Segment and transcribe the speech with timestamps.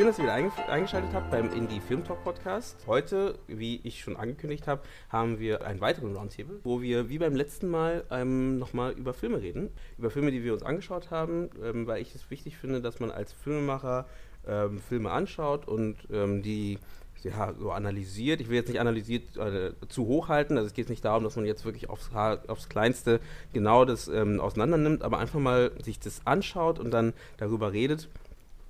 [0.00, 2.78] Schön, dass ihr wieder eingeschaltet habt beim Indie Film Talk Podcast.
[2.86, 4.80] Heute, wie ich schon angekündigt habe,
[5.10, 9.42] haben wir einen weiteren Roundtable, wo wir wie beim letzten Mal ähm, nochmal über Filme
[9.42, 9.68] reden.
[9.98, 13.10] Über Filme, die wir uns angeschaut haben, ähm, weil ich es wichtig finde, dass man
[13.10, 14.06] als Filmemacher
[14.48, 16.78] ähm, Filme anschaut und ähm, die
[17.22, 18.40] ja, so analysiert.
[18.40, 21.36] Ich will jetzt nicht analysiert äh, zu hoch halten, also es geht nicht darum, dass
[21.36, 23.20] man jetzt wirklich aufs, aufs Kleinste
[23.52, 28.08] genau das ähm, auseinander aber einfach mal sich das anschaut und dann darüber redet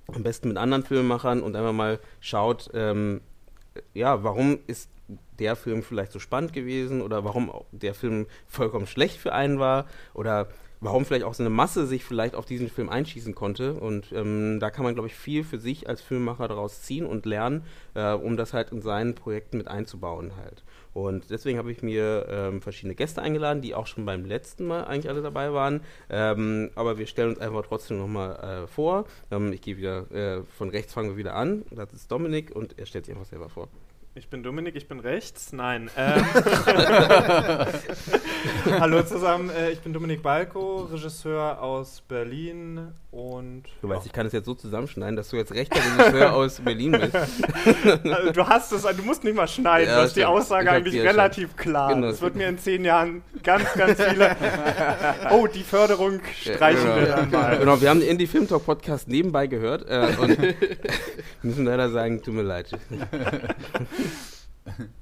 [0.07, 3.21] am besten mit anderen Filmemachern und einfach mal schaut, ähm,
[3.93, 4.89] ja, warum ist
[5.39, 9.87] der Film vielleicht so spannend gewesen oder warum der Film vollkommen schlecht für einen war
[10.13, 10.47] oder
[10.81, 13.73] warum vielleicht auch so eine Masse sich vielleicht auf diesen Film einschießen konnte.
[13.73, 17.25] Und ähm, da kann man, glaube ich, viel für sich als Filmemacher daraus ziehen und
[17.25, 20.63] lernen, äh, um das halt in seinen Projekten mit einzubauen halt.
[20.93, 24.83] Und deswegen habe ich mir ähm, verschiedene Gäste eingeladen, die auch schon beim letzten Mal
[24.85, 25.81] eigentlich alle dabei waren.
[26.09, 29.05] Ähm, aber wir stellen uns einfach trotzdem nochmal äh, vor.
[29.31, 31.63] Ähm, ich gehe wieder, äh, von rechts fangen wir wieder an.
[31.71, 33.69] Das ist Dominik und er stellt sich einfach selber vor.
[34.13, 35.53] Ich bin Dominik, ich bin rechts.
[35.53, 35.89] Nein.
[35.95, 36.25] Ähm.
[38.79, 43.63] Hallo zusammen, äh, ich bin Dominik Balko, Regisseur aus Berlin und.
[43.81, 46.93] Du weißt, ich kann es jetzt so zusammenschneiden, dass du jetzt rechter Regisseur aus Berlin
[46.93, 47.15] bist.
[48.05, 50.99] also, du hast es, du musst nicht mal schneiden, ja, du hast die Aussage eigentlich
[50.99, 51.57] relativ schon.
[51.57, 51.93] klar.
[51.93, 52.07] Genau.
[52.07, 54.35] Es wird mir in zehn Jahren ganz, ganz viele.
[55.31, 57.07] oh, die Förderung streichen ja, genau.
[57.07, 57.57] wir dann mal.
[57.57, 60.37] Genau, wir haben den Indie Film Talk Podcast nebenbei gehört äh, und
[61.43, 62.71] müssen leider sagen, tut mir leid.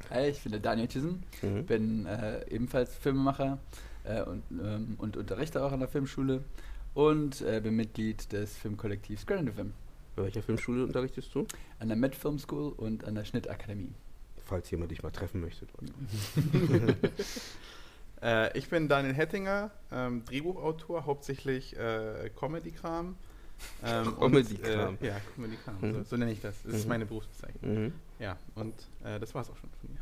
[0.10, 1.66] Hi, ich bin der Daniel Thyssen, mhm.
[1.66, 3.60] bin äh, ebenfalls Filmemacher
[4.04, 6.44] äh, und, ähm, und unterrichte auch an der Filmschule
[6.94, 9.74] und äh, bin Mitglied des Filmkollektivs Grand FM.
[10.16, 11.46] Bei welcher Filmschule unterrichtest du?
[11.80, 13.94] An der Met Film School und an der Schnittakademie.
[14.46, 15.68] Falls jemand dich mal treffen möchte.
[18.22, 23.16] äh, ich bin Daniel Hettinger, ähm, Drehbuchautor, hauptsächlich äh, Comedy-Kram.
[23.86, 24.98] Ähm, Comedy-Kram.
[25.02, 25.94] Äh, ja, Comedy-Kram, mhm.
[25.94, 26.56] so, so, nenne ich das.
[26.64, 26.78] Das mhm.
[26.80, 27.84] ist meine Berufsbezeichnung.
[27.86, 27.94] Mhm.
[28.20, 30.00] Ja, und äh, das war es auch schon von mir.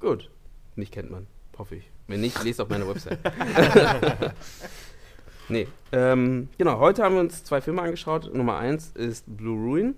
[0.00, 0.30] Gut.
[0.76, 1.26] Mich kennt man,
[1.58, 1.90] hoffe ich.
[2.08, 3.18] Wenn nicht, lest auf meine Website.
[5.48, 8.32] nee, ähm, genau, heute haben wir uns zwei Filme angeschaut.
[8.34, 9.94] Nummer eins ist Blue Ruin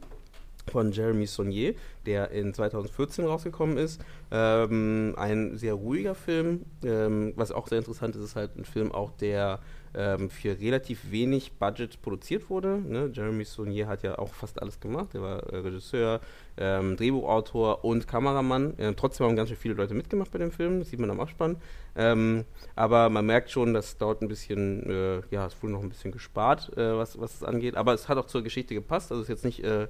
[0.71, 1.75] von Jeremy Saunier,
[2.07, 4.01] der in 2014 rausgekommen ist.
[4.31, 6.65] Ähm, ein sehr ruhiger Film.
[6.85, 9.61] Ähm, was auch sehr interessant ist, ist halt ein Film auch, der
[9.97, 12.79] ähm, für relativ wenig Budget produziert wurde.
[12.79, 13.11] Ne?
[13.13, 15.15] Jeremy Saunier hat ja auch fast alles gemacht.
[15.15, 16.21] Er war äh, Regisseur,
[16.57, 18.79] ähm, Drehbuchautor und Kameramann.
[18.79, 21.21] Äh, trotzdem haben ganz schön viele Leute mitgemacht bei dem Film, das sieht man am
[21.21, 21.57] Abspann.
[21.97, 25.89] Ähm, aber man merkt schon, dass dort ein bisschen, äh, ja, es wurde noch ein
[25.89, 27.77] bisschen gespart, äh, was, was es angeht.
[27.77, 29.11] Aber es hat auch zur Geschichte gepasst.
[29.11, 29.89] Also es ist jetzt nicht äh,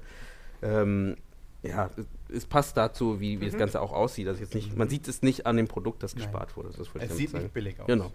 [0.62, 1.16] ähm,
[1.62, 1.90] ja,
[2.28, 3.50] es passt dazu, wie, wie mhm.
[3.50, 4.28] das Ganze auch aussieht.
[4.28, 6.24] Also jetzt nicht, man sieht es nicht an dem Produkt, das Nein.
[6.24, 6.70] gespart wurde.
[6.76, 7.44] Das es sieht sagen.
[7.44, 7.86] nicht billig aus.
[7.86, 8.12] Genau.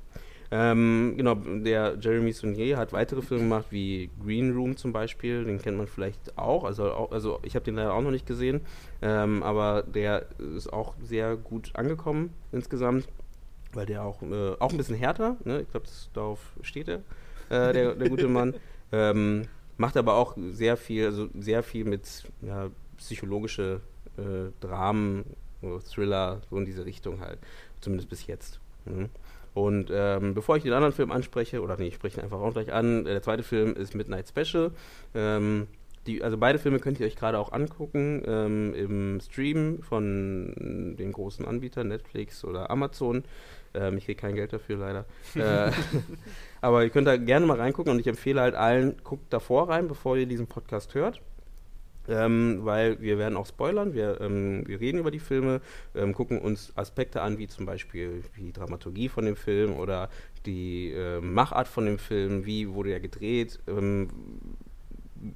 [0.54, 5.62] Ähm, genau, der Jeremy Saunier hat weitere Filme gemacht, wie Green Room zum Beispiel, den
[5.62, 6.66] kennt man vielleicht auch.
[6.66, 8.60] Also, auch, also ich habe den leider auch noch nicht gesehen,
[9.02, 10.26] ähm, aber der
[10.58, 13.08] ist auch sehr gut angekommen insgesamt,
[13.72, 15.62] weil der auch, äh, auch ein bisschen härter, ne?
[15.62, 16.98] ich glaube, darauf steht er,
[17.50, 18.54] äh, der, der gute Mann.
[18.94, 19.48] Ähm,
[19.78, 23.80] macht aber auch sehr viel, also sehr viel mit ja, psychologische
[24.18, 25.24] äh, Dramen,
[25.90, 27.40] Thriller, so in diese Richtung halt,
[27.80, 28.60] zumindest bis jetzt.
[28.84, 29.10] Mhm.
[29.54, 32.54] Und ähm, bevor ich den anderen Film anspreche, oder nee, ich spreche ihn einfach auch
[32.54, 34.72] gleich an, äh, der zweite Film ist Midnight Special.
[35.14, 35.68] Ähm,
[36.08, 41.12] die, also beide Filme könnt ihr euch gerade auch angucken ähm, im Stream von den
[41.12, 43.24] großen Anbietern, Netflix oder Amazon.
[43.74, 45.06] Ähm, ich kriege kein Geld dafür leider.
[45.36, 45.72] äh,
[46.62, 49.88] aber ihr könnt da gerne mal reingucken und ich empfehle halt allen, guckt davor rein,
[49.88, 51.22] bevor ihr diesen Podcast hört
[52.08, 53.94] ähm, weil wir werden auch spoilern.
[53.94, 55.62] Wir, ähm, wir reden über die Filme,
[55.96, 60.10] ähm, gucken uns Aspekte an, wie zum Beispiel die Dramaturgie von dem Film oder
[60.46, 63.60] die äh, Machart von dem Film, wie wurde er gedreht.
[63.68, 64.10] Ähm,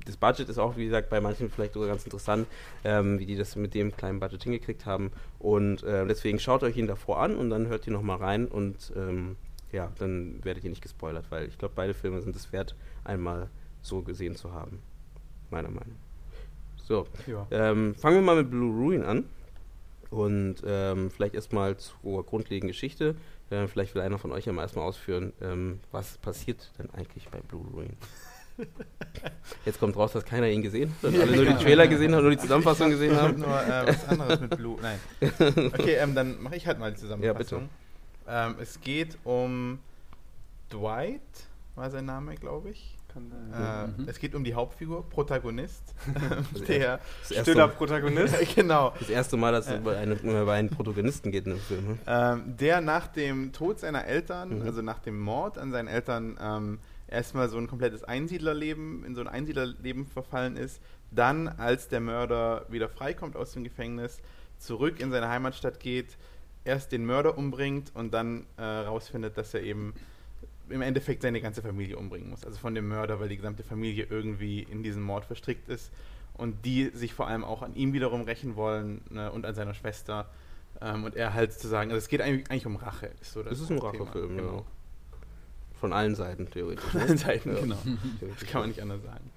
[0.06, 2.48] das Budget ist auch, wie gesagt, bei manchen vielleicht sogar ganz interessant,
[2.84, 5.12] ähm, wie die das mit dem kleinen Budget hingekriegt haben.
[5.40, 8.92] Und äh, deswegen schaut euch ihn davor an und dann hört ihr nochmal rein und
[8.96, 9.36] ähm,
[9.72, 13.50] ja, dann werdet ihr nicht gespoilert, weil ich glaube, beide Filme sind es wert, einmal
[13.82, 14.80] so gesehen zu haben.
[15.50, 16.05] Meiner Meinung nach.
[16.88, 17.48] So, ja.
[17.50, 19.26] ähm, fangen wir mal mit Blue Ruin an.
[20.12, 23.16] Und ähm, vielleicht erstmal zur grundlegenden Geschichte.
[23.50, 27.28] Äh, vielleicht will einer von euch ja mal erstmal ausführen, ähm, was passiert denn eigentlich
[27.30, 27.98] bei Blue Ruin?
[29.66, 32.16] Jetzt kommt raus, dass keiner ihn gesehen hat und ja, alle nur die Trailer gesehen
[32.16, 33.40] haben, nur die Zusammenfassung ich gesehen haben.
[33.40, 34.78] nur äh, was anderes mit Blue.
[34.82, 35.00] Nein.
[35.74, 37.70] Okay, ähm, dann mache ich halt mal die Zusammenfassung.
[38.28, 38.56] Ja, bitte.
[38.56, 39.80] Ähm, es geht um
[40.72, 41.22] Dwight,
[41.76, 42.96] war sein Name, glaube ich.
[43.16, 44.08] Äh, mhm.
[44.08, 45.94] Es geht um die Hauptfigur, Protagonist.
[46.68, 48.36] Der stiller Protagonist.
[48.56, 48.94] genau.
[49.00, 51.88] Das erste Mal, dass es über, eine, über einen Protagonisten geht in dem Film.
[51.88, 51.98] Ne?
[52.08, 54.66] Ähm, der nach dem Tod seiner Eltern, mhm.
[54.66, 59.22] also nach dem Mord an seinen Eltern, ähm, erstmal so ein komplettes Einsiedlerleben, in so
[59.22, 60.82] ein Einsiedlerleben verfallen ist.
[61.12, 64.20] Dann, als der Mörder wieder freikommt aus dem Gefängnis,
[64.58, 66.18] zurück in seine Heimatstadt geht,
[66.64, 69.94] erst den Mörder umbringt und dann herausfindet, äh, dass er eben
[70.70, 72.44] im Endeffekt seine ganze Familie umbringen muss.
[72.44, 75.92] Also von dem Mörder, weil die gesamte Familie irgendwie in diesen Mord verstrickt ist
[76.34, 79.74] und die sich vor allem auch an ihm wiederum rächen wollen ne, und an seiner
[79.74, 80.30] Schwester.
[80.82, 83.12] Ähm, und er halt zu sagen, also es geht eigentlich, eigentlich um Rache.
[83.22, 84.58] Ist so das, das ist ein Rachefilm, genau.
[84.58, 84.64] Ja.
[85.80, 86.84] Von allen Seiten, theoretisch.
[86.84, 87.62] Von allen Seiten, ja.
[87.62, 87.78] genau.
[88.22, 89.30] das kann man nicht anders sagen.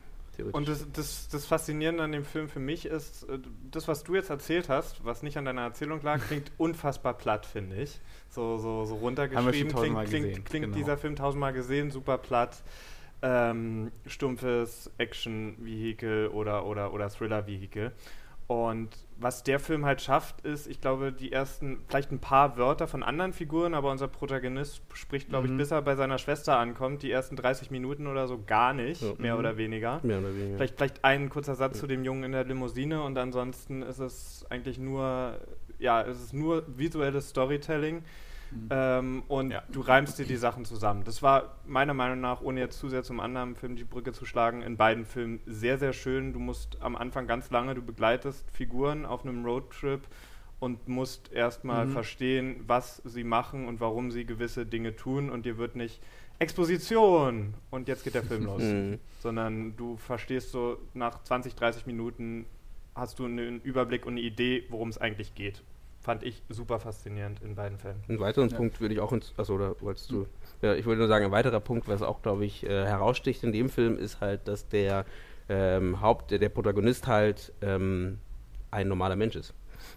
[0.53, 3.39] Und das, das, das, Faszinierende an dem Film für mich ist, äh,
[3.71, 7.47] das, was du jetzt erzählt hast, was nicht an deiner Erzählung lag, klingt unfassbar platt,
[7.47, 8.01] finde ich.
[8.29, 9.75] So, so, so runtergeschrieben.
[9.75, 10.77] Klingt, klingt, klingt genau.
[10.77, 12.63] dieser Film tausendmal gesehen, super platt.
[13.21, 17.93] Ähm, stumpfes Action-Vehikel oder, oder, oder Thriller-Vehikel.
[18.47, 18.91] Und
[19.21, 23.03] was der Film halt schafft, ist, ich glaube, die ersten, vielleicht ein paar Wörter von
[23.03, 25.55] anderen Figuren, aber unser Protagonist spricht, glaube mhm.
[25.55, 29.03] ich, bis er bei seiner Schwester ankommt, die ersten 30 Minuten oder so gar nicht,
[29.03, 29.13] ja.
[29.19, 29.41] mehr mhm.
[29.41, 30.01] oder weniger.
[30.05, 30.57] Mehr oder weniger.
[30.57, 31.81] Vielleicht, vielleicht ein kurzer Satz ja.
[31.81, 35.39] zu dem Jungen in der Limousine und ansonsten ist es eigentlich nur,
[35.79, 38.05] ja, es ist nur visuelles Storytelling
[38.51, 38.69] Mhm.
[38.71, 39.63] Ähm, und ja.
[39.71, 41.05] du reimst dir die Sachen zusammen.
[41.05, 44.25] Das war meiner Meinung nach, ohne jetzt zu sehr zum anderen Film die Brücke zu
[44.25, 46.33] schlagen, in beiden Filmen sehr, sehr schön.
[46.33, 50.03] Du musst am Anfang ganz lange, du begleitest Figuren auf einem Roadtrip
[50.61, 51.93] und musst erstmal mhm.
[51.93, 56.01] verstehen, was sie machen und warum sie gewisse Dinge tun und dir wird nicht
[56.41, 58.99] Exposition und jetzt geht der Film los, mhm.
[59.21, 62.47] sondern du verstehst so nach 20, 30 Minuten
[62.95, 65.63] hast du einen Überblick und eine Idee, worum es eigentlich geht
[66.01, 68.03] fand ich super faszinierend in beiden Fällen.
[68.09, 68.57] Einen weiteren ja.
[68.57, 70.27] Punkt würde ich auch ins, also oder wolltest du?
[70.63, 73.53] Ja, ich würde nur sagen, ein weiterer Punkt, was auch, glaube ich, äh, heraussticht in
[73.53, 75.05] dem Film, ist halt, dass der
[75.49, 78.19] ähm, Haupt, der, der Protagonist halt ähm,
[78.71, 79.55] ein normaler Mensch ist.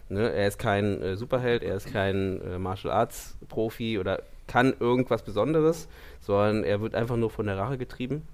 [0.08, 0.30] Ne?
[0.30, 5.22] Er ist kein äh, Superheld, er ist kein äh, Martial Arts Profi oder kann irgendwas
[5.22, 5.88] Besonderes,
[6.20, 8.26] sondern er wird einfach nur von der Rache getrieben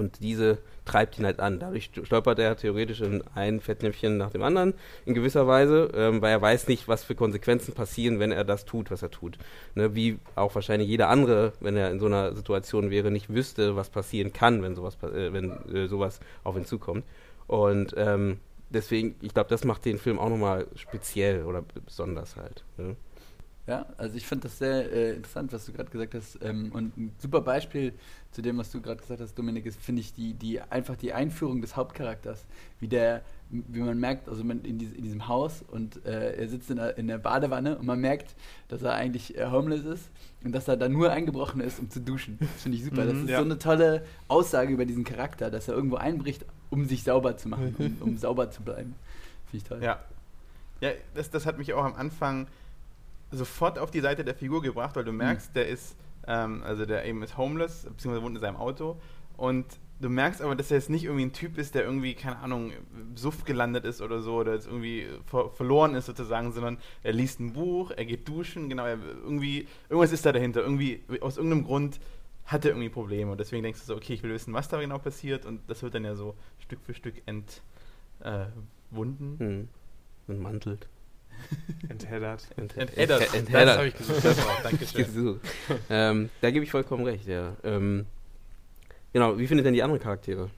[0.00, 1.60] und diese treibt ihn halt an.
[1.60, 4.74] Dadurch stolpert er theoretisch in ein Fettnäpfchen nach dem anderen,
[5.06, 8.64] in gewisser Weise, ähm, weil er weiß nicht, was für Konsequenzen passieren, wenn er das
[8.64, 9.38] tut, was er tut.
[9.74, 13.76] Ne, wie auch wahrscheinlich jeder andere, wenn er in so einer Situation wäre, nicht wüsste,
[13.76, 17.04] was passieren kann, wenn sowas, äh, wenn, äh, sowas auf ihn zukommt.
[17.46, 18.38] Und ähm,
[18.70, 22.64] deswegen, ich glaube, das macht den Film auch nochmal speziell oder besonders halt.
[22.78, 22.96] Ne?
[23.70, 26.40] Ja, also ich finde das sehr äh, interessant, was du gerade gesagt hast.
[26.42, 27.92] Ähm, und ein super Beispiel
[28.32, 31.12] zu dem, was du gerade gesagt hast, Dominik, ist, finde ich, die, die, einfach die
[31.12, 32.46] Einführung des Hauptcharakters.
[32.80, 36.48] Wie der, wie man merkt, also man in, dies, in diesem Haus und äh, er
[36.48, 38.34] sitzt in der, in der Badewanne und man merkt,
[38.66, 40.10] dass er eigentlich äh, homeless ist
[40.42, 42.38] und dass er da nur eingebrochen ist, um zu duschen.
[42.40, 43.04] Das finde ich super.
[43.04, 43.38] das mhm, ist ja.
[43.38, 47.48] so eine tolle Aussage über diesen Charakter, dass er irgendwo einbricht, um sich sauber zu
[47.48, 48.96] machen, um, um sauber zu bleiben.
[49.48, 49.80] Finde ich toll.
[49.80, 50.00] Ja.
[50.80, 52.48] Ja, das, das hat mich auch am Anfang
[53.30, 55.54] sofort auf die Seite der Figur gebracht, weil du merkst, mhm.
[55.54, 55.96] der ist,
[56.26, 58.98] ähm, also der eben ist homeless, beziehungsweise wohnt in seinem Auto
[59.36, 59.66] und
[60.00, 62.72] du merkst aber, dass er jetzt nicht irgendwie ein Typ ist, der irgendwie, keine Ahnung,
[63.14, 67.40] Suff gelandet ist oder so, oder jetzt irgendwie ver verloren ist sozusagen, sondern er liest
[67.40, 71.64] ein Buch, er geht duschen, genau, er, irgendwie, irgendwas ist da dahinter, irgendwie, aus irgendeinem
[71.64, 72.00] Grund
[72.46, 74.80] hat er irgendwie Probleme und deswegen denkst du so, okay, ich will wissen, was da
[74.80, 79.36] genau passiert und das wird dann ja so Stück für Stück entwunden.
[79.38, 79.68] Äh, hm.
[80.26, 80.88] Entmantelt.
[81.88, 82.46] Entheddert.
[82.56, 83.34] Entheddert.
[83.34, 83.68] Entheddert.
[83.68, 84.24] Das habe ich gesucht.
[84.24, 84.62] Das auch.
[84.62, 85.40] Dankeschön.
[85.90, 87.56] ähm, da gebe ich vollkommen recht, ja.
[87.64, 88.06] Ähm,
[89.12, 90.50] genau, wie findet denn die anderen Charaktere?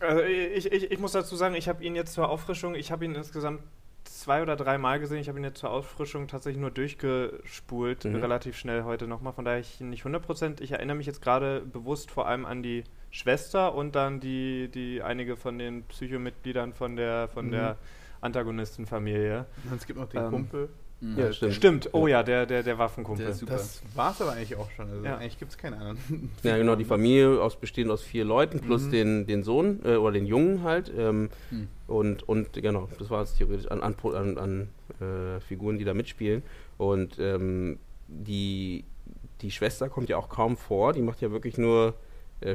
[0.00, 3.04] Also ich, ich, ich muss dazu sagen, ich habe ihn jetzt zur Auffrischung, ich habe
[3.04, 3.62] ihn insgesamt
[4.04, 5.18] zwei oder drei Mal gesehen.
[5.18, 8.16] Ich habe ihn jetzt zur Auffrischung tatsächlich nur durchgespult, mhm.
[8.16, 9.32] relativ schnell heute nochmal.
[9.32, 10.60] Von daher ich nicht 100%.
[10.60, 15.02] Ich erinnere mich jetzt gerade bewusst vor allem an die Schwester und dann die, die
[15.02, 17.52] einige von den Psychomitgliedern von der, von mhm.
[17.52, 17.76] der
[18.20, 19.46] Antagonistenfamilie.
[19.70, 20.68] Und es gibt noch den ähm, Kumpel.
[21.00, 21.54] Ja, stimmt.
[21.54, 23.24] Stimmt, oh ja, der, der, der Waffenkumpel.
[23.24, 24.90] Der das war es aber eigentlich auch schon.
[24.90, 25.16] Also ja.
[25.16, 25.98] eigentlich gibt es keinen anderen.
[26.42, 28.90] Ja, genau, die Familie aus, bestehend aus vier Leuten plus mhm.
[28.90, 30.92] den, den Sohn äh, oder den Jungen halt.
[30.96, 31.68] Ähm, mhm.
[31.86, 34.68] und, und genau, das war es theoretisch an, an, an, an
[35.00, 36.42] äh, Figuren, die da mitspielen.
[36.78, 38.84] Und ähm, die,
[39.40, 41.94] die Schwester kommt ja auch kaum vor, die macht ja wirklich nur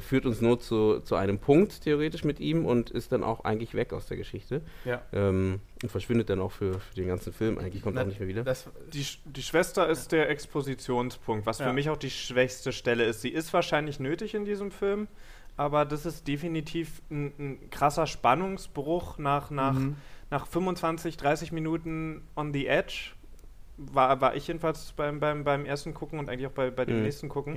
[0.02, 3.74] führt uns nur zu, zu einem Punkt theoretisch mit ihm und ist dann auch eigentlich
[3.76, 4.62] weg aus der Geschichte.
[4.86, 5.02] Ja.
[5.12, 7.58] Ähm, und verschwindet dann auch für, für den ganzen Film.
[7.58, 8.44] Eigentlich kommt Na, auch nicht mehr wieder.
[8.44, 11.68] Das, die, die Schwester ist der Expositionspunkt, was Ja.
[11.68, 13.22] für mich auch die schwächste Stelle ist.
[13.22, 15.08] Sie ist wahrscheinlich nötig in diesem Film,
[15.58, 19.96] aber das ist definitiv ein, ein krasser Spannungsbruch nach, nach, Mhm.
[20.32, 23.12] nach 25, 30 Minuten on the edge.
[23.78, 26.98] War, war ich jedenfalls beim, beim, beim ersten Gucken und eigentlich auch bei, bei dem
[26.98, 27.04] Mhm.
[27.04, 27.56] nächsten Gucken.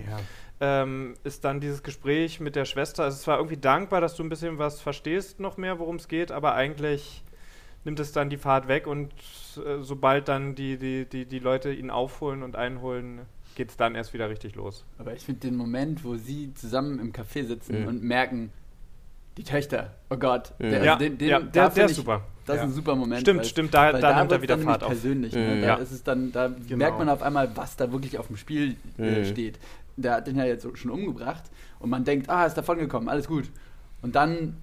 [0.61, 0.83] Ja.
[0.83, 3.05] ähm, ist dann dieses Gespräch mit der Schwester.
[3.05, 6.09] Also es war irgendwie dankbar, dass du ein bisschen was verstehst noch mehr, worum es
[6.09, 7.23] geht, aber eigentlich
[7.85, 9.13] nimmt es dann die Fahrt weg und
[9.59, 13.21] äh, sobald dann die, die, die, die Leute ihn aufholen und einholen,
[13.55, 14.85] geht es dann erst wieder richtig los.
[14.99, 17.87] Aber ich finde den Moment, wo sie zusammen im Café sitzen Mhm.
[17.89, 18.51] und merken,
[19.37, 20.71] die Töchter, oh Gott, Mhm.
[20.71, 22.23] der, ja, also den, den, ja, da der, der ist ich, super.
[22.47, 22.63] Das Ja.
[22.63, 23.21] ist ein super Moment.
[23.23, 24.89] Stimmt, weil- stimmt, da, weil da nimmt er wieder dann Fahrt auf.
[24.91, 25.33] persönlich.
[25.35, 25.61] Ne?
[25.61, 25.75] Da Ja.
[25.77, 26.77] ist es dann, da Genau.
[26.77, 29.25] merkt man auf einmal, was da wirklich auf dem Spiel äh, Mhm.
[29.25, 29.59] steht.
[29.97, 31.45] Der hat den ja jetzt schon umgebracht
[31.81, 33.51] und man denkt, ah, ist davon gekommen, alles gut.
[34.03, 34.57] Und dann,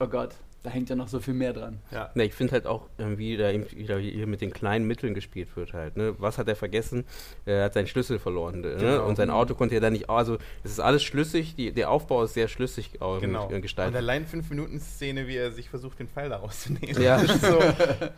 [0.00, 0.34] oh Gott,
[0.64, 1.78] da hängt ja noch so viel mehr dran.
[1.90, 2.10] Ja.
[2.14, 5.54] Ne, ich finde halt auch, wie da eben wieder hier mit den kleinen Mitteln gespielt
[5.56, 5.98] wird halt.
[5.98, 6.14] Ne?
[6.18, 7.04] Was hat er vergessen?
[7.44, 8.62] Er hat seinen Schlüssel verloren.
[8.62, 8.76] Ne?
[8.78, 9.06] Genau.
[9.06, 10.08] Und sein Auto konnte er dann nicht.
[10.08, 11.54] Also, es ist alles schlüssig.
[11.54, 13.50] Die, der Aufbau ist sehr schlüssig ähm, Genau.
[13.50, 13.94] äh, Und gestaltet.
[13.96, 17.00] allein 5 Minuten Szene, wie er sich versucht, den Pfeil daraus zu nehmen.
[17.00, 17.18] Ja.
[17.22, 17.60] Das ist so,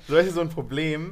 [0.07, 1.11] so, ist so ein Problem.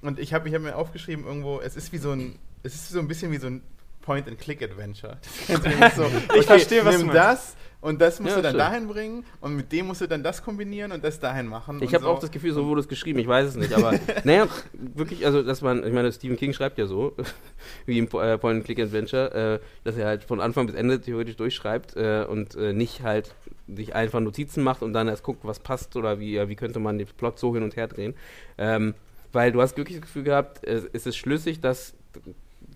[0.00, 2.88] Und ich habe ich hab mir aufgeschrieben, irgendwo, es ist wie so ein, es ist
[2.90, 3.62] so ein bisschen wie so ein
[4.00, 5.18] Point-and-Click-Adventure.
[6.36, 7.16] Ich verstehe, was nimm du meinst.
[7.16, 8.60] das und das musst Ja, du dann stimmt.
[8.60, 11.82] dahin bringen und mit dem musst du dann das kombinieren und das dahin machen.
[11.82, 12.10] Ich habe so.
[12.10, 13.92] auch das Gefühl, so wurde es geschrieben, ich weiß es nicht, aber
[14.24, 17.14] naja, wirklich, also dass man, ich meine, Stephen King schreibt ja so,
[17.86, 22.24] wie im äh, Point-and-Click-Adventure, äh, dass er halt von Anfang bis Ende theoretisch durchschreibt äh,
[22.26, 23.34] und äh, nicht halt
[23.68, 26.78] sich einfach Notizen macht und dann erst guckt, was passt oder wie, ja, wie könnte
[26.78, 28.14] man den Plot so hin und her drehen.
[28.58, 28.94] Ähm,
[29.32, 31.94] weil du hast wirklich das Gefühl gehabt, es, es ist schlüssig, dass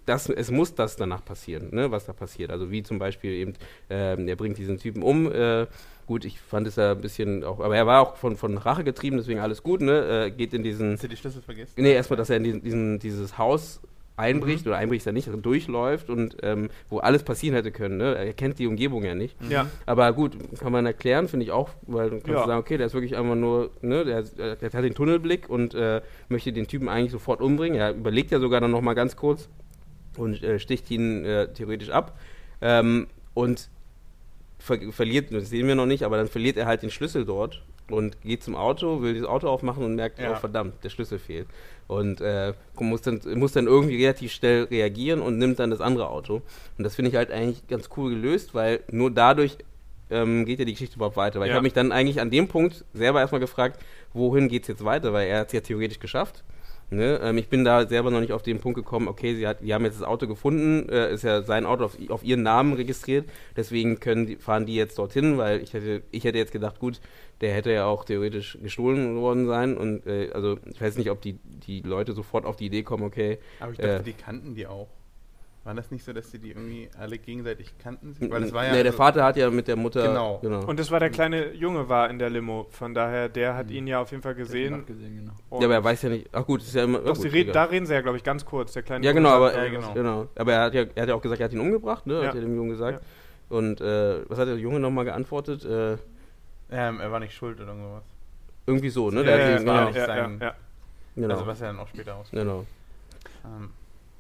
[0.07, 2.51] das, es muss das danach passieren, ne, was da passiert.
[2.51, 3.53] Also wie zum Beispiel eben,
[3.91, 5.31] ähm, er bringt diesen Typen um.
[5.31, 5.67] Äh,
[6.07, 8.85] gut, ich fand es ja ein bisschen auch, aber er war auch von, von Rache
[8.85, 10.27] getrieben, deswegen alles gut, ne?
[10.27, 10.93] Äh, geht in diesen.
[10.93, 11.77] Dass du die Schlüssel vergisst.
[11.77, 13.81] Nee, erstmal, dass er in diesen, diesen, dieses Haus
[14.19, 17.99] einbricht oder einbricht er nicht, durchläuft und ähm, wo alles passieren hätte können.
[17.99, 18.15] Ne?
[18.15, 19.37] Er kennt die Umgebung ja nicht.
[19.51, 19.67] Ja.
[19.85, 22.41] Aber gut, kann man erklären, finde ich auch, weil dann kannst Ja.
[22.43, 24.23] du sagen, okay, der ist wirklich einfach nur, ne, der,
[24.55, 27.79] der hat den Tunnelblick und äh, möchte den Typen eigentlich sofort umbringen.
[27.79, 29.51] Er überlegt ja sogar dann nochmal ganz kurz
[30.19, 32.19] und äh, sticht ihn äh, theoretisch ab.
[32.61, 33.69] Ähm, und
[34.59, 37.63] ver verliert, das sehen wir noch nicht, aber dann verliert er halt den Schlüssel dort
[37.91, 40.33] und geht zum Auto, will das Auto aufmachen und merkt, Ja.
[40.33, 41.47] oh verdammt, der Schlüssel fehlt.
[41.87, 46.09] Und äh, muss, dann, muss dann irgendwie relativ schnell reagieren und nimmt dann das andere
[46.09, 46.43] Auto.
[46.79, 49.57] Und das finde ich halt eigentlich ganz cool gelöst, weil nur dadurch
[50.11, 51.39] ähm, geht ja die Geschichte überhaupt weiter.
[51.39, 51.57] Weil ich Ja.
[51.57, 53.79] habe mich dann eigentlich an dem Punkt selber erstmal gefragt,
[54.15, 56.43] wohin geht es jetzt weiter, weil er hat es ja theoretisch geschafft.
[56.89, 57.19] Ne?
[57.21, 59.75] Ähm, ich bin da selber noch nicht auf den Punkt gekommen, okay, sie hat, die
[59.75, 63.29] haben jetzt das Auto gefunden, äh, ist ja sein Auto auf, auf ihren Namen registriert,
[63.57, 67.01] deswegen können die, fahren die jetzt dorthin, weil ich hätte, ich hätte jetzt gedacht, gut,
[67.41, 71.21] der hätte ja auch theoretisch gestohlen worden sein und äh, also ich weiß nicht, ob
[71.23, 74.03] die, die Leute sofort auf die Idee kommen, okay, Aber ich dachte, Äh.
[74.05, 74.89] die kannten die auch.
[75.67, 78.15] War das nicht so, dass sie die irgendwie alle gegenseitig kannten?
[78.31, 80.01] Weil das war ja nee, der also- Vater hat ja mit der Mutter,
[80.41, 80.61] Genau.
[80.65, 83.89] Und das war der kleine Junge war in der Limo, von daher, der hat ihn
[83.89, 84.87] ja auf jeden Fall gesehen.
[84.87, 85.17] gesehen
[85.49, 85.61] genau.
[85.61, 87.33] ja, aber er weiß ja nicht, ach gut, ist ja immer, Doch, ja, sie gut,
[87.33, 88.75] reden, da reden sie ja, glaube ich, ganz kurz.
[88.75, 89.93] Der kleine Ja, Junge genau, aber, äh, genau.
[89.93, 90.29] genau.
[90.37, 92.23] aber er hat, ja, er hat ja auch gesagt, er hat ihn umgebracht, ne?
[92.23, 92.29] Ja.
[92.29, 93.03] Hat er dem Jungen gesagt.
[93.49, 95.65] Und äh, was hat der Junge nochmal geantwortet?
[95.65, 95.97] Äh,
[96.71, 98.03] Ähm, er war nicht schuld oder irgendwas.
[98.67, 99.21] irgendwie so, ne?
[99.21, 100.55] Ja, Der ja, hat ja, ihn, war genau, nicht ja, sein- ja, ja.
[101.17, 102.29] genau, Also was er dann auch später aus.
[102.31, 102.65] genau.
[103.45, 103.71] Ähm,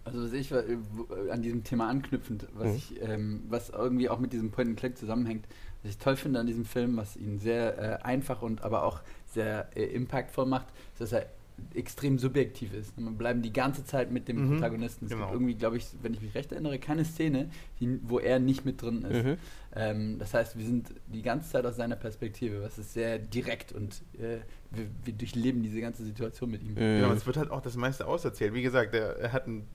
[0.06, 2.76] Also was ich äh, äh, an diesem Thema anknüpfend, was Mhm.
[2.76, 5.46] ich, ähm, was irgendwie auch mit diesem Point and Click zusammenhängt,
[5.82, 9.00] was ich toll finde an diesem Film, was ihn sehr äh, einfach und aber auch
[9.26, 11.26] sehr äh, impactvoll macht, ist, dass er
[11.74, 12.92] extrem subjektiv ist.
[12.98, 15.06] Wir bleiben die ganze Zeit mit dem Mhm, Protagonisten.
[15.06, 15.24] Es genau.
[15.24, 17.48] gibt irgendwie, glaube ich, wenn ich mich recht erinnere, keine Szene,
[17.80, 19.24] die, wo er nicht mit drin ist.
[19.24, 19.36] Mhm.
[19.76, 23.72] Ähm, das heißt, wir sind die ganze Zeit aus seiner Perspektive, was ist sehr direkt
[23.72, 24.38] und äh,
[24.70, 26.70] wir, wir durchleben diese ganze Situation mit ihm.
[26.72, 27.00] Mhm.
[27.00, 28.54] Genau, es wird halt auch das meiste auserzählt.
[28.54, 29.66] Wie gesagt, er, er hat einen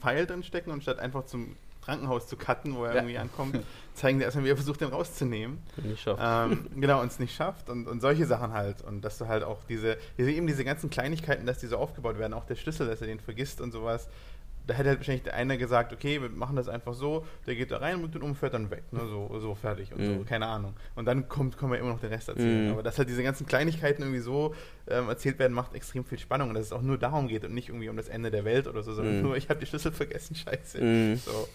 [0.00, 3.00] Pfeil drin stecken und statt einfach zum Krankenhaus zu cutten, wo er Ja.
[3.02, 3.60] irgendwie ankommt,
[3.94, 5.58] zeigen die erstmal, wie er versucht, den rauszunehmen.
[5.82, 6.20] Nicht schafft.
[6.24, 8.80] ähm, genau, und es nicht schafft und, und solche Sachen halt.
[8.82, 12.18] Und dass du halt auch diese, diese, eben diese ganzen Kleinigkeiten, dass die so aufgebaut
[12.18, 14.08] werden, auch der Schlüssel, dass er den vergisst und sowas.
[14.66, 17.70] Da hätte halt wahrscheinlich der eine gesagt, okay, wir machen das einfach so, der geht
[17.70, 20.24] da rein und den um, fährt dann weg, ne, so, so fertig und so, Mhm.
[20.24, 20.74] keine Ahnung.
[20.94, 22.66] Und dann kommt, können wir immer noch den Rest erzählen.
[22.68, 22.72] Mhm.
[22.72, 24.54] Aber dass halt diese ganzen Kleinigkeiten irgendwie so
[24.88, 27.52] ähm, erzählt werden, macht extrem viel Spannung und dass es auch nur darum geht und
[27.52, 29.22] nicht irgendwie um das Ende der Welt oder so, sondern Mhm.
[29.22, 30.82] nur, ich habe die Schlüssel vergessen, scheiße.
[30.82, 31.16] Mhm.
[31.16, 31.46] So.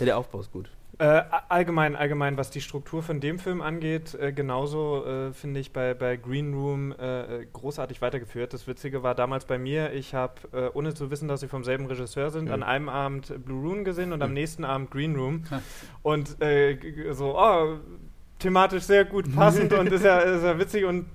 [0.00, 0.68] Ja, der Aufbau ist gut.
[1.02, 5.72] Äh, allgemein, allgemein, was die Struktur von dem Film angeht, äh, genauso äh, finde ich
[5.72, 8.52] bei, bei Green Room äh, äh, großartig weitergeführt.
[8.52, 11.64] Das Witzige war damals bei mir, ich habe, äh, ohne zu wissen, dass sie vom
[11.64, 12.52] selben Regisseur sind, mhm.
[12.52, 14.26] an einem Abend Blue Room gesehen und mhm.
[14.26, 15.42] am nächsten Abend Green Room.
[16.04, 16.36] und
[17.10, 17.78] so, oh,
[18.38, 21.06] thematisch sehr gut passend und ist ja, ist ja witzig und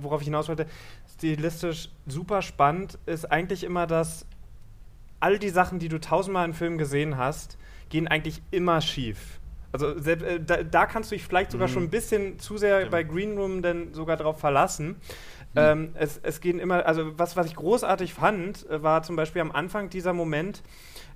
[0.00, 0.66] worauf ich hinaus wollte,
[1.12, 4.26] stilistisch super spannend, ist eigentlich immer das,
[5.18, 7.58] all die Sachen, die du tausendmal in Filmen gesehen hast,
[7.92, 9.38] gehen eigentlich immer schief.
[9.70, 11.72] Also selbst, äh, da, da, kannst du dich vielleicht sogar mhm.
[11.72, 12.90] schon ein bisschen zu sehr Stimmt.
[12.90, 14.88] bei Green Room denn sogar drauf verlassen.
[14.88, 14.96] Mhm.
[15.56, 19.42] Ähm, es, es gehen immer, also was, was ich großartig fand, äh, war zum Beispiel
[19.42, 20.62] am Anfang dieser Moment,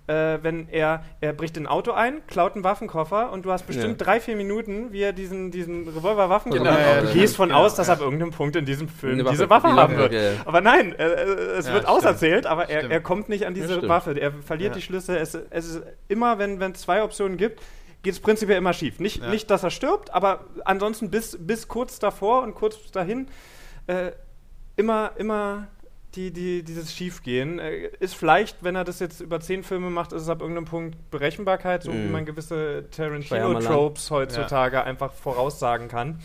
[0.07, 4.01] äh, wenn er, er bricht ein Auto ein, klaut einen Waffenkoffer und du hast bestimmt
[4.01, 4.07] ja.
[4.07, 7.75] drei, vier Minuten, wie er diesen, diesen Revolver-Waffenkoffer genau, ja, Du gehst von genau, aus,
[7.75, 10.13] dass er ab irgendeinem Punkt in diesem Film Waffe, diese Waffe haben wird.
[10.13, 10.33] Okay.
[10.45, 14.19] Aber nein, äh, es wird auserzählt, aber er, er kommt nicht an diese Waffe.
[14.19, 15.19] Er verliert die Schlüsse.
[15.19, 17.61] Es, es ist immer, wenn es zwei Optionen gibt,
[18.03, 19.01] geht es prinzipiell immer schief.
[19.01, 19.31] Nicht, ja.
[19.31, 23.27] nicht, dass er stirbt, aber ansonsten bis, bis kurz davor und kurz dahin
[23.89, 24.13] äh,
[24.77, 25.67] immer, immer
[26.17, 27.59] die, die, dieses Schiefgehen.
[27.59, 30.65] Äh, ist vielleicht, wenn er das jetzt über zehn Filme macht, ist es ab irgendeinem
[30.65, 31.95] Punkt Berechenbarkeit, so mm.
[31.95, 32.13] wie mhm.
[32.13, 34.85] man gewisse Tarantino-Tropes heutzutage ja.
[34.85, 36.21] einfach voraussagen kann.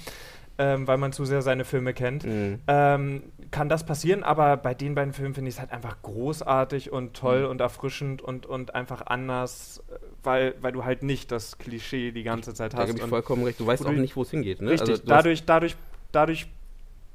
[0.57, 2.23] Ähm, weil man zu sehr seine Filme kennt.
[2.23, 2.55] Mm.
[2.67, 6.91] Ähm, kann das passieren, aber bei den beiden Filmen finde ich es halt einfach großartig
[6.91, 7.49] und toll mm.
[7.49, 9.81] und erfrischend und, und einfach anders,
[10.23, 12.81] weil, weil du halt nicht das Klischee die ganze Zeit hast.
[12.81, 13.59] Da gebe ich vollkommen recht.
[13.59, 14.61] Du weißt auch nicht, wo es hingeht.
[14.61, 14.71] Ne?
[14.71, 15.75] Richtig, also, dadurch, dadurch,
[16.11, 16.47] dadurch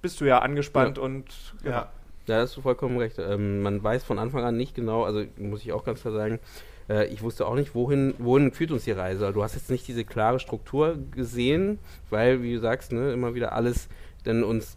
[0.03, 1.05] bist du ja angespannt ja.
[1.05, 1.27] und
[1.63, 1.91] ja.
[2.27, 2.37] Ja.
[2.37, 3.19] Ja, hast du vollkommen recht.
[3.19, 6.41] Ähm, man weiß von Anfang an nicht genau, also muss ich auch ganz klar sagen,
[6.89, 9.33] äh, ich wusste auch nicht, wohin, wohin führt uns die Reise.
[9.33, 11.79] Du hast jetzt nicht diese klare Struktur gesehen,
[12.11, 13.89] weil, wie du sagst, ne, immer wieder alles
[14.25, 14.77] dann uns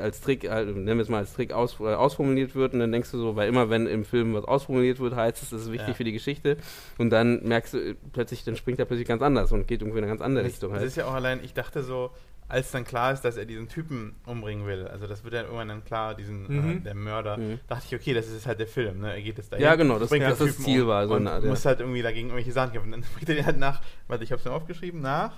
[0.00, 2.92] als Trick, äh, nennen wir es mal als Trick aus, äh, ausformuliert wird und dann
[2.92, 5.72] denkst du so, weil immer wenn im Film was ausformuliert wird, heißt es, das ist
[5.72, 5.94] wichtig ja.
[5.94, 6.56] für die Geschichte
[6.98, 9.98] und dann merkst du äh, plötzlich, dann springt er plötzlich ganz anders und geht irgendwie
[9.98, 10.70] in eine ganz andere das, Richtung.
[10.70, 10.88] Das halt.
[10.88, 12.10] ist ja auch allein, ich dachte so,
[12.48, 15.68] als dann klar ist, dass er diesen Typen umbringen will, also das wird ja irgendwann
[15.68, 16.78] dann klar, diesen mhm.
[16.78, 17.58] äh, der Mörder, mhm.
[17.66, 19.12] dachte ich, okay, das ist halt der Film, ne?
[19.12, 19.64] Er geht es dahin.
[19.64, 21.08] Ja, genau, das, das das Ziel um war.
[21.08, 22.92] So und eine, muss halt irgendwie dagegen irgendwelche Sachen kämpfen.
[22.92, 25.32] Dann bringt er den halt nach, warte, ich hab's mir aufgeschrieben, nach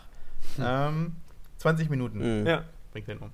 [0.57, 0.65] hm.
[0.67, 1.13] ähm,
[1.59, 2.47] 20 Minuten mhm.
[2.47, 2.65] ja.
[2.93, 3.31] bringt den um.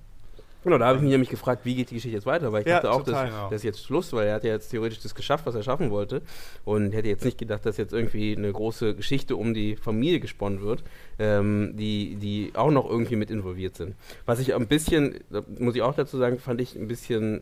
[0.65, 2.67] Genau, da habe ich mich nämlich gefragt, wie geht die Geschichte jetzt weiter, weil ich
[2.67, 3.49] ja, dachte auch, total, das, genau.
[3.49, 5.91] das ist jetzt Schluss, weil er hat ja jetzt theoretisch das geschafft, was er schaffen
[5.91, 6.23] wollte
[6.63, 10.61] und hätte jetzt nicht gedacht, dass jetzt irgendwie eine große Geschichte um die Familie gesponnen
[10.61, 10.83] wird,
[11.19, 13.95] ähm, die, die auch noch irgendwie mit involviert sind.
[14.25, 15.19] Was ich ein bisschen,
[15.59, 17.41] muss ich auch dazu sagen, fand ich ein bisschen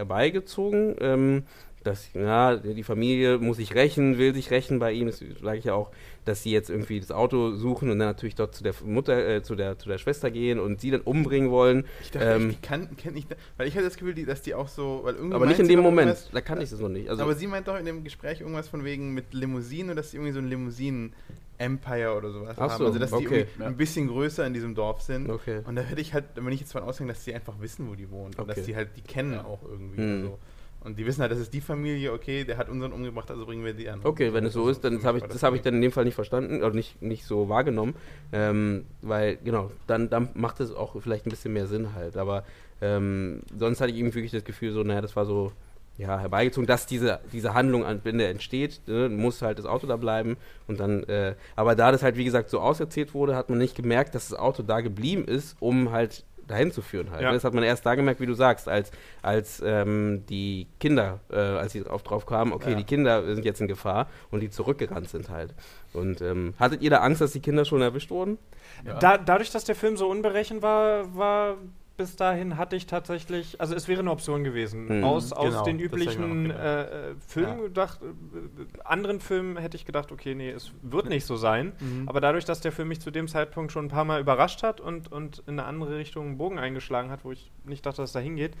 [0.00, 0.96] herbeigezogen.
[1.00, 1.42] Ähm,
[1.82, 5.64] dass ja, die Familie muss sich rächen, will sich rächen bei ihm, das sage ich
[5.64, 5.90] ja auch,
[6.26, 9.42] dass sie jetzt irgendwie das Auto suchen und dann natürlich dort zu der Mutter, äh,
[9.42, 11.86] zu der zu der Schwester gehen und sie dann umbringen wollen.
[12.02, 14.68] Ich dachte, ähm, ich kann, kann ich, weil ich hatte das Gefühl, dass die auch
[14.68, 17.08] so, weil irgendwie Aber nicht in dem Moment, da kann ich das noch nicht.
[17.08, 20.18] Also aber sie meint doch in dem Gespräch irgendwas von wegen mit Limousinen, dass sie
[20.18, 21.14] irgendwie so ein Limousinen
[21.60, 22.78] Empire oder sowas Ach haben.
[22.78, 23.46] So, also dass okay.
[23.56, 23.66] die ja.
[23.66, 25.28] ein bisschen größer in diesem Dorf sind.
[25.28, 25.60] Okay.
[25.64, 27.88] Und da hätte ich halt, da bin ich jetzt von ausgegangen, dass sie einfach wissen,
[27.88, 28.38] wo die wohnt.
[28.38, 28.42] Okay.
[28.42, 29.44] Und dass die halt die kennen ja.
[29.44, 30.00] auch irgendwie.
[30.00, 30.22] Mhm.
[30.22, 30.38] So.
[30.82, 33.62] Und die wissen halt, das ist die Familie, okay, der hat unseren umgebracht, also bringen
[33.62, 34.00] wir die an.
[34.02, 35.92] Okay, wenn es so ist, dann das habe ich, das hab ich dann in dem
[35.92, 37.94] Fall nicht verstanden oder nicht, nicht so wahrgenommen.
[38.32, 42.16] Ähm, weil, genau, dann, dann macht es auch vielleicht ein bisschen mehr Sinn halt.
[42.16, 42.44] Aber
[42.80, 45.52] ähm, sonst hatte ich eben wirklich das Gefühl, so, naja, das war so
[46.00, 49.96] ja, herbeigezogen, dass diese, diese Handlung an Binde entsteht, ne, muss halt das Auto da
[49.96, 53.58] bleiben und dann, äh, aber da das halt wie gesagt so auserzählt wurde, hat man
[53.58, 57.22] nicht gemerkt, dass das Auto da geblieben ist, um halt dahin zu führen halt.
[57.22, 57.32] Ja.
[57.32, 58.90] Das hat man erst da gemerkt, wie du sagst, als,
[59.22, 62.76] als ähm, die Kinder, äh, als sie drauf, drauf kamen, okay, ja.
[62.76, 65.54] die Kinder sind jetzt in Gefahr und die zurückgerannt sind halt.
[65.92, 68.38] Und ähm, hattet ihr da Angst, dass die Kinder schon erwischt wurden?
[68.84, 68.98] Ja.
[68.98, 71.56] Da, dadurch, dass der Film so unberechenbar war,
[72.00, 74.86] bis dahin hatte ich tatsächlich, also es wäre eine Option gewesen.
[74.86, 75.04] Mhm.
[75.04, 77.64] Aus, aus genau, den üblichen äh, äh, Filmen ja.
[77.64, 81.74] gedacht, äh, anderen Filmen hätte ich gedacht, okay, nee, es wird nicht so sein.
[81.78, 82.08] Mhm.
[82.08, 84.80] Aber dadurch, dass der Film mich zu dem Zeitpunkt schon ein paar Mal überrascht hat
[84.80, 88.08] und, und in eine andere Richtung einen Bogen eingeschlagen hat, wo ich nicht dachte, dass
[88.08, 88.54] es da hingeht,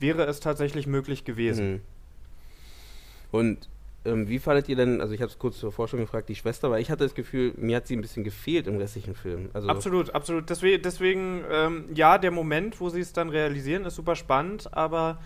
[0.00, 1.74] wäre es tatsächlich möglich gewesen.
[1.74, 1.80] Mhm.
[3.30, 3.68] Und
[4.04, 6.70] ähm, wie fandet ihr denn, also ich habe es kurz zur Forschung gefragt, die Schwester,
[6.70, 9.50] weil ich hatte das Gefühl, mir hat sie ein bisschen gefehlt im restlichen Film.
[9.52, 10.48] Also absolut, absolut.
[10.48, 15.18] Deswegen, deswegen ähm, ja, der Moment, wo sie es dann realisieren, ist super spannend, aber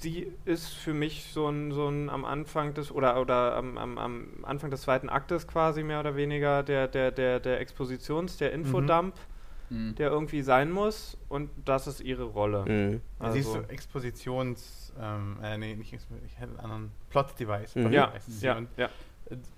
[0.00, 3.98] sie ist für mich so ein, so ein am Anfang des, oder, oder am, am,
[3.98, 8.52] am Anfang des zweiten Aktes quasi mehr oder weniger der, der, der, der Expositions-, der
[8.52, 9.14] Infodump.
[9.14, 9.37] Mhm
[9.70, 9.94] mhm.
[9.96, 12.64] der irgendwie sein muss und das ist ihre Rolle.
[12.66, 13.00] Mhm.
[13.18, 17.76] Also Siehst du Expositions, ähm, äh, nee, nicht Expositions, ich hätte einen anderen Plot-Device.
[17.76, 17.92] Mhm.
[17.92, 18.88] Ja, ja, ja.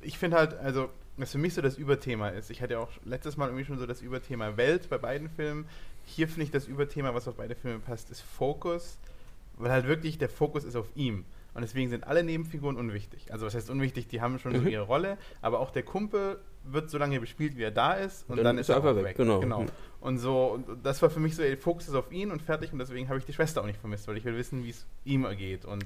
[0.01, 2.51] Ich finde halt, also was für mich so das Überthema ist.
[2.51, 5.67] Ich hatte ja auch letztes Mal irgendwie schon so das Überthema Welt bei beiden Filmen.
[6.05, 8.99] Hier finde ich das Überthema, was auf beide Filme passt, ist Fokus,
[9.59, 11.25] weil halt wirklich der Fokus ist auf ihm.
[11.53, 13.33] Und deswegen sind alle Nebenfiguren unwichtig.
[13.33, 14.63] Also was heißt unwichtig, die haben schon mhm.
[14.63, 18.29] so ihre Rolle, aber auch der Kumpel wird so lange bespielt, wie er da ist
[18.29, 19.17] und Dann dann, ist er einfach weg, weg.
[19.17, 19.41] genau.
[19.41, 19.67] genau.
[20.01, 22.73] Und so, und das war für mich so, ey, Fokus ist auf ihn und fertig
[22.73, 24.87] und deswegen habe ich die Schwester auch nicht vermisst, weil ich will wissen, wie es
[25.05, 25.85] ihm ergeht und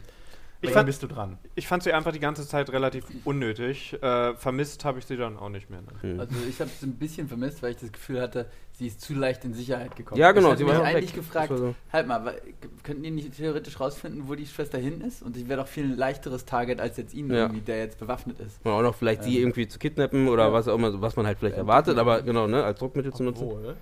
[0.68, 1.38] Ich fand- bist du dran.
[1.54, 3.92] Ich fand sie einfach die ganze Zeit relativ unnötig.
[4.02, 5.80] Äh, vermisst habe ich sie dann auch nicht mehr.
[5.82, 5.88] Ne?
[6.00, 6.20] Hm.
[6.20, 9.14] Also ich habe es ein bisschen vermisst, weil ich das Gefühl hatte, sie ist zu
[9.14, 10.20] leicht in Sicherheit gekommen.
[10.20, 11.22] Ja, genau, Ich sie war mich eigentlich weg.
[11.22, 11.74] gefragt, so.
[11.92, 12.40] halt mal, weil-
[12.82, 15.22] könnten die nicht theoretisch rausfinden, wo die Schwester hin ist?
[15.22, 17.42] Und ich wäre doch viel ein leichteres Target als jetzt ihn, Ja.
[17.42, 18.58] irgendwie, der jetzt bewaffnet ist.
[18.64, 19.42] Und auch noch vielleicht sie Ähm.
[19.44, 20.52] irgendwie zu kidnappen oder Ja.
[20.52, 23.22] was auch immer, was man halt vielleicht Ja, erwartet, aber genau, ne, als Druckmittel zu
[23.22, 23.44] nutzen.
[23.44, 23.76] Obwohl,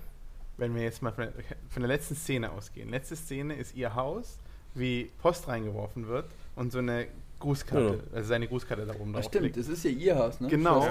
[0.57, 1.33] wenn wir jetzt mal von der,
[1.69, 2.89] von der letzten Szene ausgehen.
[2.89, 4.37] Letzte Szene ist ihr Haus,
[4.75, 7.07] wie Post reingeworfen wird und so eine
[7.39, 8.15] Grußkarte, Genau.
[8.15, 9.57] also seine Grußkarte da oben Ja, drauf stimmt, liegt.
[9.57, 10.47] es ist ja ihr Haus, ne?
[10.47, 10.85] Genau.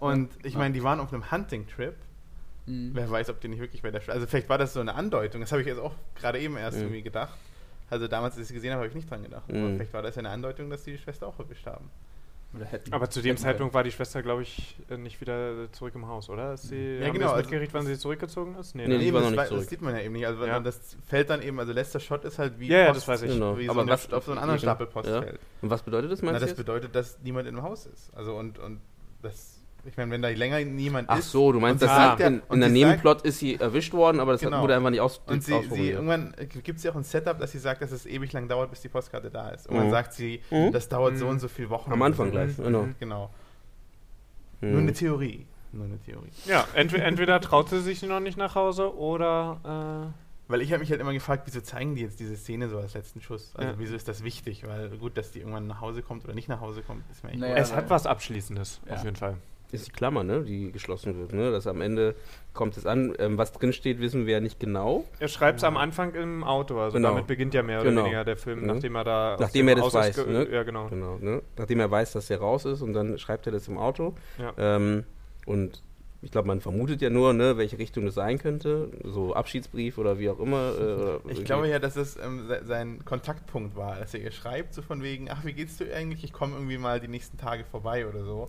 [0.00, 0.58] Und ich Ja.
[0.58, 1.94] meine, die waren auf einem Hunting-Trip.
[2.66, 2.90] Mhm.
[2.94, 4.14] Wer weiß, ob die nicht wirklich bei der Schwester.
[4.14, 5.40] Also vielleicht war das so eine Andeutung.
[5.40, 6.84] Das habe ich jetzt auch gerade eben erst Mhm.
[6.84, 7.36] irgendwie gedacht.
[7.90, 9.44] Also damals, als ich sie gesehen habe, habe ich nicht dran gedacht.
[9.48, 9.76] Aber Mhm.
[9.76, 11.90] vielleicht war das ja eine Andeutung, dass die die Schwester auch erwischt haben.
[12.54, 12.92] Oder hätten.
[12.94, 16.06] Aber zu dem Hätten Zeitpunkt war die Schwester, glaube ich, äh, nicht wieder zurück im
[16.08, 16.54] Haus, oder?
[16.54, 18.74] Ist sie, Ja, haben genau, also- mitgekriegt, wann sie zurückgezogen ist?
[18.74, 18.98] Nee, ne?
[18.98, 19.60] die war noch das, nicht zurück.
[19.60, 20.26] das sieht man ja eben nicht.
[20.26, 20.58] Also Ja.
[20.58, 23.22] das fällt dann eben, also letzter Shot ist halt wie Ja, ja, Post, das weiß
[23.22, 23.32] ich.
[23.32, 23.58] Genau.
[23.58, 24.62] wie so Aber eine, was- auf so einen anderen ja.
[24.62, 25.20] Stapel Post Ja.
[25.22, 25.40] fällt.
[25.60, 26.52] Und was bedeutet das, Na, meinst das du?
[26.52, 26.56] jetzt?
[26.66, 28.10] bedeutet, dass niemand im Haus ist.
[28.16, 28.80] Also und, und
[29.20, 29.57] das,
[29.88, 31.30] ich meine, wenn da länger niemand Ach ist.
[31.30, 32.08] so, du meinst, und dass sie Ah.
[32.08, 34.62] sagt ja- in, der Nebenplot ist sie erwischt worden, aber das hat- Genau.
[34.62, 37.52] wurde einfach nicht aus Und sie, sie irgendwann gibt es ja auch ein Setup, dass
[37.52, 39.66] sie sagt, dass es ewig lang dauert, bis die Postkarte da ist.
[39.66, 39.90] Und dann Mhm.
[39.90, 40.72] sagt sie, Mhm.
[40.72, 41.30] das dauert so Mhm.
[41.32, 41.90] und so viele Wochen.
[41.92, 42.62] Am Anfang gleich, so.
[42.62, 42.88] genau.
[43.00, 43.30] Genau.
[44.60, 44.72] Hm.
[44.72, 45.46] Nur eine Theorie.
[45.72, 46.30] Nur eine Theorie.
[46.46, 50.12] Ja, entweder, entweder traut sie sich noch nicht nach Hause oder.
[50.50, 52.94] Weil ich habe mich halt immer gefragt, wieso zeigen die jetzt diese Szene so als
[52.94, 53.52] letzten Schuss?
[53.54, 53.78] Also Ja.
[53.78, 54.66] wieso ist das wichtig?
[54.66, 57.30] Weil gut, dass die irgendwann nach Hause kommt oder nicht nach Hause kommt, ist mir
[57.32, 58.94] echt Naja, Äh, Ja, es hat was Abschließendes, Ja.
[58.94, 59.36] auf jeden Fall.
[59.70, 61.50] Ist die Klammer, ne, die geschlossen wird, ne?
[61.50, 62.14] Dass am Ende
[62.54, 65.04] kommt es an, ähm, was drin steht, wissen wir ja nicht genau.
[65.20, 67.10] Er schreibt es am Anfang im Auto, also Genau.
[67.10, 68.04] damit beginnt ja mehr oder Genau.
[68.04, 68.66] weniger der Film, Mhm.
[68.66, 69.36] nachdem er da.
[69.38, 70.48] Nachdem dem er das Haus ist weiß, ne?
[70.50, 70.88] Ja, genau.
[70.88, 71.42] Genau, ne?
[71.56, 74.14] Nachdem er weiß, dass er raus ist und dann schreibt er das im Auto.
[74.38, 74.52] Ja.
[74.56, 75.04] Ähm,
[75.46, 75.82] und
[76.20, 78.88] ich glaube, man vermutet ja nur, ne, welche Richtung das sein könnte.
[79.04, 81.20] So Abschiedsbrief oder wie auch immer.
[81.26, 84.74] Äh, Ich glaube ja, dass es ähm, se- sein Kontaktpunkt war, dass er ihr schreibt,
[84.74, 86.24] so von wegen, ach, wie geht's dir eigentlich?
[86.24, 88.48] Ich komme irgendwie mal die nächsten Tage vorbei oder so.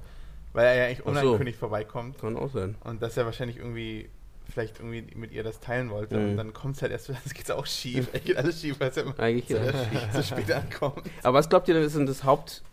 [0.54, 1.12] Weil er ja eigentlich Ach so.
[1.12, 2.20] unangekündigt vorbeikommt.
[2.20, 2.76] Kann auch sein.
[2.84, 4.10] Und dass er wahrscheinlich irgendwie
[4.50, 6.18] vielleicht irgendwie mit ihr das teilen wollte.
[6.18, 6.32] Mhm.
[6.32, 8.10] Und dann kommt es halt erst, es geht auch schief.
[8.12, 10.12] Es geht alles schief, weil es ja immer Eigentlich zu, ja.
[10.12, 11.10] zu spät ankommt.
[11.24, 12.64] Aber was glaubt ihr denn, ist denn das Haupt,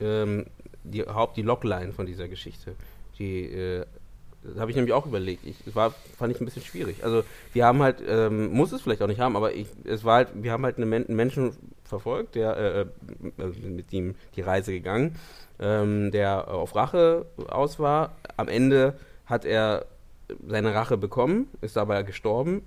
[0.00, 0.46] ähm,
[0.84, 2.76] die Haupt, die Logline von dieser Geschichte?
[3.18, 3.84] Die, äh,
[4.42, 5.44] das habe ich nämlich auch überlegt.
[5.44, 7.04] Ich, das war, fand ich ein bisschen schwierig.
[7.04, 10.16] Also wir haben halt, ähm, muss es vielleicht auch nicht haben, aber ich, es war
[10.16, 11.52] halt, wir haben halt einen, Men einen Menschen
[11.84, 12.80] verfolgt, der äh,
[13.42, 15.16] äh, mit ihm die Reise gegangen,
[15.58, 18.16] ähm, der auf Rache aus war.
[18.36, 18.94] Am Ende
[19.26, 19.86] hat er
[20.46, 22.62] seine Rache bekommen, ist dabei gestorben.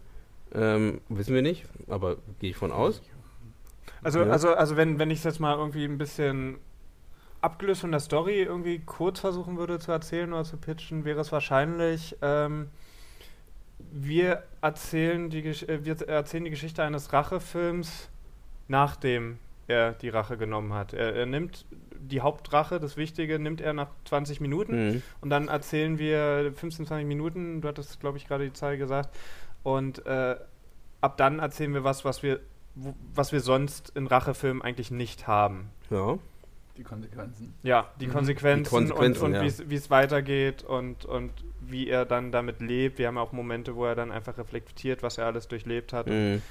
[0.53, 3.01] Ähm, wissen wir nicht, aber gehe ich von aus.
[4.03, 4.25] Also, Ja.
[4.29, 6.57] also, also wenn, wenn ich es jetzt mal irgendwie ein bisschen
[7.41, 11.31] abgelöst von der Story irgendwie kurz versuchen würde zu erzählen oder zu pitchen, wäre es
[11.31, 12.69] wahrscheinlich, ähm,
[13.91, 18.09] wir, erzählen die, äh, wir erzählen die Geschichte eines Rachefilms,
[18.67, 20.93] nachdem er die Rache genommen hat.
[20.93, 21.65] Er, er nimmt
[21.99, 25.01] die Hauptrache, das Wichtige, nimmt er nach 20 Minuten Mhm.
[25.21, 29.15] und dann erzählen wir 15, 20 Minuten, du hattest, glaube ich, gerade die Zahl gesagt.
[29.63, 30.35] Und äh,
[31.01, 32.39] ab dann erzählen wir was, was wir,
[32.75, 35.69] wo, was wir sonst in Rachefilmen eigentlich nicht haben.
[35.89, 36.17] Ja.
[36.77, 37.53] Die Konsequenzen.
[37.63, 38.11] Ja, die Mhm.
[38.13, 39.41] Konsequenzen, Die Konsequenzen, und, ja.
[39.41, 41.31] und wie es weitergeht und, und
[41.61, 42.97] wie er dann damit lebt.
[42.97, 46.07] Wir haben auch Momente, wo er dann einfach reflektiert, was er alles durchlebt hat.
[46.07, 46.41] Mhm.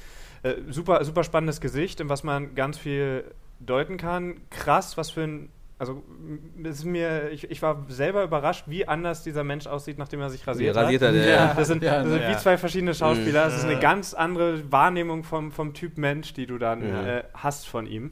[0.43, 3.25] Äh, super, super spannendes Gesicht, in was man ganz viel
[3.61, 4.37] deuten kann.
[4.51, 5.49] Krass, was für ein.
[5.79, 6.03] Also,
[6.63, 10.47] ist mir, ich, ich war selber überrascht, wie anders dieser Mensch aussieht, nachdem er sich
[10.47, 11.09] rasiert, rasiert hat.
[11.09, 11.23] hat, ja.
[11.23, 11.55] Ja.
[11.55, 12.31] Das sind, Ja, das sind ja.
[12.31, 13.47] wie zwei verschiedene Schauspieler.
[13.47, 13.81] Es ist eine Ja.
[13.81, 17.07] ganz andere Wahrnehmung vom, vom Typ Mensch, die du dann Ja.
[17.07, 18.11] äh, hast von ihm.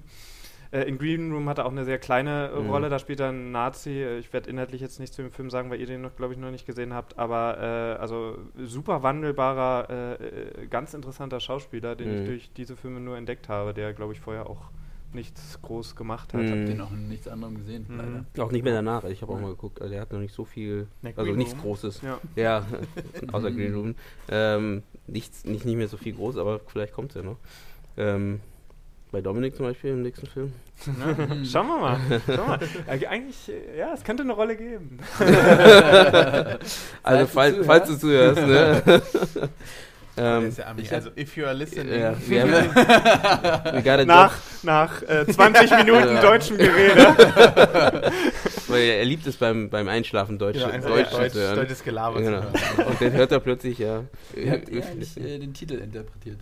[0.70, 2.70] Äh, in Green Room hat er auch eine sehr kleine äh, Mhm.
[2.70, 2.88] Rolle.
[2.90, 3.90] Da spielt er einen Nazi.
[4.02, 6.34] Äh, Ich werde inhaltlich jetzt nicht zu dem Film sagen, weil ihr den noch, glaube
[6.34, 7.18] ich, noch nicht gesehen habt.
[7.18, 10.14] Aber äh, also super wandelbarer, äh,
[10.62, 12.20] äh, ganz interessanter Schauspieler, den Mhm.
[12.22, 14.70] ich durch diese Filme nur entdeckt habe, der, glaube ich, vorher auch
[15.14, 16.40] nichts groß gemacht hat.
[16.42, 16.46] Mhm.
[16.46, 17.96] Ich habe den noch in nichts anderem gesehen, Mhm.
[17.96, 18.44] leider.
[18.46, 19.04] Auch nicht mehr danach.
[19.04, 19.80] Ich habe auch mal geguckt.
[19.80, 21.62] Also der hat noch nicht so viel, also nichts Room.
[21.62, 22.02] Großes.
[22.02, 22.18] Ja.
[22.36, 22.66] Ja,
[23.32, 23.94] außer Green Room.
[24.28, 27.38] Ähm, nichts, nicht, nicht mehr so viel groß, aber vielleicht kommt es ja noch.
[27.96, 28.40] Ähm,
[29.10, 30.52] bei Dominik zum Beispiel im nächsten Film.
[30.86, 31.44] Mhm.
[31.44, 31.98] Schauen wir mal.
[32.26, 32.58] Schauen wir mal.
[33.08, 34.98] Eigentlich, äh, ja, es könnte eine Rolle geben.
[37.02, 39.02] Also falls, du falls du zuhörst, ne?
[40.20, 40.64] Ähm, ist ja
[40.96, 41.96] also, if you are listening.
[41.96, 42.18] ja, haben,
[43.72, 46.20] we got a Nach, nach äh, 20 Minuten Ja.
[46.20, 47.14] deutschem Gerede.
[48.66, 51.54] weil er liebt es beim, beim Einschlafen Deutsch, Ja, Deutsch, Deutsch, zu hören.
[51.54, 52.40] deutsches Gelaber Genau.
[52.40, 52.46] zu
[52.78, 52.88] hören.
[52.88, 54.02] Und dann hört er plötzlich, ja.
[54.34, 56.38] Wie habt ihr eigentlich äh, den Titel interpretiert?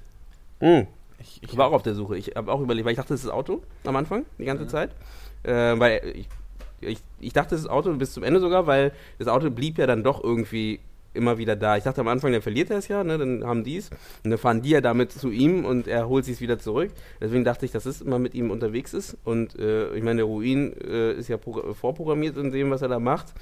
[0.60, 0.86] Mhm.
[1.20, 2.16] Ich, Ich war auch auf der Suche.
[2.16, 4.64] Ich habe auch überlegt, weil ich dachte, das ist das Auto am Anfang, die ganze
[4.64, 4.68] Ja.
[4.68, 4.90] Zeit.
[5.42, 6.28] Äh, weil ich
[6.80, 10.04] ich, ich dachte, das Auto bis zum Ende sogar, weil das Auto blieb ja dann
[10.04, 10.80] doch irgendwie
[11.14, 11.78] immer wieder da.
[11.78, 13.16] Ich dachte am Anfang, dann verliert er es ja, ne?
[13.16, 13.88] dann haben die es.
[14.22, 16.90] Und dann fahren die ja damit zu ihm und er holt sich wieder zurück.
[17.20, 19.16] Deswegen dachte ich, dass es immer mit ihm unterwegs ist.
[19.24, 22.98] Und äh, ich meine, der Ruin äh, ist ja vorprogrammiert in dem, was er da
[22.98, 23.32] macht.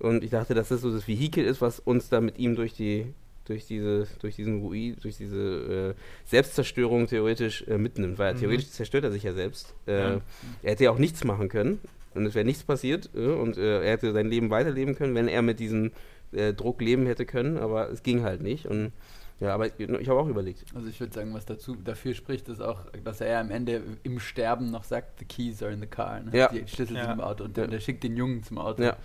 [0.00, 2.72] Und ich dachte, dass das so das Vehikel ist, was uns da mit ihm durch
[2.72, 3.12] die
[3.48, 8.38] durch diese durch diesen Ruin, durch diese äh, Selbstzerstörung theoretisch äh, mitnimmt, weil mhm.
[8.38, 9.74] theoretisch zerstört er sich ja selbst.
[9.86, 10.20] Äh, ja.
[10.62, 11.80] Er hätte ja auch nichts machen können
[12.14, 15.28] und es wäre nichts passiert äh, und äh, er hätte sein Leben weiterleben können, wenn
[15.28, 15.92] er mit diesem
[16.32, 18.92] äh, Druck leben hätte können, aber es ging halt nicht und
[19.40, 20.64] ja, aber ich habe auch überlegt.
[20.74, 24.18] Also ich würde sagen, was dazu dafür spricht, ist auch, dass er am Ende im
[24.18, 26.20] Sterben noch sagt, the keys are in the car.
[26.20, 26.36] Ne?
[26.36, 26.48] Ja.
[26.48, 27.04] Die Schlüssel ja.
[27.04, 28.96] sind im Auto und der, der, schickt den Jungen zum Auto, ja.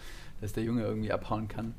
[0.41, 1.75] dass der Junge irgendwie abhauen kann.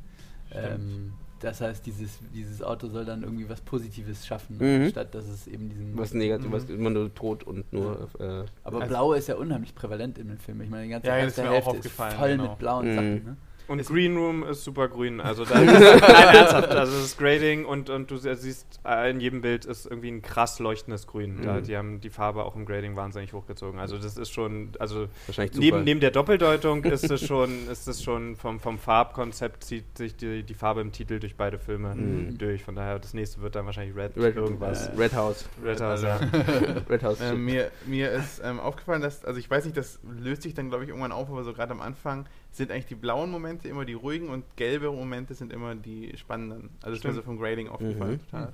[0.52, 4.88] Ähm, das heißt, dieses, dieses Auto soll dann irgendwie was Positives schaffen, mhm.
[4.88, 5.96] statt dass es eben diesen.
[5.96, 6.52] Was Negatives, mhm.
[6.52, 8.08] was immer nur tot und nur.
[8.18, 10.60] Äh, Aber also Blau ist ja unheimlich prävalent in dem Film.
[10.62, 12.50] Ich meine, die ganze ja, erste Hälfte ist voll genau.
[12.50, 12.94] mit blauen mhm.
[12.94, 13.24] Sachen.
[13.24, 13.36] Ne?
[13.66, 15.20] Und ist Green Room ist super grün.
[15.20, 16.70] Also da ist nein, ernsthaft.
[16.70, 20.58] Also das Grading und, und du siehst, äh, in jedem Bild ist irgendwie ein krass
[20.58, 21.36] leuchtendes Grün.
[21.36, 21.42] Mhm.
[21.42, 23.80] Da, die haben die Farbe auch im Grading wahnsinnig hochgezogen.
[23.80, 25.08] Also das ist schon, also
[25.54, 30.16] neben, neben der Doppeldeutung ist es schon, ist es schon vom, vom Farbkonzept zieht sich
[30.16, 32.38] die, die Farbe im Titel durch beide Filme mhm.
[32.38, 32.62] durch.
[32.62, 34.88] Von daher, das nächste wird dann wahrscheinlich Red, Red irgendwas.
[34.88, 35.48] Äh, Red House.
[35.64, 36.20] Red House, ja.
[36.90, 37.20] Red House.
[37.20, 40.68] Äh, mir, mir ist ähm, aufgefallen, dass, also ich weiß nicht, das löst sich dann,
[40.68, 43.84] glaube ich, irgendwann auf, aber so gerade am Anfang sind eigentlich die blauen Momente immer
[43.84, 46.70] die ruhigen und gelbe Momente sind immer die spannenden.
[46.82, 48.12] Also das ist mir so vom Grading aufgefallen.
[48.12, 48.30] Mhm.
[48.30, 48.52] Total.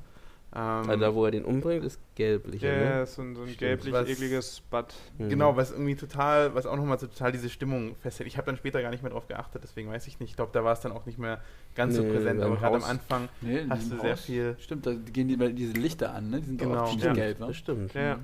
[0.52, 2.62] Ähm, also da, wo er den umbringt, ist gelblich.
[2.62, 3.06] Ja, yeah, ne?
[3.06, 4.94] so, ein, so ein gelblich ekliges Bad.
[5.18, 5.28] Mhm.
[5.28, 8.26] Genau, was irgendwie total, was auch nochmal so total diese Stimmung festhält.
[8.26, 10.30] Ich habe dann später gar nicht mehr drauf geachtet, deswegen weiß ich nicht.
[10.30, 11.40] Ich glaube, da war es dann auch nicht mehr
[11.76, 14.02] ganz nee, so präsent, aber gerade am Anfang nee, hast du Haus.
[14.02, 14.56] sehr viel.
[14.58, 16.40] Stimmt, da gehen die, diese Lichter an, ne?
[16.40, 16.82] Die sind genau.
[16.82, 17.12] auch ja.
[17.12, 17.46] gelb, ne?
[17.46, 17.94] Das stimmt.
[17.94, 18.16] Ja.
[18.16, 18.22] Mhm.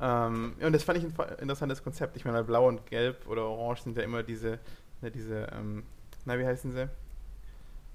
[0.00, 2.16] Ähm, und das fand ich ein interessantes Konzept.
[2.16, 4.58] Ich meine, blau und gelb oder orange sind ja immer diese
[5.02, 5.82] ne, diese, ähm,
[6.24, 6.88] na, wie heißen sie?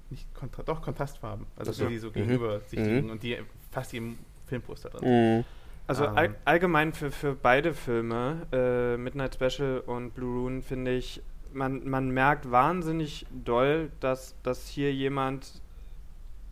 [0.09, 1.45] Nicht Kontra doch, Kontrastfarben.
[1.57, 1.87] Also so.
[1.87, 2.13] die so mhm.
[2.13, 3.09] gegenüber sich mhm.
[3.09, 3.37] und die
[3.71, 5.43] fast jedem Filmposter drin mhm.
[5.87, 6.17] Also ähm.
[6.17, 11.21] all, allgemein für, für beide Filme, äh, Midnight Special und Blue Rune, finde ich,
[11.53, 15.61] man, man merkt wahnsinnig doll, dass, dass hier jemand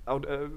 [0.05, 0.47] Aut äh,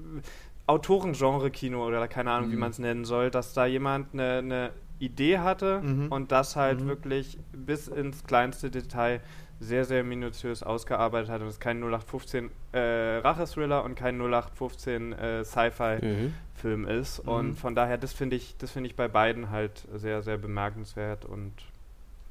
[0.67, 2.53] Autorengenre-Kino oder keine Ahnung, mhm.
[2.53, 6.11] wie man es nennen soll, dass da jemand eine, eine Idee hatte mhm.
[6.11, 6.87] und das halt mhm.
[6.87, 9.21] wirklich bis ins kleinste Detail
[9.59, 12.79] sehr, sehr minutiös ausgearbeitet hat und es kein 0815 äh,
[13.17, 16.87] Rachethriller und kein 0815 äh, Sci-Fi-Film mhm.
[16.87, 17.23] ist.
[17.23, 17.31] Mhm.
[17.31, 21.53] Und von daher, das finde ich, das ich bei beiden halt sehr, sehr bemerkenswert und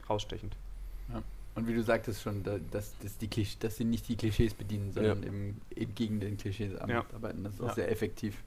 [0.08, 0.56] rausstechend.
[1.12, 1.22] Ja.
[1.54, 4.92] Und wie du sagtest schon, da, dass, dass, die dass sie nicht die Klischees bedienen,
[4.92, 5.28] sondern ja.
[5.28, 7.44] eben, eben gegen den Klischees arbeiten.
[7.44, 8.42] Das ist auch sehr effektiv.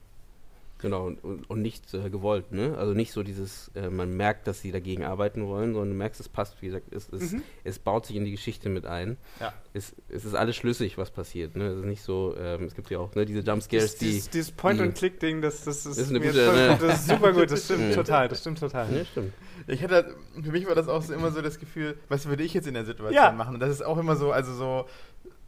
[0.82, 2.76] Genau, und, und nicht äh, gewollt, ne?
[2.76, 6.20] Also nicht so dieses, äh, man merkt, dass sie dagegen arbeiten wollen, sondern du merkst,
[6.20, 7.42] es passt, wie gesagt, es, es, mhm.
[7.62, 9.16] es baut sich in die Geschichte mit ein.
[9.38, 9.52] Ja.
[9.72, 11.68] Es, es ist alles schlüssig, was passiert, ne?
[11.68, 14.06] Es ist nicht so, ähm, es gibt ja auch ne, diese Jumpscares, die.
[14.06, 16.78] Dieses, dieses Point-and-Click-Ding, das, das, ist, ist eine gute, ne?
[16.80, 18.92] das ist super gut, das stimmt total, das stimmt total.
[18.92, 19.32] Ja, stimmt.
[19.68, 22.54] Ich hatte, für mich war das auch so immer so das Gefühl, was würde ich
[22.54, 23.30] jetzt in der Situation ja.
[23.30, 23.54] machen?
[23.54, 24.86] Und das ist auch immer so, also so,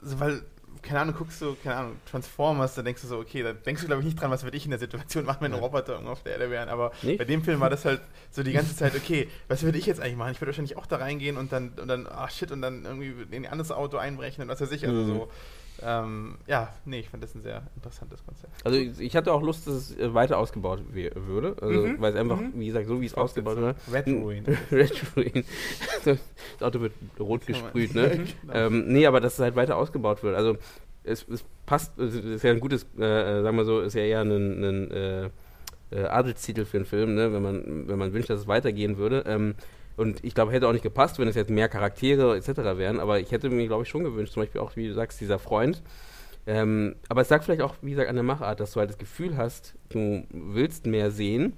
[0.00, 0.42] so weil
[0.84, 3.86] keine Ahnung, guckst du, keine Ahnung, Transformers, da denkst du so, okay, da denkst du,
[3.86, 6.22] glaube ich, nicht dran, was würde ich in der Situation machen, wenn ein Roboter auf
[6.22, 6.68] der Erde wären.
[6.68, 7.18] Aber nicht?
[7.18, 10.00] bei dem Film war das halt so die ganze Zeit, okay, was würde ich jetzt
[10.00, 10.32] eigentlich machen?
[10.32, 13.14] Ich würde wahrscheinlich auch da reingehen und dann, und dann, ach shit, und dann irgendwie
[13.30, 14.86] in ein anderes Auto einbrechen und was weiß ich.
[14.86, 15.06] Also mhm.
[15.06, 15.30] so
[15.84, 18.52] ähm, ja, nee, ich fand das ein sehr interessantes Konzept.
[18.64, 22.00] Also ich hatte auch Lust, dass es äh, weiter ausgebaut würde, also, mhm.
[22.00, 22.52] weil es einfach, mhm.
[22.54, 23.76] wie gesagt, so wie es ausgebaut wird.
[23.92, 24.44] Red Ruin.
[24.72, 25.44] Red Ruin.
[26.04, 26.18] das
[26.60, 28.24] Auto wird rot gesprüht, ne?
[28.42, 28.54] genau.
[28.54, 30.36] ähm, nee, aber dass es halt weiter ausgebaut wird.
[30.36, 30.56] Also
[31.02, 34.02] es, es passt, es ist ja ein gutes, äh, äh sagen wir so, ist ja
[34.02, 35.30] eher ein, ein äh,
[35.90, 37.32] äh, Adelstitel für einen Film, ne?
[37.32, 39.24] wenn man, wenn man wünscht, dass es weitergehen würde.
[39.26, 39.54] Ähm,
[39.96, 42.48] und ich glaube, hätte auch nicht gepasst, wenn es jetzt mehr Charaktere etc.
[42.76, 45.20] wären, aber ich hätte mir, glaube ich, schon gewünscht, zum Beispiel auch, wie du sagst,
[45.20, 45.82] dieser Freund.
[46.46, 48.98] Ähm, aber es sagt vielleicht auch, wie gesagt, an der Machart, dass du halt das
[48.98, 51.54] Gefühl hast, du willst mehr sehen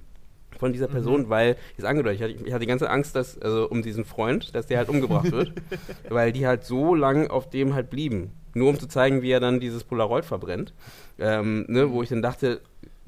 [0.57, 1.29] von dieser Person, mhm.
[1.29, 4.55] weil, ist angedeutet, ich hatte, ich hatte die ganze Angst, dass, also um diesen Freund,
[4.55, 5.53] dass der halt umgebracht wird,
[6.09, 8.31] weil die halt so lang auf dem halt blieben.
[8.53, 10.73] Nur um zu zeigen, wie er dann dieses Polaroid verbrennt.
[11.19, 12.61] Ähm, ne, wo ich dann dachte,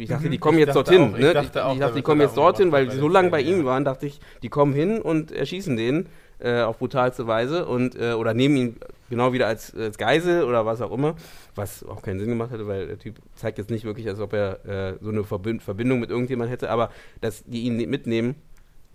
[0.04, 0.32] ich dachte, mhm.
[0.32, 1.14] die kommen jetzt dorthin.
[1.14, 1.28] Auch, ne?
[1.28, 3.66] Ich dachte, auch, ich dachte die kommen jetzt dorthin, weil die so lange bei ihm
[3.66, 6.08] waren, dachte ich, die kommen hin und erschießen den
[6.40, 8.76] äh, auf brutalste Weise und äh, oder nehmen ihn
[9.10, 11.16] genau wieder als, als, Geisel oder was auch immer,
[11.56, 14.34] was auch keinen Sinn gemacht hätte, weil der Typ zeigt jetzt nicht wirklich, als ob
[14.34, 18.36] er äh, so eine Verbind Verbindung mit irgendjemand hätte, aber dass die ihn mitnehmen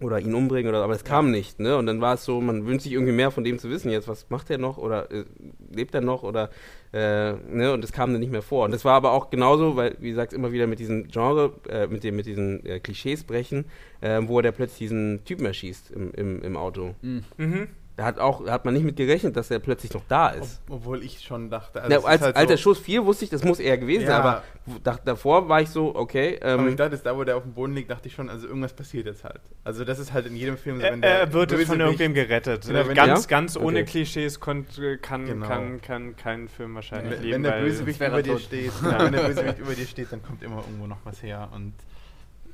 [0.00, 1.76] oder ihn umbringen oder aber es kam nicht, ne?
[1.76, 4.08] Und dann war es so, man wünscht sich irgendwie mehr von dem zu wissen jetzt,
[4.08, 5.24] was macht er noch oder äh,
[5.72, 6.50] lebt er noch oder
[6.92, 7.72] äh, ne?
[7.72, 8.64] Und es kam dann nicht mehr vor.
[8.64, 11.86] Und das war aber auch genauso, weil wie gesagt immer wieder mit diesen Genre, äh,
[11.86, 13.66] mit dem mit diesen äh, Klischees brechen,
[14.00, 16.94] äh, wo er plötzlich diesen Typen erschießt im, im, im Auto.
[17.02, 17.24] Mhm.
[17.36, 17.68] mhm.
[17.96, 20.60] Da hat auch, da hat man nicht mit gerechnet, dass er plötzlich noch da ist.
[20.66, 23.24] Ob, obwohl ich schon dachte, also ja, als, halt als so der Schuss fiel, wusste
[23.24, 24.08] ich, das muss er gewesen ja.
[24.08, 24.42] sein, aber
[24.82, 26.40] da, davor war ich so, okay.
[26.42, 28.48] Ähm, aber ich dachte, da, wo der auf dem Boden liegt, dachte ich schon, also
[28.48, 29.40] irgendwas passiert jetzt halt.
[29.62, 31.20] Also das ist halt in jedem Film so, wenn der.
[31.20, 32.66] Er wird von irgendwem gerettet.
[32.66, 33.28] Genau, ganz, ja?
[33.28, 33.84] ganz ohne okay.
[33.84, 35.46] Klischees konnt, kann, genau.
[35.46, 37.34] kann, kann kein Film wahrscheinlich wenn, leben.
[37.34, 40.56] Wenn der Bösewicht über dir steht, wenn der Bösewicht über dir steht, dann kommt immer
[40.56, 41.74] irgendwo noch was her und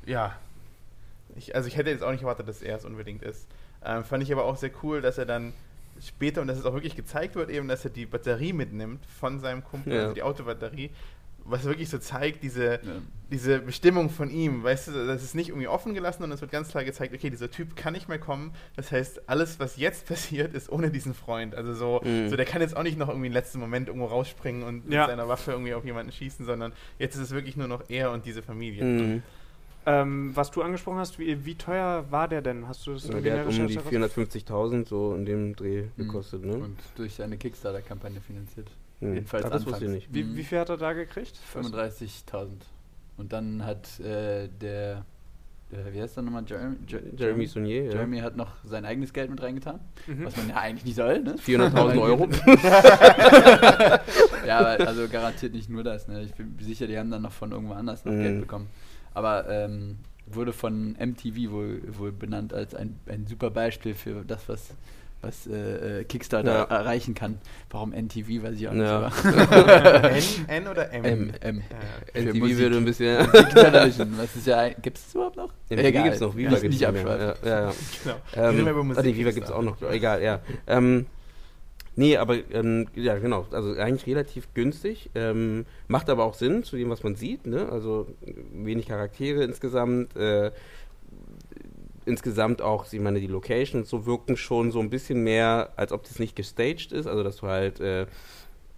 [0.05, 0.35] ja.
[1.35, 3.47] Ich, also ich hätte jetzt auch nicht erwartet, dass er es unbedingt ist.
[3.83, 5.53] Ähm, fand ich aber auch sehr cool, dass er dann
[6.01, 9.39] später, und dass es auch wirklich gezeigt wird, eben, dass er die Batterie mitnimmt von
[9.39, 10.01] seinem Kumpel, ja.
[10.01, 10.89] also die Autobatterie,
[11.43, 12.79] was wirklich so zeigt, diese, ja.
[13.31, 16.51] diese Bestimmung von ihm, weißt du, das ist nicht irgendwie offen gelassen, und es wird
[16.51, 20.05] ganz klar gezeigt, okay, dieser Typ kann nicht mehr kommen, das heißt, alles, was jetzt
[20.07, 22.29] passiert, ist ohne diesen Freund, also so, mhm.
[22.29, 25.01] so der kann jetzt auch nicht noch irgendwie im letzten Moment irgendwo rausspringen und ja.
[25.01, 28.11] mit seiner Waffe irgendwie auf jemanden schießen, sondern jetzt ist es wirklich nur noch er
[28.11, 28.83] und diese Familie.
[28.83, 29.23] Mhm.
[29.85, 32.67] Ähm, was du angesprochen hast, wie, wie, teuer war der denn?
[32.67, 35.89] Hast du das ja, Der hat um die 450.000 so in dem Dreh mhm.
[35.97, 36.53] gekostet, ne?
[36.53, 38.69] Und durch eine Kickstarter-Kampagne finanziert.
[38.99, 39.15] Mhm.
[39.15, 40.13] Jedenfalls Ach, das wusste ich nicht.
[40.13, 41.35] Wie, wie, viel hat er da gekriegt?
[41.55, 42.49] 35.000.
[43.17, 45.03] Und dann hat äh, der,
[45.71, 46.43] äh, wie heißt der nochmal?
[46.45, 46.75] Jeremy,
[47.17, 47.91] Jeremy Saunier, ja.
[47.93, 50.25] Jeremy hat noch sein eigenes Geld mit reingetan, mhm.
[50.25, 51.35] was man ja eigentlich nicht soll, ne?
[51.35, 52.29] 400.000 Euro.
[54.45, 56.21] ja, aber also garantiert nicht nur das, ne?
[56.21, 58.41] Ich bin sicher, die haben dann noch von irgendwo anders noch Geld mhm.
[58.41, 58.67] bekommen.
[59.13, 59.97] Aber ähm,
[60.27, 64.69] wurde von MTV wohl, wohl benannt als ein, ein super Beispiel für das, was,
[65.21, 66.63] was äh, äh Kickstarter ja.
[66.63, 67.39] erreichen kann.
[67.69, 68.83] Warum NTV, weiß ich auch nicht.
[68.83, 69.07] Ja.
[70.07, 71.05] N, N, oder M?
[71.05, 71.61] M, M.
[72.13, 73.17] Ja, NTV würde ein bisschen.
[74.17, 75.49] was ist ja, gibt es überhaupt noch?
[75.69, 77.35] MTV gibt es noch, Viva gibt es nicht mehr.
[77.43, 77.73] Ja, ja, ja.
[78.03, 78.15] Genau.
[78.35, 80.39] Ähm, ah, Viva gibt es auch noch, egal, ja.
[80.67, 81.05] Ähm,
[81.95, 83.45] Nee, aber ähm, ja, genau.
[83.51, 85.09] Also eigentlich relativ günstig.
[85.13, 87.45] Ähm, macht aber auch Sinn zu dem, was man sieht.
[87.45, 87.69] Ne?
[87.69, 88.07] Also
[88.53, 90.15] wenig Charaktere insgesamt.
[90.15, 90.51] Äh,
[92.05, 96.03] insgesamt auch, ich meine, die Locations so wirken schon so ein bisschen mehr, als ob
[96.03, 97.07] das nicht gestaged ist.
[97.07, 98.05] Also dass du halt, äh,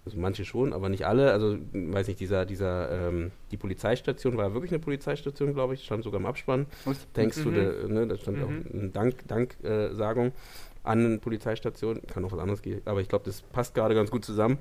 [0.04, 1.32] also manche schon, aber nicht alle.
[1.32, 5.84] Also weiß nicht, dieser, dieser, ähm, die Polizeistation war wirklich eine Polizeistation, glaube ich.
[5.84, 6.66] Stand sogar im Abspann.
[7.14, 7.44] Thanks mhm.
[7.44, 8.44] to the, ne, da stand mhm.
[8.44, 10.26] auch eine Dank, Danksagung.
[10.28, 10.32] Äh,
[10.84, 12.00] an eine Polizeistation.
[12.06, 14.58] Kann auch was anderes gehen, aber ich glaube, das passt gerade ganz gut zusammen.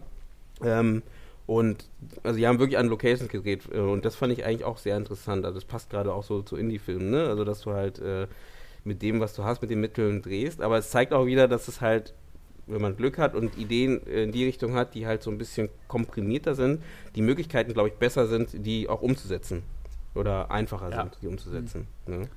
[0.64, 1.04] Ähm,
[1.46, 1.90] und
[2.24, 4.98] also die haben wirklich an Locations gedreht äh, und das fand ich eigentlich auch sehr
[4.98, 5.46] interessant.
[5.46, 7.28] Also das passt gerade auch so zu Indie-Filmen, ne?
[7.28, 8.28] Also dass du halt äh,
[8.86, 10.62] mit dem, was du hast, mit den Mitteln drehst.
[10.62, 12.14] Aber es zeigt auch wieder, dass es halt,
[12.68, 15.70] wenn man Glück hat und Ideen in die Richtung hat, die halt so ein bisschen
[15.88, 16.82] komprimierter sind,
[17.16, 19.64] die Möglichkeiten, glaube ich, besser sind, die auch umzusetzen.
[20.16, 21.02] Oder einfacher ja.
[21.02, 21.88] sind, die umzusetzen.
[22.08, 22.20] Mhm.
[22.20, 22.30] Ne?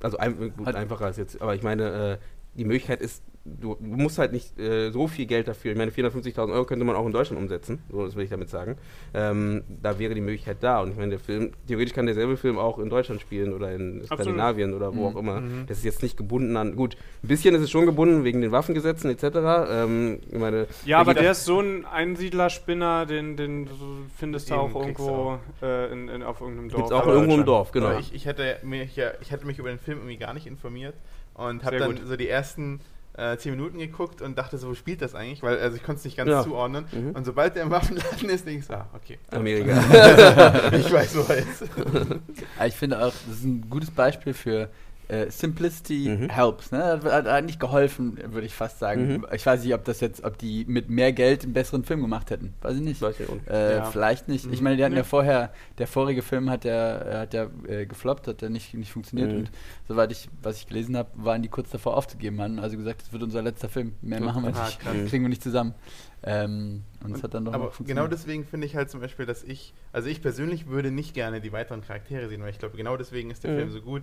[0.00, 2.18] Also ein, gut, einfacher ist jetzt, aber ich meine, äh,
[2.58, 5.72] die Möglichkeit ist, du, musst halt nicht äh, so viel Geld dafür.
[5.72, 8.50] Ich meine, 450.000 Euro könnte man auch in Deutschland umsetzen, so das will ich damit
[8.50, 8.76] sagen.
[9.14, 10.80] Ähm, da wäre die Möglichkeit da.
[10.80, 14.04] Und ich meine, der Film, theoretisch kann derselbe Film auch in Deutschland spielen oder in
[14.04, 15.16] Skandinavien oder wo mhm.
[15.16, 15.40] auch immer.
[15.40, 15.64] Mhm.
[15.66, 16.76] Das ist jetzt nicht gebunden an.
[16.76, 19.24] Gut, ein bisschen ist es schon gebunden wegen den Waffengesetzen etc.
[19.70, 23.68] Ähm, ich meine, ja, aber der ist so ein Einsiedlerspinner, den, den
[24.16, 26.88] findest du auch irgendwo äh, in, in, auf irgendeinem Dorf.
[26.88, 27.98] Gibt's auch irgendwo im Dorf, genau.
[27.98, 30.94] Ich, ich, hätte mich ja, ich hätte mich über den Film irgendwie gar nicht informiert
[31.38, 32.06] und habe dann gut.
[32.06, 32.80] so die ersten
[33.18, 35.42] äh, zehn Minuten geguckt und dachte so, wo spielt das eigentlich?
[35.42, 36.42] Weil also ich konnte es nicht ganz ja.
[36.42, 36.86] zuordnen.
[36.92, 37.10] Mhm.
[37.10, 39.18] Und sobald der im Waffenladen ist, denke ich so, ah, okay.
[39.30, 40.70] Amerika.
[40.72, 41.64] ich weiß, wo er ist.
[42.66, 44.70] ich finde auch, das ist ein gutes Beispiel für
[45.08, 46.28] äh, Simplicity mhm.
[46.28, 46.70] helps.
[46.70, 46.84] Ne?
[46.84, 49.08] Hat, hat, eigentlich geholfen, würde ich fast sagen.
[49.08, 49.26] Mhm.
[49.32, 52.30] Ich weiß nicht, ob das jetzt, ob die mit mehr Geld einen besseren Film gemacht
[52.30, 52.54] hätten.
[52.60, 53.00] Weiß ich nicht.
[53.00, 53.84] Weiß ich äh, ja.
[53.84, 54.46] Vielleicht nicht.
[54.52, 54.64] Ich mhm.
[54.64, 55.00] meine, die hatten ja.
[55.00, 58.92] ja vorher, der vorige Film hat ja, hat ja äh, gefloppt, hat ja nicht, nicht
[58.92, 59.30] funktioniert.
[59.30, 59.38] Mhm.
[59.38, 59.50] Und
[59.88, 62.40] soweit ich, was ich gelesen habe, waren die kurz davor aufzugeben.
[62.40, 63.94] Haben also gesagt, das wird unser letzter Film.
[64.02, 64.78] Mehr machen wir nicht.
[64.84, 65.74] Ah, kriegen wir nicht zusammen.
[66.22, 69.44] Ähm, und es hat dann doch aber genau deswegen finde ich halt zum Beispiel, dass
[69.44, 72.96] ich, also ich persönlich würde nicht gerne die weiteren Charaktere sehen, weil ich glaube, genau
[72.96, 73.56] deswegen ist der mhm.
[73.56, 74.02] Film so gut,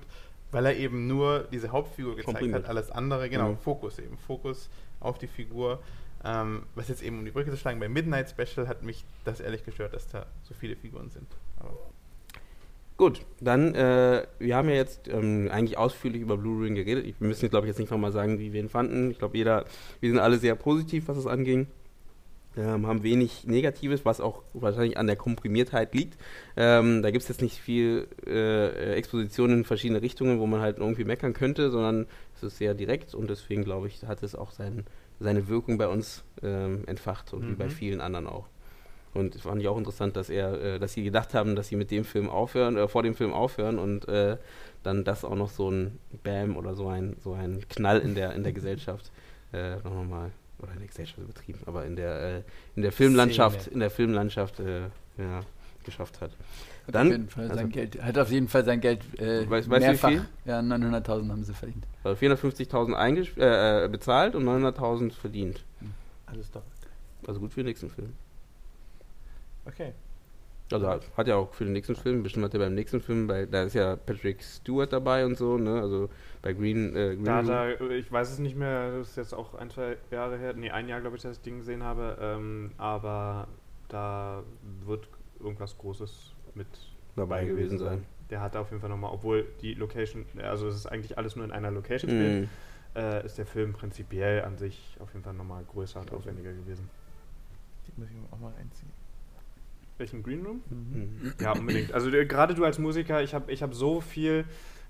[0.56, 3.58] weil er eben nur diese Hauptfigur gezeigt hat, alles andere, genau, mhm.
[3.58, 4.70] Fokus eben, Fokus
[5.02, 5.80] auf die Figur.
[6.24, 9.42] Ähm, was jetzt eben um die Brücke zu schlagen, bei Midnight Special hat mich das
[9.42, 11.28] ehrlich gestört, dass da so viele Figuren sind.
[11.60, 11.78] Aber
[12.96, 17.04] Gut, dann, äh, wir haben ja jetzt ähm, eigentlich ausführlich über Blue Ring geredet.
[17.20, 19.12] Wir müssen, glaube ich, jetzt nicht nochmal sagen, wie wir ihn fanden.
[19.12, 19.66] Ich glaube, jeder,
[20.00, 21.68] wir sind alle sehr positiv, was es anging
[22.58, 26.18] ähm, haben wenig Negatives, was auch wahrscheinlich an der Komprimiertheit liegt.
[26.56, 30.78] Ähm, da gibt es jetzt nicht viel äh, Exposition in verschiedene Richtungen, wo man halt
[30.78, 34.52] irgendwie meckern könnte, sondern es ist sehr direkt und deswegen glaube ich, hat es auch
[34.52, 34.86] sein,
[35.20, 37.52] seine Wirkung bei uns ähm, entfacht und mhm.
[37.52, 37.72] wie bei mhm.
[37.72, 38.48] vielen anderen auch.
[39.14, 41.78] Und es fand ich auch interessant, dass er, äh, dass sie gedacht haben, dass sie
[41.78, 44.38] mit dem Film aufhören, äh, vor dem Film aufhören und äh,
[44.84, 48.34] dann das auch noch so ein Bam oder so ein, so ein Knall in der,
[48.34, 49.12] in der Gesellschaft
[49.54, 52.42] äh, nochmal oder in der Gesellschaft übertrieben, aber in der, äh,
[52.76, 53.74] in der Filmlandschaft, Szene.
[53.74, 54.82] in der Filmlandschaft, äh,
[55.18, 55.42] ja,
[55.84, 56.32] geschafft hat.
[56.88, 59.50] Hat Dann, auf jeden Fall also sein Geld, hat auf jeden Fall sein Geld äh,
[59.50, 60.10] weißt, mehrfach.
[60.10, 61.86] Weißt ja, 900.000 haben sie verdient.
[62.04, 65.64] Also 450.000 äh, bezahlt und 900.000 verdient.
[65.80, 65.94] Hm.
[66.26, 66.64] Alles doch.
[67.28, 68.14] Also gut für den nächsten Film.
[69.66, 69.94] Okay.
[70.72, 73.46] Also hat ja auch für den nächsten Film, bestimmt hat er beim nächsten Film, bei,
[73.46, 75.80] da ist ja Patrick Stewart dabei und so, ne?
[75.80, 76.10] Also
[76.42, 76.96] bei Green.
[76.96, 79.98] Äh, Green da, da, ich weiß es nicht mehr, das ist jetzt auch ein, zwei
[80.10, 83.48] Jahre her, nee, ein Jahr glaube ich, dass ich das Ding gesehen habe, ähm, aber
[83.90, 84.44] da
[84.86, 85.08] wird
[85.40, 86.68] irgendwas Großes mit
[87.16, 88.04] dabei gewesen sein.
[88.32, 91.46] Der hat auf jeden Fall nochmal, obwohl die Location, also es ist eigentlich alles nur
[91.46, 92.50] in einer Location spielt,
[92.96, 92.98] mm.
[92.98, 96.90] äh, ist der Film prinzipiell an sich auf jeden Fall nochmal größer und aufwendiger gewesen.
[97.86, 99.05] Die muss ich auch mal reinziehen.
[99.98, 100.62] Welchen Green Room?
[100.70, 101.34] Mhm.
[101.40, 101.94] Ja, unbedingt.
[101.94, 104.46] Also gerade du als Musiker, ich habe ich hab so viel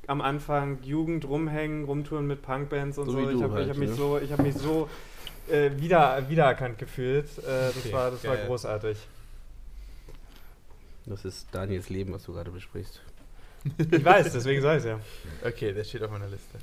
[0.08, 3.24] am Anfang Jugend rumhängen, rumtouren mit Punkbands und so.
[3.24, 3.30] so.
[3.30, 3.96] Ich habe halt, hab mich ne?
[3.96, 4.90] so, ich hab mich so
[5.50, 7.26] äh, wieder, wiedererkannt gefühlt.
[7.40, 7.94] Äh, das okay.
[7.94, 8.98] war, das war großartig.
[11.06, 13.02] Das ist Daniels Leben, was du gerade besprichst.
[13.78, 15.00] Ich weiß, deswegen sage ich es ja.
[15.48, 16.58] Okay, das steht auf meiner Liste.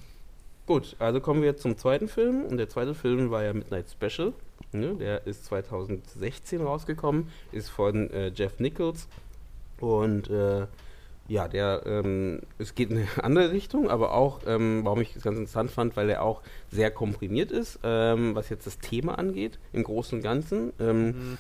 [0.67, 2.45] Gut, also kommen wir zum zweiten Film.
[2.45, 4.33] Und der zweite Film war ja Midnight Special.
[4.73, 4.95] Ne?
[4.95, 9.09] Der ist 2016 rausgekommen, ist von äh, Jeff Nichols.
[9.81, 10.67] Und äh,
[11.29, 15.23] ja, der, ähm, es geht in eine andere Richtung, aber auch, ähm, warum ich es
[15.23, 19.59] ganz interessant fand, weil er auch sehr komprimiert ist, ähm, was jetzt das Thema angeht,
[19.73, 20.73] im Großen und Ganzen.
[20.79, 21.39] Ähm, mhm.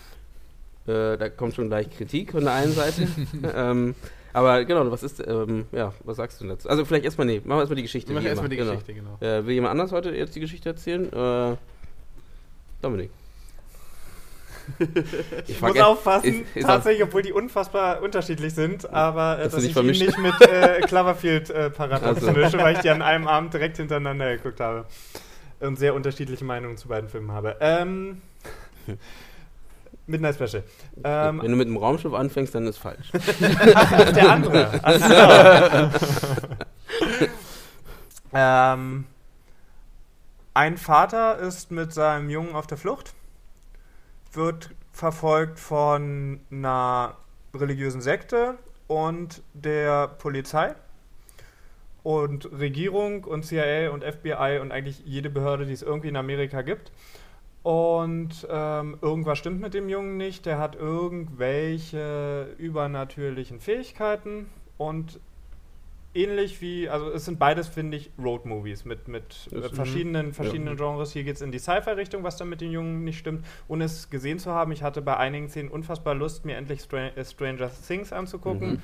[0.86, 3.06] äh, da kommt schon gleich Kritik von der einen Seite.
[4.32, 6.68] Aber genau, was ist, ähm, ja, was sagst du dazu?
[6.68, 8.12] Also vielleicht erstmal, nee, machen wir erstmal die Geschichte.
[8.12, 8.72] Machen wir erstmal die genau.
[8.72, 9.18] Geschichte, genau.
[9.20, 11.12] Äh, will jemand anders heute jetzt die Geschichte erzählen?
[11.12, 11.56] Äh,
[12.80, 13.10] Dominik.
[15.48, 19.64] Ich, muss aufpassen, ist, ist tatsächlich, obwohl die unfassbar unterschiedlich sind, aber äh, dass, dass
[19.64, 22.30] ich ihn nicht mit äh, Cloverfield äh, parat also.
[22.30, 24.86] mische, weil ich die an einem Abend direkt hintereinander geguckt habe
[25.60, 27.56] und sehr unterschiedliche Meinungen zu beiden Filmen habe.
[27.60, 28.22] Ähm,
[30.06, 30.64] Midnight Special.
[31.04, 33.10] Ähm, Wenn du mit dem Raumschiff anfängst, dann ist falsch.
[33.74, 34.80] Ach, der andere.
[36.98, 37.26] So.
[38.34, 39.04] ähm,
[40.54, 43.14] ein Vater ist mit seinem Jungen auf der Flucht,
[44.32, 47.16] wird verfolgt von einer
[47.54, 50.74] religiösen Sekte und der Polizei
[52.02, 56.62] und Regierung und CIA und FBI und eigentlich jede Behörde, die es irgendwie in Amerika
[56.62, 56.92] gibt.
[57.62, 60.46] Und ähm, irgendwas stimmt mit dem Jungen nicht.
[60.46, 64.46] Der hat irgendwelche übernatürlichen Fähigkeiten
[64.78, 65.20] und
[66.14, 70.84] ähnlich wie, also es sind beides, finde ich, Road-Movies mit, mit äh, verschiedenen, verschiedenen ja.
[70.84, 71.12] Genres.
[71.12, 73.46] Hier geht es in die Sci-Fi-Richtung, was dann mit den Jungen nicht stimmt.
[73.68, 77.16] Ohne es gesehen zu haben, ich hatte bei einigen Szenen unfassbar Lust, mir endlich Str
[77.16, 78.72] äh, Stranger Things anzugucken.
[78.72, 78.82] Mhm.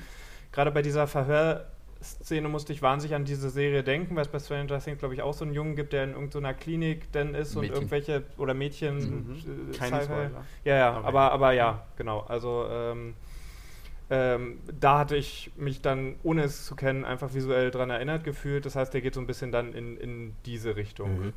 [0.51, 1.65] Gerade bei dieser Verhör-
[2.01, 5.21] Szene musste ich wahnsinnig an diese Serie denken, weil es bei Stranger Things, glaube ich,
[5.21, 7.71] auch so einen Jungen gibt, der in irgendeiner Klinik dann ist Mädchen.
[7.71, 8.97] und irgendwelche, oder Mädchen.
[8.97, 9.71] Mhm.
[9.71, 10.45] Äh, Keine Spoiler.
[10.63, 12.21] Ja, ja, aber, aber, aber ja, genau.
[12.21, 13.15] Also, ähm,
[14.09, 18.65] ähm, da hatte ich mich dann, ohne es zu kennen, einfach visuell daran erinnert gefühlt.
[18.65, 21.19] Das heißt, der geht so ein bisschen dann in, in diese Richtung.
[21.19, 21.33] Mhm.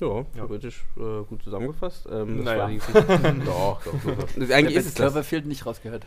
[0.00, 1.20] Ja, theoretisch ja.
[1.20, 2.08] äh, gut zusammengefasst.
[2.10, 2.58] Ähm, das naja.
[2.58, 2.78] war die
[3.44, 4.50] doch, doch, doch.
[4.50, 6.04] Eigentlich ist es Cloverfield nicht rausgehört.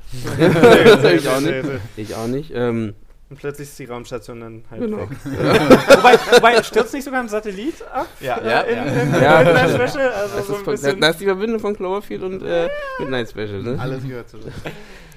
[1.15, 1.65] ich auch nicht.
[1.95, 2.51] Ich auch nicht.
[2.53, 2.93] Ähm,
[3.29, 4.99] und plötzlich ist die Raumstation dann halt genau.
[4.99, 5.09] weg.
[5.25, 8.07] wobei, wobei, stürzt nicht sogar ein Satellit ab?
[8.21, 8.61] Ja, äh, ja.
[8.61, 9.43] In, in, in ja.
[9.43, 10.09] Midnight Special?
[10.09, 12.69] Also so ein bisschen da, ist die Verbindung von Cloverfield und äh,
[12.99, 13.61] Midnight Special.
[13.61, 13.77] Ne?
[13.79, 14.53] Alles gehört zusammen.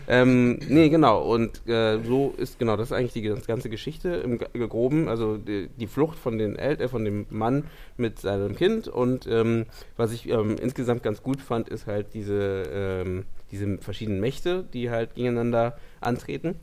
[0.08, 1.22] Ähm, nee, genau.
[1.22, 5.08] Und äh, so ist, genau, das ist eigentlich die ganze Geschichte im Groben.
[5.08, 8.88] Also die, die Flucht von, den El äh, von dem Mann mit seinem Kind.
[8.88, 14.18] Und ähm, was ich ähm, insgesamt ganz gut fand, ist halt diese, ähm, diese verschiedenen
[14.18, 16.56] Mächte, die halt gegeneinander antreten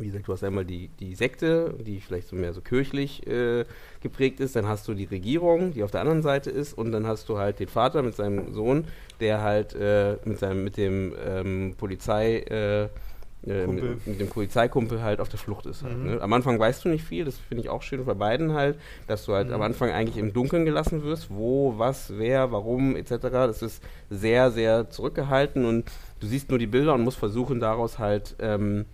[0.00, 3.64] wie gesagt, du hast einmal die, die Sekte, die vielleicht so mehr so kirchlich äh,
[4.00, 7.06] geprägt ist, dann hast du die Regierung, die auf der anderen Seite ist, und dann
[7.06, 8.86] hast du halt den Vater mit seinem Sohn,
[9.20, 12.84] der halt äh, mit seinem, mit dem ähm, Polizei, äh,
[13.46, 15.82] äh mit, mit, dem Polizeikumpel halt auf der Flucht ist.
[15.82, 16.06] Halt, mhm.
[16.06, 16.20] ne?
[16.20, 19.24] Am Anfang weißt du nicht viel, das finde ich auch schön bei beiden halt, dass
[19.26, 19.54] du halt mhm.
[19.54, 23.16] am Anfang eigentlich im Dunkeln gelassen wirst, wo, was, wer, warum, etc.
[23.20, 25.90] Das ist sehr, sehr zurückgehalten und
[26.20, 28.86] du siehst nur die Bilder und musst versuchen, daraus halt ähm,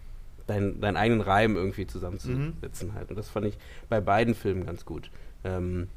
[0.47, 2.95] dein, deinen eigenen Reim irgendwie zusammenzusetzen mhm.
[2.95, 3.11] halt.
[3.11, 5.11] Und das fand ich bei beiden Filmen ganz gut.
[5.45, 5.89] Ähm,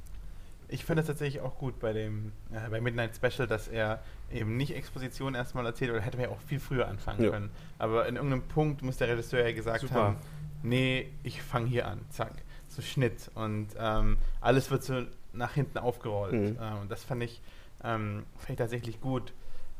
[0.68, 4.56] ich finde es tatsächlich auch gut bei dem äh, bei Midnight Special, dass er eben
[4.56, 7.30] nicht Exposition erstmal erzählt oder hätte man ja auch viel früher anfangen ja.
[7.32, 7.50] können.
[7.80, 9.96] Aber in irgendeinem Punkt muss der Regisseur ja gesagt Super.
[9.96, 10.18] haben,
[10.62, 12.34] nee, ich fange hier an, zack,
[12.68, 16.34] so Schnitt und ähm, alles wird so nach hinten aufgerollt.
[16.34, 16.58] Mhm.
[16.62, 17.42] Äh, und das fand ich,
[17.84, 19.34] ähm, fand ich tatsächlich gut.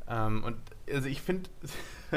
[0.10, 0.58] Ähm, und
[0.92, 1.50] also ich finde,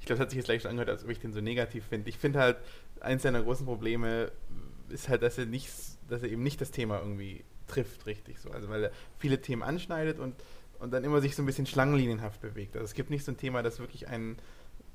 [0.00, 1.84] ich glaube, das hat sich jetzt gleich schon angehört, als ob ich den so negativ
[1.86, 2.08] finde.
[2.10, 2.56] Ich finde halt,
[3.00, 4.30] eins seiner großen Probleme
[4.88, 5.70] ist halt, dass er nicht,
[6.08, 8.50] dass er eben nicht das Thema irgendwie trifft, richtig so.
[8.50, 10.34] Also weil er viele Themen anschneidet und,
[10.78, 12.76] und dann immer sich so ein bisschen schlangenlinienhaft bewegt.
[12.76, 14.36] Also es gibt nicht so ein Thema, das wirklich einen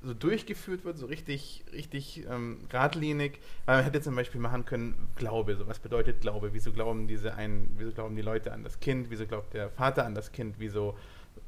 [0.04, 5.08] so durchgeführt wird, so richtig, richtig ähm, geradlinig, weil man hätte zum Beispiel machen können,
[5.16, 8.82] Glaube, so was bedeutet Glaube, wieso glauben diese einen, wieso glauben die Leute an das
[8.82, 10.98] Kind, wieso glaubt der Vater an das Kind, wieso,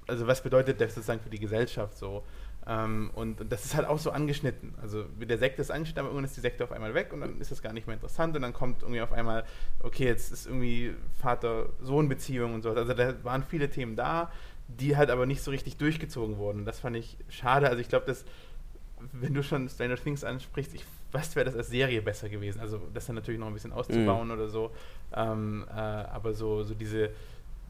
[0.08, 2.24] also was bedeutet das sozusagen für die Gesellschaft so.
[2.68, 4.74] Ähm, und, und, das ist halt auch so angeschnitten.
[4.82, 7.40] Also der Sekte ist angeschnitten, aber irgendwann ist die Sekte auf einmal weg und dann
[7.40, 9.46] ist das gar nicht mehr interessant und dann kommt irgendwie auf einmal,
[9.82, 12.72] okay, jetzt ist irgendwie Vater-Sohn-Beziehung und so.
[12.72, 14.32] Also da waren viele Themen da,
[14.68, 16.66] die halt aber nicht so richtig durchgezogen wurden.
[16.66, 17.68] Das fand ich schade.
[17.68, 18.26] Also ich glaube, dass
[19.12, 20.86] wenn du schon Stranger Things ansprichst, ich
[21.16, 22.60] was wäre das als Serie besser gewesen.
[22.60, 24.34] Also das dann natürlich noch ein bisschen auszubauen mhm.
[24.34, 24.72] oder so.
[25.16, 27.12] Ähm, äh, aber so, so diese,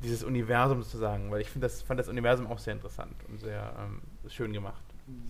[0.03, 4.01] dieses Universum sozusagen, weil ich das, fand das Universum auch sehr interessant und sehr ähm,
[4.29, 4.83] schön gemacht.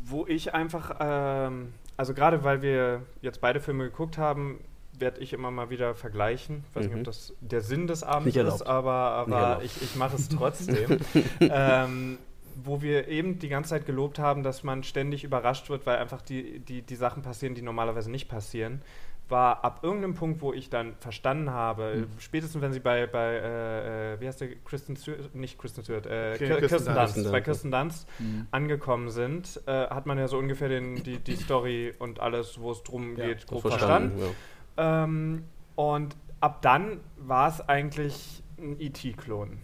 [0.04, 4.60] Wo ich einfach, ähm, also gerade weil wir jetzt beide Filme geguckt haben,
[4.98, 6.64] werde ich immer mal wieder vergleichen.
[6.70, 6.90] Ich weiß mhm.
[6.90, 7.04] nicht, ob mhm.
[7.04, 11.00] das der Sinn des Abends ist, aber, aber ich, ich mache es trotzdem.
[11.42, 12.18] ähm,
[12.64, 16.22] wo wir eben die ganze Zeit gelobt haben, dass man ständig überrascht wird, weil einfach
[16.22, 18.82] die, die, die Sachen passieren, die normalerweise nicht passieren,
[19.30, 22.20] war ab irgendeinem Punkt, wo ich dann verstanden habe, mhm.
[22.20, 26.06] spätestens wenn sie bei, bei äh, äh wie heißt der, Kristen Stewart, nicht Kristen Stewart,
[26.06, 28.48] äh, Kirsten, Kirsten Dunst, Dunst, bei Kirsten Dunst mhm.
[28.52, 32.72] angekommen sind, äh, hat man ja so ungefähr den, die, die Story und alles, wo
[32.72, 34.18] es drum ja, geht, grob verstanden.
[34.20, 34.36] verstanden.
[34.78, 35.04] Ja.
[35.04, 35.44] Ähm,
[35.76, 39.58] und ab dann war es eigentlich ein E.T.-Klon.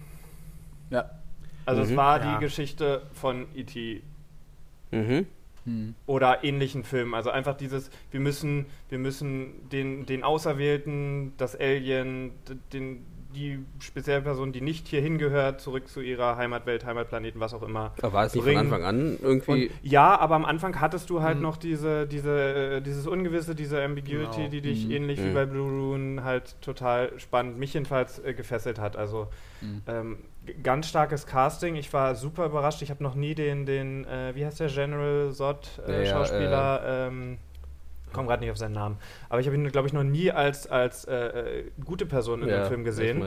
[0.90, 1.10] Ja.
[1.66, 1.90] Also mhm.
[1.90, 2.34] es war ja.
[2.34, 4.02] die Geschichte von E.T.
[4.92, 5.28] Mhm.
[5.66, 5.96] Hm.
[6.06, 7.14] Oder ähnlichen Filmen.
[7.14, 12.32] Also einfach dieses, wir müssen, wir müssen den, den Auserwählten, das Alien,
[12.74, 17.64] den, die spezielle Person, die nicht hier hingehört, zurück zu ihrer Heimatwelt, Heimatplaneten, was auch
[17.64, 17.94] immer.
[18.02, 19.68] Aber war es nicht von Anfang an irgendwie?
[19.68, 21.44] Und, ja, aber am Anfang hattest du halt mhm.
[21.44, 24.50] noch diese, diese, äh, dieses Ungewisse, diese Ambiguity, genau.
[24.50, 24.92] die dich mhm.
[24.92, 25.30] ähnlich mhm.
[25.30, 28.96] wie bei Blue Rune halt total spannend, mich jedenfalls äh, gefesselt hat.
[28.96, 29.28] Also
[29.62, 29.82] mhm.
[29.88, 30.18] ähm,
[30.64, 31.76] ganz starkes Casting.
[31.76, 32.82] Ich war super überrascht.
[32.82, 36.82] Ich habe noch nie den, den äh, wie heißt der General Sod äh, ja, Schauspieler?
[36.84, 37.38] Äh, ähm,
[38.12, 38.98] komme gerade nicht auf seinen Namen.
[39.30, 42.50] Aber ich habe ihn, glaube ich, noch nie als, als äh, äh gute Person in
[42.50, 43.24] ja, dem Film gesehen.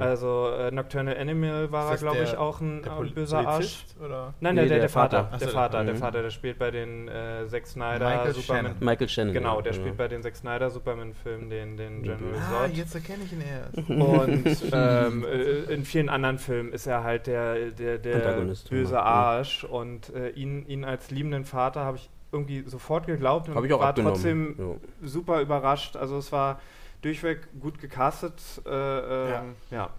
[0.00, 4.04] Also äh, Nocturnal Animal war er, glaube ich, auch ein äh, böser Polizist, Arsch.
[4.04, 4.34] Oder?
[4.40, 5.24] Nein, nee, der, der, der, Vater.
[5.24, 5.38] Vater.
[5.38, 5.98] Der Vater, der mhm.
[5.98, 8.64] Vater, der spielt bei den äh, Zack Snyder Michael Superman.
[8.64, 8.84] Shannon.
[8.84, 9.34] Michael Shannon.
[9.34, 9.78] Genau, der ja.
[9.78, 12.76] spielt bei den Zack Snyder Superman-Filmen den, den General ah, Zod.
[12.76, 13.88] jetzt erkenne ich ihn erst.
[13.90, 19.64] Und ähm, äh, in vielen anderen Filmen ist er halt der, der, der böse Arsch.
[19.64, 23.80] Und äh, ihn, ihn als liebenden Vater habe ich irgendwie sofort geglaubt und ich auch
[23.80, 24.14] war abgenommen.
[24.14, 25.08] trotzdem ja.
[25.08, 25.96] super überrascht.
[25.96, 26.60] Also es war
[27.02, 28.40] durchweg gut gecastet.
[28.66, 29.44] Äh, äh, ja.
[29.70, 29.90] ja.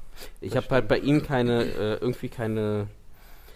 [0.42, 2.88] Ich habe halt bei ihm keine, äh, irgendwie keine.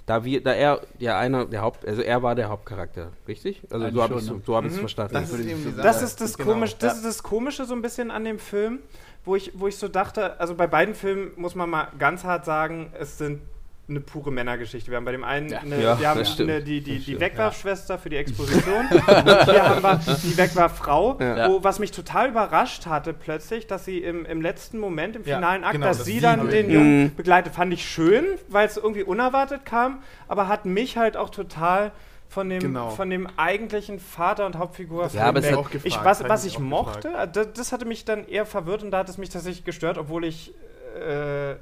[0.05, 3.61] Da, wir, da er ja einer der Haupt, also er war der Hauptcharakter, richtig?
[3.69, 4.69] Also Eigentlich so habe ich es so mhm.
[4.71, 5.13] verstanden.
[5.13, 6.53] Das ist, das, ist das, genau.
[6.53, 8.79] komisch, das ist das Komische so ein bisschen an dem Film,
[9.23, 12.45] wo ich, wo ich so dachte, also bei beiden Filmen muss man mal ganz hart
[12.45, 13.41] sagen, es sind
[13.89, 14.89] eine pure Männergeschichte.
[14.89, 15.59] Wir haben bei dem einen, ja.
[15.59, 19.05] eine, ja, wir haben eine, die, die, die Wegwerfschwester für die Exposition und
[19.45, 21.49] hier haben wir die Wegwerffrau, ja.
[21.49, 25.63] wo, was mich total überrascht hatte plötzlich, dass sie im, im letzten Moment, im finalen
[25.63, 27.15] Akt, genau, dass sie dann den Jungen mhm.
[27.15, 27.53] begleitet.
[27.53, 31.91] Fand ich schön, weil es irgendwie unerwartet kam, aber hat mich halt auch total
[32.29, 32.91] von dem, genau.
[32.91, 35.09] von dem eigentlichen Vater und Hauptfigur.
[35.13, 38.05] ja, aber es hat gefragt, ich, was, was ich, ich mochte, das, das, hatte mich
[38.05, 40.53] dann eher verwirrt und da hat es mich tatsächlich gestört, obwohl ich
[40.95, 41.55] äh,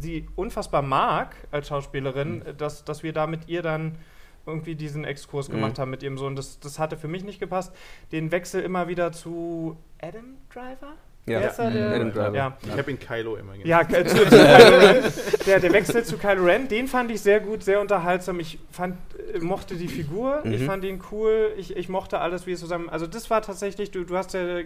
[0.00, 2.56] sie unfassbar mag als Schauspielerin, mhm.
[2.56, 3.98] dass, dass wir da mit ihr dann
[4.46, 5.54] irgendwie diesen Exkurs mhm.
[5.54, 6.34] gemacht haben mit ihrem Sohn.
[6.34, 7.72] Das, das hatte für mich nicht gepasst.
[8.12, 10.94] Den Wechsel immer wieder zu Adam Driver?
[11.26, 11.70] Ja, ja.
[11.70, 12.34] Der, Adam Driver.
[12.34, 12.56] Ja.
[12.66, 13.90] Ich habe ihn Kylo immer genannt.
[13.92, 15.12] Ja, zu, zu Kylo Ren.
[15.46, 18.40] Der, der Wechsel zu Kylo Ren, den fand ich sehr gut, sehr unterhaltsam.
[18.40, 18.96] Ich fand,
[19.34, 20.52] äh, mochte die Figur, mhm.
[20.52, 22.88] ich fand ihn cool, ich, ich mochte alles, wie es zusammen.
[22.88, 24.64] Also das war tatsächlich, du, du hast ja, äh,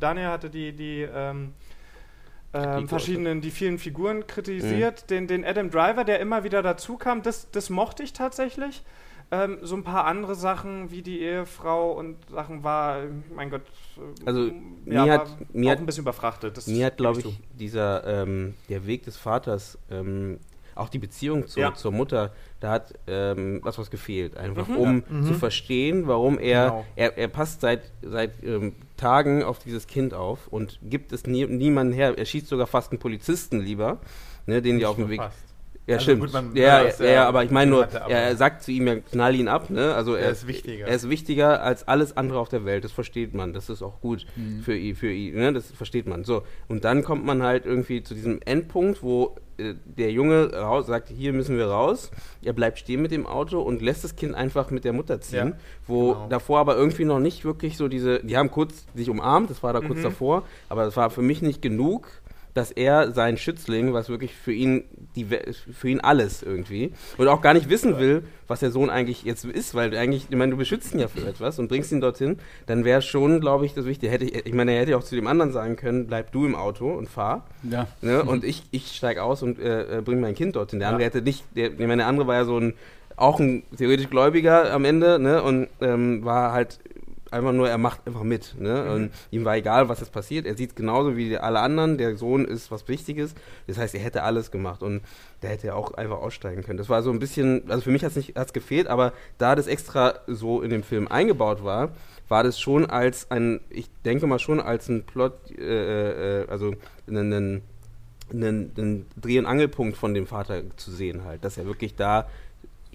[0.00, 1.52] Daniel hatte die, die ähm,
[2.56, 5.02] ähm, verschiedenen, die vielen Figuren kritisiert.
[5.02, 5.06] Mhm.
[5.08, 8.82] Den, den Adam Driver, der immer wieder dazu kam, das, das mochte ich tatsächlich.
[9.32, 13.02] Ähm, so ein paar andere Sachen wie die Ehefrau und Sachen war,
[13.34, 13.62] mein Gott,
[14.24, 14.52] also
[14.84, 16.56] ja, mir hat mir auch ein bisschen überfrachtet.
[16.56, 20.38] Das mir hat, glaube ich, dieser ähm, der Weg des Vaters, ähm,
[20.76, 21.74] auch die Beziehung zu, ja.
[21.74, 24.76] zur Mutter, da hat ähm, was was gefehlt, einfach mhm.
[24.76, 25.22] um ja.
[25.26, 25.34] zu mhm.
[25.34, 26.86] verstehen, warum er, genau.
[26.94, 31.46] er er passt seit seit ähm, Tagen auf dieses Kind auf und gibt es nie,
[31.46, 32.16] niemanden her.
[32.16, 33.98] Er schießt sogar fast einen Polizisten lieber,
[34.46, 35.20] ne, den die auf dem Weg.
[35.20, 35.55] Fast.
[35.86, 36.32] Ja, also stimmt.
[36.32, 39.46] Man, ja, ja, ja, aber ich meine nur, er sagt zu ihm ja, knall ihn
[39.46, 39.94] ab, ne?
[39.94, 40.86] Also er, er, ist wichtiger.
[40.86, 42.82] Er ist wichtiger als alles andere auf der Welt.
[42.82, 43.52] Das versteht man.
[43.52, 44.62] Das ist auch gut mhm.
[44.62, 45.52] für ihn, für ihn, ne?
[45.52, 46.24] Das versteht man.
[46.24, 46.42] So.
[46.66, 51.08] Und dann kommt man halt irgendwie zu diesem Endpunkt, wo äh, der Junge raus, sagt,
[51.08, 52.10] hier müssen wir raus.
[52.42, 55.54] Er bleibt stehen mit dem Auto und lässt das Kind einfach mit der Mutter ziehen.
[55.86, 56.28] Wo genau.
[56.28, 59.72] davor aber irgendwie noch nicht wirklich so diese, die haben kurz sich umarmt, das war
[59.72, 60.04] da kurz mhm.
[60.04, 62.08] davor, aber das war für mich nicht genug
[62.56, 64.84] dass er sein Schützling, was wirklich für ihn
[65.14, 69.24] die, für ihn alles irgendwie und auch gar nicht wissen will, was der Sohn eigentlich
[69.24, 72.00] jetzt ist, weil eigentlich, ich meine, du beschützt ihn ja für etwas und bringst ihn
[72.00, 74.10] dorthin, dann wäre schon, glaube ich, das Wichtige.
[74.10, 76.54] Hätte ich, ich meine, er hätte auch zu dem anderen sagen können, bleib du im
[76.54, 77.46] Auto und fahr.
[77.62, 77.88] Ja.
[78.00, 78.22] Ne?
[78.22, 80.78] Und ich, ich steige aus und äh, bringe mein Kind dorthin.
[80.78, 82.72] Der andere hätte nicht, der, ich meine, der andere war ja so ein,
[83.16, 85.42] auch ein theoretisch Gläubiger am Ende, ne?
[85.42, 86.78] Und ähm, war halt
[87.32, 88.54] einfach nur, er macht einfach mit.
[88.58, 88.84] Ne?
[88.84, 88.90] Mhm.
[88.92, 90.46] Und ihm war egal, was jetzt passiert.
[90.46, 91.98] Er sieht es genauso wie alle anderen.
[91.98, 93.34] Der Sohn ist was Wichtiges.
[93.66, 94.82] Das heißt, er hätte alles gemacht.
[94.82, 95.02] Und
[95.42, 96.78] der hätte ja auch einfach aussteigen können.
[96.78, 100.14] Das war so ein bisschen, also für mich hat es gefehlt, aber da das extra
[100.26, 101.90] so in dem Film eingebaut war,
[102.28, 106.74] war das schon als ein, ich denke mal schon als ein Plot, äh, äh, also
[107.06, 107.62] einen,
[108.32, 112.28] einen, einen Dreh- und Angelpunkt von dem Vater zu sehen halt, dass er wirklich da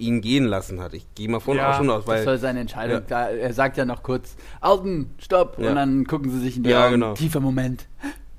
[0.02, 0.94] ihn gehen lassen hat.
[0.94, 2.18] Ich gehe mal von ja, auch schon aus, weil.
[2.18, 2.98] Das soll seine Entscheidung.
[2.98, 3.02] Ja.
[3.08, 5.58] Da, er sagt ja noch kurz, Alten, stopp!
[5.60, 5.70] Ja.
[5.70, 6.94] Und dann gucken sie sich in die ja, Augen.
[6.94, 7.14] Genau.
[7.14, 7.88] Tiefer Moment.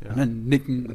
[0.08, 0.86] Und dann nicken.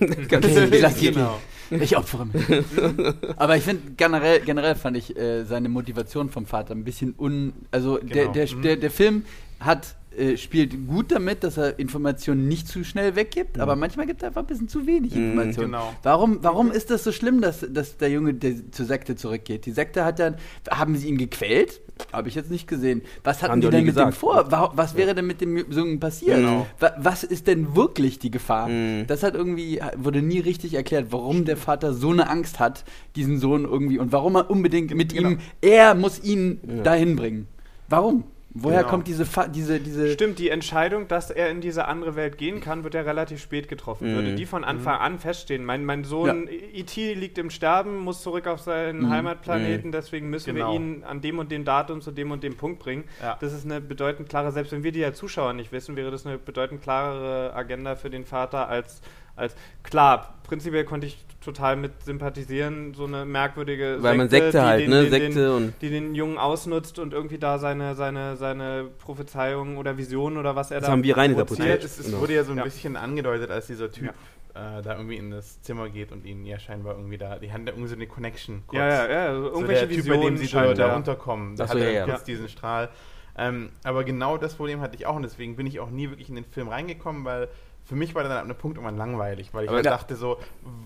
[0.00, 1.38] Und dann, okay, ich lasse genau.
[1.70, 2.44] Ich opfere mich.
[3.36, 7.52] Aber ich finde, generell, generell fand ich äh, seine Motivation vom Vater ein bisschen un.
[7.70, 8.12] Also genau.
[8.12, 8.62] der, der, mhm.
[8.62, 9.24] der, der Film
[9.60, 13.62] hat äh, spielt gut damit, dass er Informationen nicht zu schnell weggibt, mhm.
[13.62, 15.72] aber manchmal gibt er einfach ein bisschen zu wenig mhm, Informationen.
[15.72, 15.92] Genau.
[16.02, 19.66] Warum, warum ist das so schlimm, dass, dass der Junge der, zur Sekte zurückgeht?
[19.66, 20.36] Die Sekte hat dann,
[20.70, 21.80] haben sie ihn gequält?
[22.12, 23.02] Habe ich jetzt nicht gesehen.
[23.22, 24.14] Was hatten Haben die denn mit gesagt.
[24.14, 24.72] dem vor?
[24.74, 26.38] Was wäre denn mit dem Jungen passiert?
[26.38, 26.66] Genau.
[26.98, 28.68] Was ist denn wirklich die Gefahr?
[28.68, 29.06] Mhm.
[29.06, 32.84] Das hat irgendwie, wurde nie richtig erklärt, warum der Vater so eine Angst hat,
[33.14, 35.30] diesen Sohn irgendwie, und warum er unbedingt mit genau.
[35.30, 36.82] ihm, er muss ihn ja.
[36.82, 37.46] dahin bringen.
[37.88, 38.24] Warum?
[38.56, 38.90] Woher genau.
[38.90, 40.12] kommt diese, Fa diese, diese.
[40.12, 43.66] Stimmt, die Entscheidung, dass er in diese andere Welt gehen kann, wird ja relativ spät
[43.66, 44.12] getroffen.
[44.12, 44.14] Mhm.
[44.14, 45.02] Würde die von Anfang mhm.
[45.02, 45.64] an feststehen.
[45.64, 46.52] Mein, mein Sohn ja.
[46.72, 47.14] E.T.
[47.14, 49.10] liegt im Sterben, muss zurück auf seinen mhm.
[49.10, 49.92] Heimatplaneten, mhm.
[49.92, 50.70] deswegen müssen genau.
[50.70, 53.04] wir ihn an dem und dem Datum zu dem und dem Punkt bringen.
[53.20, 53.36] Ja.
[53.40, 56.24] Das ist eine bedeutend klare, selbst wenn wir die ja Zuschauer nicht wissen, wäre das
[56.24, 59.02] eine bedeutend klarere Agenda für den Vater als
[59.36, 64.62] als klar, prinzipiell konnte ich total mit sympathisieren, so eine merkwürdige Weil Sekte, man Sekte
[64.62, 65.02] halt, den, ne?
[65.02, 69.76] Den, Sekte den, und die den Jungen ausnutzt und irgendwie da seine, seine, seine Prophezeiung
[69.76, 71.84] oder Vision oder was er das da haben wir rein interpretiert.
[71.84, 72.20] Es, es genau.
[72.20, 72.64] wurde ja so ein ja.
[72.64, 74.14] bisschen angedeutet, als dieser Typ
[74.54, 74.78] ja.
[74.78, 77.66] äh, da irgendwie in das Zimmer geht und ihn ja scheinbar irgendwie da, die haben
[77.66, 78.62] da irgendwie so eine Connection.
[78.66, 78.78] Kurz.
[78.78, 81.56] Ja, ja, ja, also irgendwelche so der Visionen, typ, bei dem sie da, da unterkommen.
[81.56, 82.88] Da hat er ja, kurz diesen Strahl.
[83.36, 86.28] Ähm, aber genau das Problem hatte ich auch und deswegen bin ich auch nie wirklich
[86.28, 87.48] in den Film reingekommen, weil
[87.84, 90.38] für mich war dann ab einem Punkt irgendwann langweilig, weil ich halt dachte so,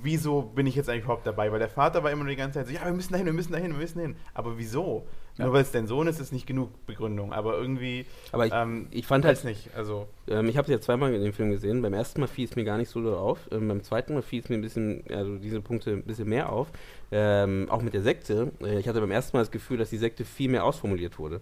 [0.03, 1.53] wieso bin ich jetzt eigentlich überhaupt dabei?
[1.53, 3.33] Weil der Vater war immer nur die ganze Zeit so, ja, wir müssen dahin, wir
[3.33, 4.17] müssen dahin, wir müssen dahin.
[4.35, 5.07] Aber wieso?
[5.37, 5.45] Ja.
[5.45, 7.33] Nur weil es dein Sohn ist, ist nicht genug Begründung.
[7.33, 9.71] Aber irgendwie, aber ich, ähm, ich fand halt nicht.
[9.77, 11.83] Also ähm, ich habe es ja zweimal in dem Film gesehen.
[11.83, 13.49] Beim ersten Mal fiel es mir gar nicht so auf.
[13.53, 16.51] Ähm, beim zweiten Mal fiel es mir ein bisschen, also diese Punkte ein bisschen mehr
[16.51, 16.67] auf.
[17.13, 18.51] Ähm, auch mit der Sekte.
[18.61, 21.41] Äh, ich hatte beim ersten Mal das Gefühl, dass die Sekte viel mehr ausformuliert wurde.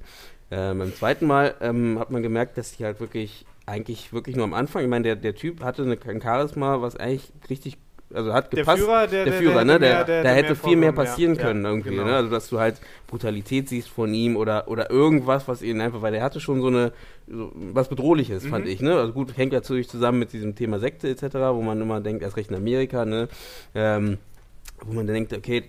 [0.50, 4.44] Ähm, beim zweiten Mal ähm, hat man gemerkt, dass sie halt wirklich eigentlich wirklich nur
[4.44, 4.82] am Anfang.
[4.82, 7.78] Ich meine, der, der Typ hatte eine, ein Charisma, was eigentlich richtig
[8.14, 8.78] also hat gepasst.
[8.78, 9.78] Der Führer, der, der Führer, der, ne?
[9.80, 11.42] Der, da hätte viel mehr passieren ja.
[11.42, 12.04] können ja, irgendwie, genau.
[12.04, 12.14] ne?
[12.14, 16.12] Also dass du halt Brutalität siehst von ihm oder oder irgendwas, was ihn einfach, weil
[16.12, 16.92] der hatte schon so eine
[17.26, 18.48] so was bedrohliches, mhm.
[18.50, 18.94] fand ich, ne?
[18.96, 22.36] Also gut, hängt natürlich zusammen mit diesem Thema Sekte etc., wo man immer denkt, erst
[22.36, 23.28] recht in Amerika, ne?
[23.74, 24.18] Ähm,
[24.84, 25.64] wo man dann denkt, okay,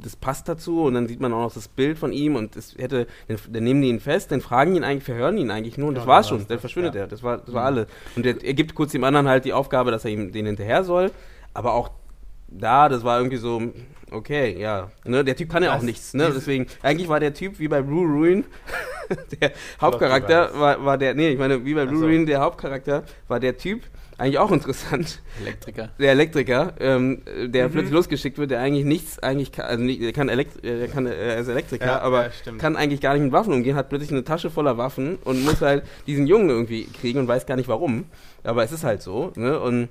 [0.00, 2.74] das passt dazu und dann sieht man auch noch das Bild von ihm und es
[2.76, 5.88] hätte, dann, dann, nehmen die ihn fest, dann fragen ihn eigentlich, verhören ihn eigentlich nur
[5.88, 7.02] und das ja, war's schon, dann verschwindet ja.
[7.02, 7.66] er, das war, das war mhm.
[7.66, 7.86] alle.
[8.16, 10.84] Und er, er, gibt kurz dem anderen halt die Aufgabe, dass er ihm den hinterher
[10.84, 11.10] soll,
[11.54, 11.90] aber auch
[12.48, 13.62] da, das war irgendwie so,
[14.10, 17.58] okay, ja, ne, der Typ kann ja auch nichts, ne, deswegen, eigentlich war der Typ
[17.58, 18.44] wie bei Blue Ruin,
[19.40, 23.38] der Hauptcharakter war, war der, nee, ich meine, wie bei Blue Ruin, der Hauptcharakter war
[23.38, 23.82] der Typ,
[24.18, 25.22] eigentlich auch interessant.
[25.40, 25.90] Elektriker.
[25.98, 27.72] Der Elektriker, ähm, der mhm.
[27.72, 30.88] plötzlich losgeschickt wird, der eigentlich nichts, eigentlich kann, also nicht, der kann, Elekt äh, der
[30.88, 33.88] kann er ist Elektriker, ja, aber ja, kann eigentlich gar nicht mit Waffen umgehen, hat
[33.88, 37.56] plötzlich eine Tasche voller Waffen und muss halt diesen Jungen irgendwie kriegen und weiß gar
[37.56, 38.06] nicht warum.
[38.42, 39.58] Aber es ist halt so, ne?
[39.60, 39.88] Und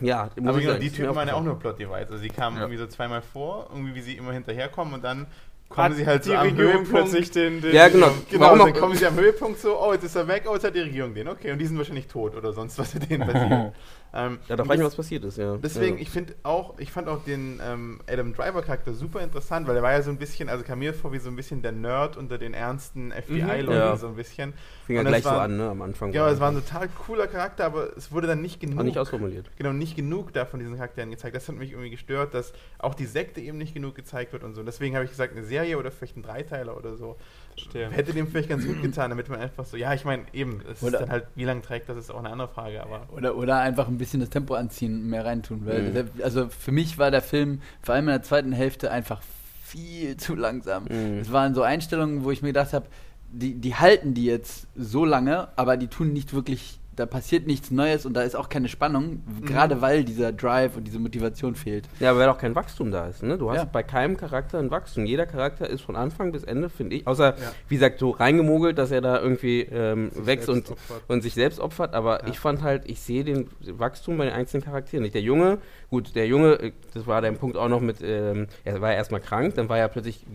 [0.00, 2.08] ja, aber genau, die Typen waren ja auch nur Plot-Device.
[2.10, 2.62] Also sie kamen ja.
[2.62, 5.26] irgendwie so zweimal vor, irgendwie wie sie immer hinterherkommen und dann
[5.70, 6.90] kommen sie halt die so am Regierung Höhepunkt.
[6.90, 8.10] plötzlich den, den Ja, genau.
[8.30, 10.64] genau Warum dann kommen sie am Höhepunkt so, oh, jetzt ist er weg, oh, jetzt
[10.64, 11.28] hat die Regierung den.
[11.28, 13.72] Okay, und die sind wahrscheinlich tot oder sonst was mit denen passiert.
[14.12, 15.56] ähm, ja, da weiß ich, was passiert ist, ja.
[15.56, 16.02] Deswegen, ja.
[16.02, 19.92] ich finde auch, ich fand auch den ähm, Adam Driver-Charakter super interessant, weil er war
[19.92, 22.36] ja so ein bisschen, also kam mir vor wie so ein bisschen der Nerd unter
[22.36, 23.72] den ernsten FBI-Leuten, mhm.
[23.72, 23.96] ja.
[23.96, 24.52] so ein bisschen.
[24.86, 26.12] Fing ja gleich war, so an, ne, am Anfang.
[26.12, 28.78] Ja, es war ein total cooler Charakter, aber es wurde dann nicht genug.
[28.78, 29.48] War nicht ausformuliert.
[29.56, 31.36] Genau, nicht genug da von diesen Charakteren gezeigt.
[31.36, 34.54] Das hat mich irgendwie gestört, dass auch die Sekte eben nicht genug gezeigt wird und
[34.54, 34.62] so.
[34.64, 37.16] Deswegen habe ich gesagt, eine Serie oder vielleicht ein Dreiteiler oder so.
[37.56, 37.96] Stimmt.
[37.96, 40.82] Hätte dem vielleicht ganz gut getan, damit man einfach so, ja, ich meine, eben, es
[40.82, 43.06] oder ist dann halt, wie lange trägt, das ist auch eine andere Frage, aber.
[43.12, 45.66] Oder, oder einfach ein bisschen das Tempo anziehen, mehr reintun.
[45.66, 45.94] Weil mhm.
[45.94, 49.22] der, also für mich war der Film vor allem in der zweiten Hälfte einfach
[49.62, 50.84] viel zu langsam.
[50.84, 51.18] Mhm.
[51.20, 52.86] Es waren so Einstellungen, wo ich mir gedacht habe,
[53.32, 57.70] die, die halten die jetzt so lange, aber die tun nicht wirklich da passiert nichts
[57.70, 59.46] Neues und da ist auch keine Spannung, mhm.
[59.46, 61.88] gerade weil dieser Drive und diese Motivation fehlt.
[61.98, 63.22] Ja, weil auch kein Wachstum da ist.
[63.22, 63.38] Ne?
[63.38, 63.64] Du hast ja.
[63.64, 65.06] bei keinem Charakter ein Wachstum.
[65.06, 67.52] Jeder Charakter ist von Anfang bis Ende, finde ich, außer, ja.
[67.68, 70.74] wie gesagt, so reingemogelt, dass er da irgendwie ähm, wächst und,
[71.08, 71.94] und sich selbst opfert.
[71.94, 72.28] Aber ja.
[72.28, 75.14] ich fand halt, ich sehe den Wachstum bei den einzelnen Charakteren nicht.
[75.14, 78.80] Der Junge, gut, der Junge, äh, das war der Punkt auch noch mit, ähm, er
[78.82, 80.26] war ja erstmal krank, dann war er plötzlich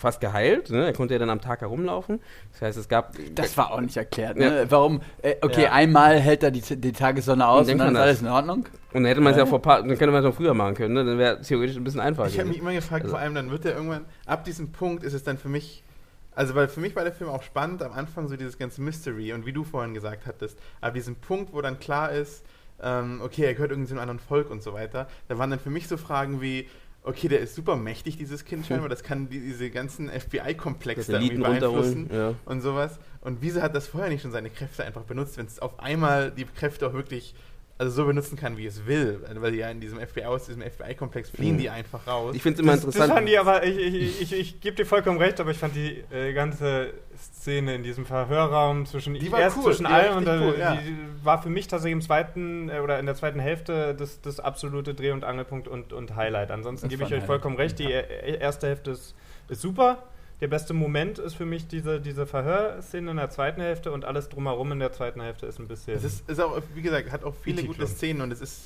[0.00, 0.70] fast geheilt.
[0.70, 0.86] Ne?
[0.86, 2.20] Er konnte ja dann am Tag herumlaufen.
[2.52, 3.14] Das heißt, es gab.
[3.34, 4.36] Das war auch nicht erklärt.
[4.36, 4.62] Ne?
[4.62, 4.70] Ja.
[4.70, 5.02] Warum?
[5.22, 5.72] Äh, okay, ja.
[5.72, 8.66] einmal hält er die, die Tagessonne aus und, und dann ist alles in Ordnung.
[8.92, 9.46] Und dann hätte man es ja.
[9.46, 10.94] vor paar, dann könnte man es auch früher machen können.
[10.94, 11.04] Ne?
[11.04, 12.28] Dann wäre es theoretisch ein bisschen einfacher.
[12.28, 13.14] Ich habe mich immer gefragt, also.
[13.14, 15.84] vor allem dann wird er irgendwann ab diesem Punkt ist es dann für mich
[16.32, 19.32] also, weil für mich war der Film auch spannend, am Anfang so dieses ganze Mystery
[19.32, 22.44] und wie du vorhin gesagt hattest, ab diesem Punkt, wo dann klar ist,
[22.82, 25.58] ähm, okay, er gehört irgendwie zu einem anderen Volk und so weiter, da waren dann
[25.58, 26.68] für mich so Fragen wie,
[27.02, 31.36] okay, der ist super mächtig, dieses Kind scheinbar, das kann die, diese ganzen FBI-Komplexe irgendwie
[31.36, 32.34] beeinflussen ja.
[32.44, 32.98] und sowas.
[33.22, 36.30] Und wieso hat das vorher nicht schon seine Kräfte einfach benutzt, wenn es auf einmal
[36.30, 37.34] die Kräfte auch wirklich
[37.80, 39.24] also so benutzen kann, wie es will.
[39.36, 41.60] Weil die ja in diesem FBI aus diesem FBI-Komplex fliehen mhm.
[41.60, 42.34] die einfach raus.
[42.36, 43.08] Ich finde es immer das, interessant.
[43.08, 45.74] Das fand die aber, ich, ich, ich, ich gebe dir vollkommen recht, aber ich fand
[45.74, 50.28] die äh, ganze Szene in diesem Verhörraum zwischen die war erst cool, zwischen allen und
[50.28, 50.76] cool, ja.
[50.76, 54.40] die war für mich tatsächlich im zweiten äh, oder in der zweiten Hälfte das, das
[54.40, 56.50] absolute Dreh- und Angelpunkt und, und Highlight.
[56.50, 58.00] Ansonsten gebe ich euch vollkommen recht, die ja.
[58.00, 59.14] Äh, erste Hälfte ist,
[59.48, 60.02] ist super
[60.40, 64.28] der beste Moment ist für mich diese, diese Verhörszene in der zweiten Hälfte und alles
[64.28, 65.96] drumherum in der zweiten Hälfte ist ein bisschen.
[65.96, 68.62] Es ist, ist auch, wie gesagt, hat auch viele gute Szenen und es ist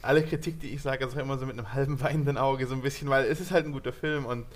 [0.00, 2.74] alle Kritik, die ich sage, ist auch immer so mit einem halben weinenden Auge so
[2.74, 4.46] ein bisschen, weil es ist halt ein guter Film und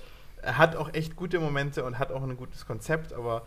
[0.40, 3.42] er hat auch echt gute Momente und hat auch ein gutes Konzept, aber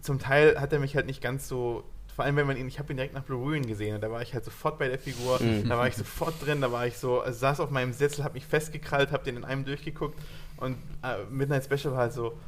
[0.00, 2.78] zum Teil hat er mich halt nicht ganz so vor allem wenn man ihn, ich
[2.78, 4.98] habe ihn direkt nach Blue Ruin gesehen und da war ich halt sofort bei der
[4.98, 5.68] Figur, mhm.
[5.68, 8.34] da war ich sofort drin, da war ich so, also saß auf meinem Sitzel, habe
[8.34, 10.18] mich festgekrallt, habe den in einem durchgeguckt
[10.58, 12.38] und äh, Midnight Special war halt so,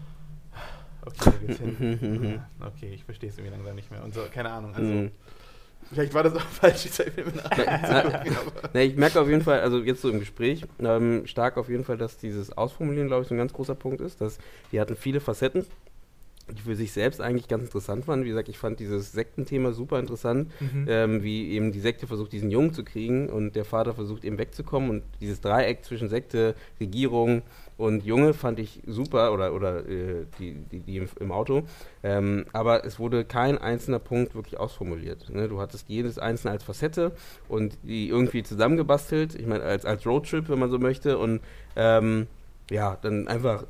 [1.07, 2.41] Okay, hin.
[2.61, 4.03] okay, ich verstehe es irgendwie langsam nicht mehr.
[4.03, 4.75] Und so, keine Ahnung.
[4.75, 5.11] Also, mhm.
[5.93, 7.33] vielleicht war das auch falsch, die zwei Filme
[8.73, 11.85] na, Ich merke auf jeden Fall, also jetzt so im Gespräch, ähm, stark auf jeden
[11.85, 14.21] Fall, dass dieses Ausformulieren, glaube ich, so ein ganz großer Punkt ist.
[14.21, 14.39] Dass
[14.73, 15.67] die hatten viele Facetten
[16.51, 18.25] die für sich selbst eigentlich ganz interessant waren.
[18.25, 20.87] Wie gesagt, ich fand dieses Sektenthema super interessant, mhm.
[20.89, 24.39] ähm, wie eben die Sekte versucht, diesen Jungen zu kriegen und der Vater versucht eben
[24.39, 27.43] wegzukommen und dieses Dreieck zwischen Sekte, Regierung
[27.77, 31.65] und Junge fand ich super oder, oder äh, die, die, die im, im Auto.
[32.03, 35.31] Ähm, aber es wurde kein einzelner Punkt wirklich ausformuliert.
[35.31, 35.49] Ne?
[35.49, 37.13] Du hattest jedes einzelne als Facette
[37.49, 39.35] und die irgendwie zusammengebastelt.
[39.35, 41.19] Ich meine, als, als Roadtrip, wenn man so möchte.
[41.19, 41.41] Und
[41.75, 42.29] ähm,
[42.71, 43.65] ja, dann einfach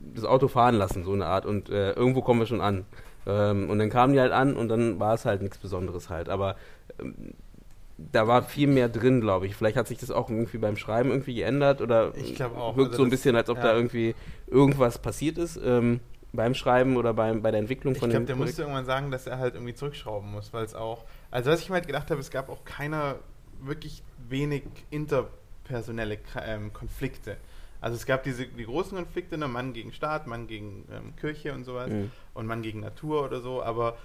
[0.00, 1.46] das Auto fahren lassen, so eine Art.
[1.46, 2.84] Und äh, irgendwo kommen wir schon an.
[3.26, 6.28] Ähm, und dann kamen die halt an und dann war es halt nichts Besonderes halt.
[6.28, 6.56] Aber
[7.00, 7.34] ähm,
[7.96, 9.54] da war viel mehr drin, glaube ich.
[9.54, 12.76] Vielleicht hat sich das auch irgendwie beim Schreiben irgendwie geändert oder ich auch.
[12.76, 13.64] wirkt also so ein bisschen, als ob ja.
[13.64, 14.14] da irgendwie
[14.46, 15.58] irgendwas passiert ist.
[15.64, 16.00] Ähm,
[16.32, 18.62] beim Schreiben oder beim, bei der Entwicklung von ich glaub, dem Ich glaube, der musste
[18.62, 21.04] irgendwann sagen, dass er halt irgendwie zurückschrauben muss, weil es auch.
[21.30, 23.16] Also, was ich mir halt gedacht habe, es gab auch keiner
[23.62, 27.36] wirklich wenig interpersonelle ähm, Konflikte.
[27.84, 31.52] Also es gab diese die großen Konflikte, ne, Mann gegen Staat, Mann gegen ähm, Kirche
[31.52, 32.10] und sowas mhm.
[32.32, 33.98] und Mann gegen Natur oder so, aber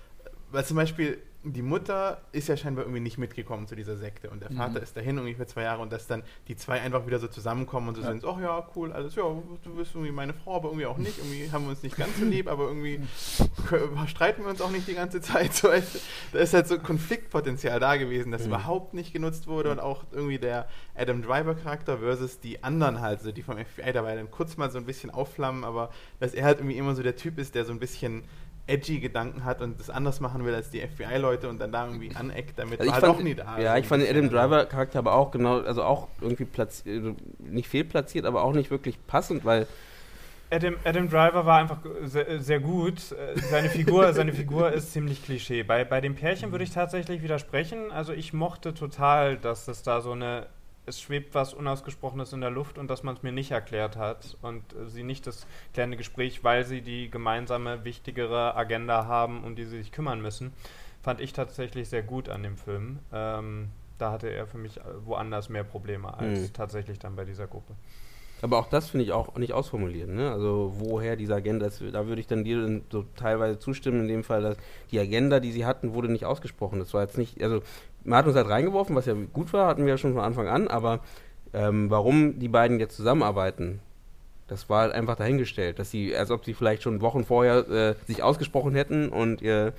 [0.52, 4.42] weil zum Beispiel die Mutter ist ja scheinbar irgendwie nicht mitgekommen zu dieser Sekte und
[4.42, 4.84] der Vater mhm.
[4.84, 7.88] ist dahin irgendwie für zwei Jahre und dass dann die zwei einfach wieder so zusammenkommen
[7.90, 8.10] und so ja.
[8.10, 11.18] sind, ach ja, cool, alles, ja, du bist irgendwie meine Frau, aber irgendwie auch nicht,
[11.24, 13.00] irgendwie haben wir uns nicht ganz so lieb, aber irgendwie
[14.08, 15.52] streiten wir uns auch nicht die ganze Zeit.
[15.60, 15.68] So,
[16.32, 18.50] da ist halt so Konfliktpotenzial da gewesen, das mhm.
[18.50, 23.22] überhaupt nicht genutzt wurde und auch irgendwie der Adam Driver Charakter versus die anderen halt,
[23.22, 25.90] so die vom FBI dabei dann kurz mal so ein bisschen aufflammen, aber
[26.20, 28.24] dass er halt irgendwie immer so der Typ ist, der so ein bisschen
[28.70, 32.16] edgy Gedanken hat und das anders machen will als die FBI-Leute und dann da irgendwie
[32.16, 33.60] aneckt, damit also war fand, doch nie da.
[33.60, 37.68] Ja, ich fand den Adam Driver-Charakter aber auch genau, also auch irgendwie platziert, also nicht
[37.68, 39.68] fehlplatziert, aber auch nicht wirklich passend, weil
[40.52, 43.00] Adam, Adam Driver war einfach sehr, sehr, gut.
[43.52, 45.62] Seine Figur, seine Figur ist ziemlich Klischee.
[45.62, 47.92] Bei, bei dem Pärchen würde ich tatsächlich widersprechen.
[47.92, 50.48] Also ich mochte total, dass es da so eine
[50.90, 54.38] es schwebt was Unausgesprochenes in der Luft und dass man es mir nicht erklärt hat
[54.42, 59.56] und äh, sie nicht das klärende Gespräch, weil sie die gemeinsame, wichtigere Agenda haben, um
[59.56, 60.52] die sie sich kümmern müssen,
[61.02, 63.00] fand ich tatsächlich sehr gut an dem Film.
[63.14, 66.54] Ähm, da hatte er für mich äh, woanders mehr Probleme als mhm.
[66.54, 67.76] tatsächlich dann bei dieser Gruppe.
[68.42, 70.10] Aber auch das finde ich auch nicht ausformuliert.
[70.10, 70.32] Ne?
[70.32, 74.24] Also woher diese Agenda ist, da würde ich dann dir so teilweise zustimmen, in dem
[74.24, 74.58] Fall, dass
[74.92, 76.80] die Agenda, die sie hatten, wurde nicht ausgesprochen.
[76.80, 77.62] Das war jetzt nicht, also
[78.04, 80.48] man hat uns halt reingeworfen, was ja gut war, hatten wir ja schon von Anfang
[80.48, 81.02] an, aber
[81.54, 83.80] ähm, warum die beiden jetzt zusammenarbeiten,
[84.48, 87.96] das war halt einfach dahingestellt, dass sie, als ob sie vielleicht schon Wochen vorher äh,
[88.08, 89.72] sich ausgesprochen hätten und äh,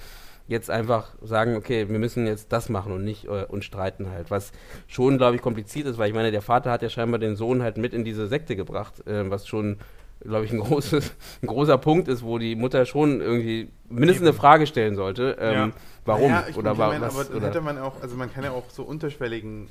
[0.50, 4.30] jetzt einfach sagen, okay, wir müssen jetzt das machen und nicht äh, und streiten halt,
[4.30, 4.52] was
[4.88, 7.62] schon, glaube ich, kompliziert ist, weil ich meine, der Vater hat ja scheinbar den Sohn
[7.62, 9.78] halt mit in diese Sekte gebracht, äh, was schon
[10.20, 11.12] glaube ich, ein, großes,
[11.42, 15.36] ein großer Punkt ist, wo die Mutter schon irgendwie mindestens eine Frage stellen sollte.
[15.40, 15.70] Ähm, ja.
[16.04, 16.30] Warum?
[16.30, 17.46] Ja, oder mein, was, aber oder?
[17.46, 19.68] hätte man auch, also man kann ja auch so unterschwelligen,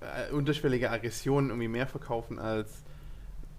[0.00, 2.84] äh, unterschwellige Aggressionen irgendwie mehr verkaufen als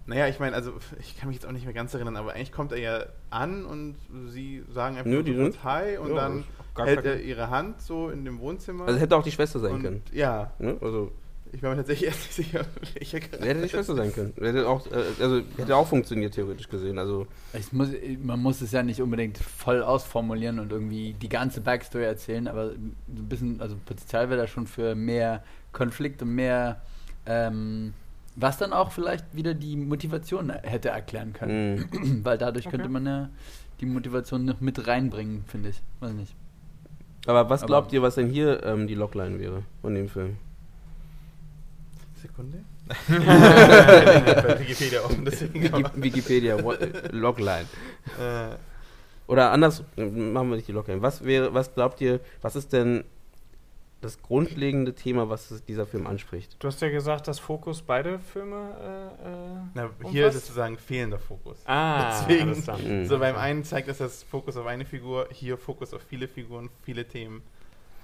[0.09, 2.51] naja, ich meine, also ich kann mich jetzt auch nicht mehr ganz erinnern, aber eigentlich
[2.51, 3.95] kommt er ja an und
[4.29, 6.43] sie sagen einfach Nö, die so Hi und ja, dann
[6.83, 8.87] hält er ihre Hand so in dem Wohnzimmer.
[8.87, 10.03] Also hätte auch die Schwester sein und, können.
[10.11, 10.51] Ja.
[10.57, 10.77] Ne?
[10.81, 11.11] Also
[11.51, 14.33] ich war mir tatsächlich erst nicht sicher, welche Hätte die Schwester sein können.
[14.39, 16.97] Hätte auch, äh, also hätte auch funktioniert, theoretisch gesehen.
[16.97, 17.27] Also
[17.71, 17.89] muss,
[18.21, 22.71] man muss es ja nicht unbedingt voll ausformulieren und irgendwie die ganze Backstory erzählen, aber
[22.71, 26.81] ein bisschen, also Potenzial wäre da schon für mehr Konflikt und mehr
[27.25, 27.93] ähm,
[28.35, 31.89] was dann auch vielleicht wieder die Motivation hätte erklären können.
[31.91, 32.19] Mhm.
[32.23, 32.77] Weil dadurch okay.
[32.77, 33.29] könnte man ja
[33.81, 35.81] die Motivation noch mit reinbringen, finde ich.
[35.99, 36.35] Weiß nicht.
[37.25, 40.37] Aber was glaubt Aber ihr, was denn hier ähm, die Logline wäre von dem Film?
[42.39, 42.63] Sekunde.
[44.59, 45.63] Wikipedia offen, deswegen.
[45.95, 46.57] Wikipedia,
[47.11, 47.65] Logline.
[48.19, 48.55] Äh.
[49.27, 51.01] Oder anders, machen wir nicht die Logline.
[51.01, 53.03] Was wäre, was glaubt ihr, was ist denn
[54.01, 56.55] das grundlegende Thema, was dieser Film anspricht.
[56.59, 59.11] Du hast ja gesagt, dass Fokus beide Filme.
[59.21, 61.57] Äh, äh Na, hier ist es sozusagen fehlender Fokus.
[61.65, 63.01] Ah, deswegen.
[63.01, 63.05] Mhm.
[63.07, 66.69] So beim einen zeigt es das Fokus auf eine Figur, hier Fokus auf viele Figuren,
[66.83, 67.43] viele Themen.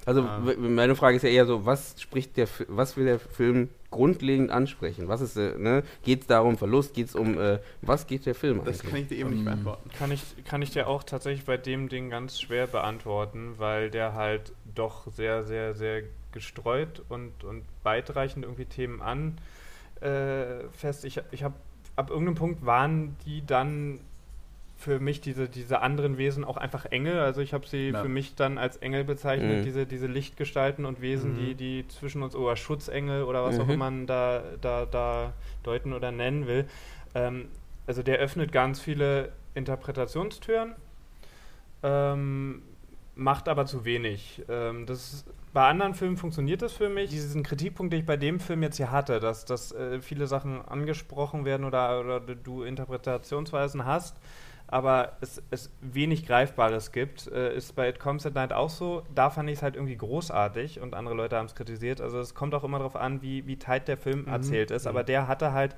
[0.05, 0.75] Also ähm.
[0.75, 5.07] meine Frage ist ja eher so, was spricht der, was will der Film grundlegend ansprechen?
[5.07, 5.83] Was ist, äh, ne?
[6.03, 6.93] Geht es darum Verlust?
[6.93, 9.89] Geht es um, äh, was geht der Film Das kann ich dir eben nicht beantworten.
[9.97, 14.13] Kann ich, kann ich dir auch tatsächlich bei dem Ding ganz schwer beantworten, weil der
[14.13, 21.03] halt doch sehr, sehr, sehr gestreut und, und weitreichend irgendwie Themen anfasst.
[21.03, 21.55] Äh, ich ich habe
[21.95, 23.99] ab irgendeinem Punkt waren die dann
[24.77, 27.19] für mich diese, diese anderen Wesen auch einfach Engel.
[27.19, 28.01] Also ich habe sie ja.
[28.01, 29.63] für mich dann als Engel bezeichnet, mhm.
[29.63, 31.37] diese, diese Lichtgestalten und Wesen, mhm.
[31.37, 33.61] die, die zwischen uns, oder Schutzengel oder was mhm.
[33.61, 36.65] auch immer man da, da, da deuten oder nennen will.
[37.13, 37.47] Ähm,
[37.87, 40.73] also der öffnet ganz viele Interpretationstüren,
[41.83, 42.61] ähm,
[43.15, 44.43] macht aber zu wenig.
[44.49, 47.11] Ähm, das bei anderen Filmen funktioniert das für mich.
[47.11, 50.61] Diesen Kritikpunkt, den ich bei dem Film jetzt hier hatte, dass, dass äh, viele Sachen
[50.61, 54.17] angesprochen werden oder, oder du Interpretationsweisen hast,
[54.67, 57.27] aber es, es wenig Greifbares gibt.
[57.27, 59.03] Äh, ist bei It Comes at Night auch so.
[59.13, 62.01] Da fand ich es halt irgendwie großartig und andere Leute haben es kritisiert.
[62.01, 64.29] Also es kommt auch immer darauf an, wie, wie tight der Film mhm.
[64.29, 64.87] erzählt ist.
[64.87, 65.75] Aber der hatte halt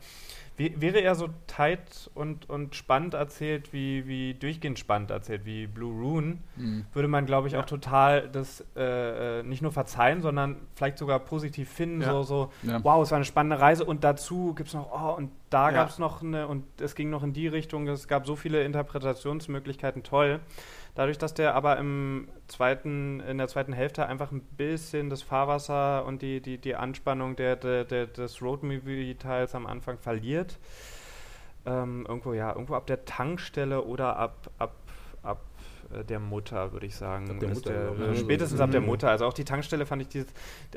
[0.58, 5.94] wäre er so tight und, und spannend erzählt, wie, wie durchgehend spannend erzählt, wie Blue
[5.94, 6.86] Rune, mhm.
[6.94, 7.60] würde man, glaube ich, ja.
[7.60, 12.02] auch total das äh, äh, nicht nur verzeihen, sondern vielleicht sogar positiv finden.
[12.02, 12.12] Ja.
[12.12, 12.84] So, so ja.
[12.84, 15.90] wow, es war eine spannende Reise und dazu gibt es noch, oh, und da gab
[15.90, 20.04] es noch eine, und es ging noch in die Richtung, es gab so viele Interpretationsmöglichkeiten,
[20.04, 20.40] toll.
[20.98, 26.04] Dadurch, dass der aber im zweiten, in der zweiten Hälfte einfach ein bisschen das Fahrwasser
[26.08, 30.58] und die, die, die Anspannung der, der, der des Roadmovie-Teils am Anfang verliert,
[31.68, 34.74] ähm, irgendwo, ja, irgendwo ab der Tankstelle oder ab, ab,
[36.08, 37.30] der Mutter, würde ich sagen.
[37.30, 38.88] Ab der Mutter, der, äh, spätestens ab der mhm.
[38.88, 39.10] Mutter.
[39.10, 40.28] Also auch die Tankstelle fand ich dieses,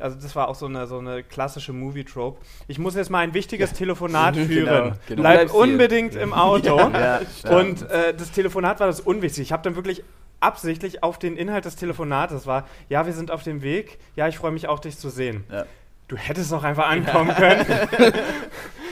[0.00, 2.40] also das war auch so eine, so eine klassische Movie-Trope.
[2.68, 4.94] Ich muss jetzt mal ein wichtiges Telefonat genau, führen.
[5.06, 5.22] Genau.
[5.22, 6.78] Bleib unbedingt im Auto.
[6.78, 9.42] ja, und äh, das Telefonat war das unwichtig.
[9.42, 10.02] Ich habe dann wirklich
[10.40, 14.38] absichtlich auf den Inhalt des Telefonates war, ja, wir sind auf dem Weg, ja, ich
[14.38, 15.44] freue mich auch, dich zu sehen.
[15.50, 15.66] Ja.
[16.10, 17.64] Du hättest noch einfach ankommen können.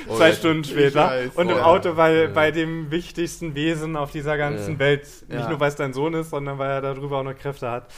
[0.06, 1.08] Zwei Stunden später.
[1.08, 2.26] Weiß, und im Auto, weil ja.
[2.28, 4.78] bei dem wichtigsten Wesen auf dieser ganzen ja.
[4.78, 5.48] Welt, nicht ja.
[5.48, 7.92] nur weil es dein Sohn ist, sondern weil er darüber auch noch Kräfte hat,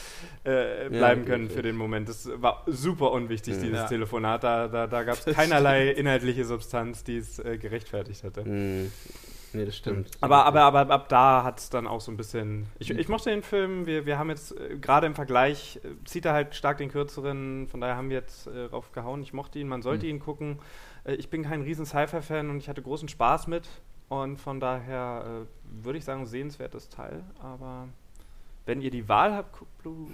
[0.44, 2.08] äh, bleiben können für den Moment.
[2.08, 4.42] Das war super unwichtig, dieses Telefonat.
[4.42, 8.42] Da, da, da gab es keinerlei inhaltliche Substanz, die es äh, gerechtfertigt hätte.
[8.48, 8.90] Mhm.
[9.52, 10.10] Nee, das stimmt.
[10.20, 12.66] Aber, aber, aber ab da hat es dann auch so ein bisschen.
[12.78, 16.24] Ich, ich mochte den Film, wir, wir haben jetzt äh, gerade im Vergleich, äh, zieht
[16.24, 19.22] er halt stark den kürzeren, von daher haben wir jetzt äh, drauf gehauen.
[19.22, 20.10] Ich mochte ihn, man sollte mhm.
[20.10, 20.58] ihn gucken.
[21.04, 23.68] Äh, ich bin kein riesen Sci-Fi-Fan und ich hatte großen Spaß mit.
[24.08, 27.22] Und von daher äh, würde ich sagen, sehenswertes Teil.
[27.40, 27.88] Aber
[28.66, 30.08] wenn ihr die Wahl habt, guckt Blue.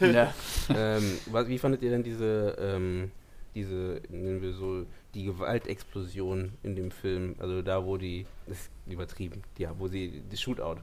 [0.74, 3.10] ähm, was, wie fandet ihr denn diese, ähm,
[3.54, 8.70] diese, nennen wir so, die Gewaltexplosion in dem Film, also da, wo die, das ist
[8.86, 10.76] übertrieben, ja, wo sie, das Shootout.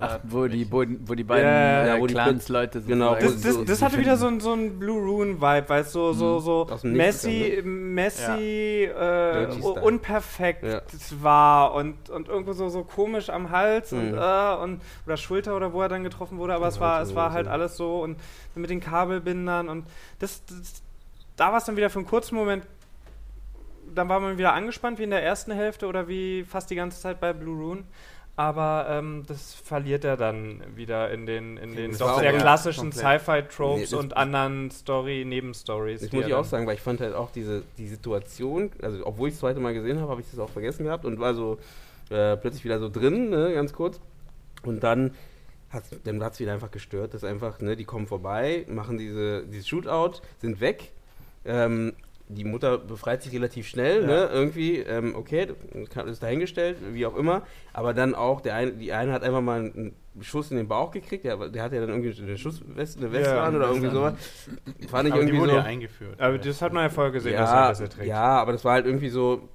[0.00, 2.88] Ach, wo die, wo, wo die beiden ja, äh, Clans-Leute sind.
[2.88, 3.14] Genau.
[3.14, 6.12] Das, das, so, das hatte wieder so ein, so ein Blue Rune-Vibe, weil es so,
[6.12, 7.62] so, so Messi, ne?
[7.62, 9.42] Messi ja.
[9.42, 9.46] äh,
[9.82, 10.80] unperfekt ja.
[11.20, 13.98] war und, und irgendwo so, so komisch am Hals mhm.
[13.98, 17.14] und, äh, und oder Schulter oder wo er dann getroffen wurde, aber es war, es
[17.14, 18.18] war halt alles so und
[18.54, 19.86] mit den Kabelbindern und
[20.18, 20.81] das, das
[21.36, 22.66] da war es dann wieder für einen kurzen Moment
[23.94, 27.00] dann war man wieder angespannt wie in der ersten Hälfte oder wie fast die ganze
[27.00, 27.84] Zeit bei Blue Rune.
[28.36, 32.92] aber ähm, das verliert er dann wieder in den, in den Das doch sehr klassischen.
[32.92, 36.00] Sci-Fi-Tropes Nee, und anderen Story-Nebenstories.
[36.00, 39.28] Das muss ich auch sagen, weil ich fand halt auch diese die Situation, also obwohl
[39.28, 41.34] ich es das zweite Mal gesehen habe, habe ich das auch vergessen gehabt und war
[41.34, 41.58] so
[42.10, 44.00] äh, plötzlich wieder so drin, ne, ganz kurz.
[44.64, 45.14] Und dann
[45.70, 49.44] hat dann hat es wieder einfach gestört, dass einfach, ne, die kommen vorbei, machen diese,
[49.46, 50.92] dieses Shootout, sind weg.
[51.44, 51.92] Ähm,
[52.28, 54.06] die Mutter befreit sich relativ schnell, Ja.
[54.06, 55.48] ne, irgendwie, ähm, okay,
[56.06, 57.42] ist dahingestellt, wie auch immer.
[57.74, 60.92] Aber dann auch, der eine, die eine hat einfach mal einen Schuss in den Bauch
[60.92, 63.90] gekriegt, der, der hat ja dann irgendwie eine Schussweste eine Weste Ja, an oder irgendwie
[63.90, 64.14] sowas.
[64.48, 64.88] an.
[64.88, 65.56] Fand ich Aber die irgendwie wurde so.
[65.58, 66.20] ja eingeführt.
[66.20, 68.08] Aber das hat man ja vorher gesehen, dass er Ja, das er trägt.
[68.08, 69.48] ja, aber das war halt irgendwie so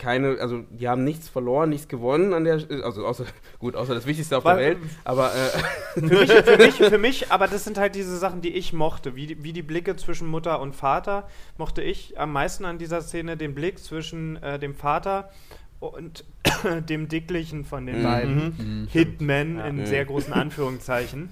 [0.00, 3.24] keine, also die haben nichts verloren, nichts gewonnen an der, also außer,
[3.60, 6.98] gut, außer das Wichtigste auf Weil- der Welt, aber äh, für, mich, für, mich, für
[6.98, 9.14] mich, aber das sind halt diese Sachen, die ich mochte.
[9.14, 11.28] Wie, die- wie die Blicke zwischen Mutter und Vater
[11.58, 15.30] mochte ich am meisten an dieser Szene den Blick zwischen äh, dem Vater
[15.78, 16.24] und
[16.88, 18.02] dem Dicklichen von den Mhm.
[18.02, 18.36] beiden.
[18.82, 18.88] Mhm.
[18.90, 19.66] Hitman Ja.
[19.66, 19.86] in Mhm.
[19.86, 21.30] sehr großen Anführungszeichen.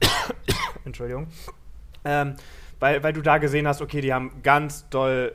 [0.84, 1.26] Entschuldigung.
[2.04, 2.34] Ähm,
[2.80, 5.32] weil, weil du da gesehen hast, okay, die haben ganz doll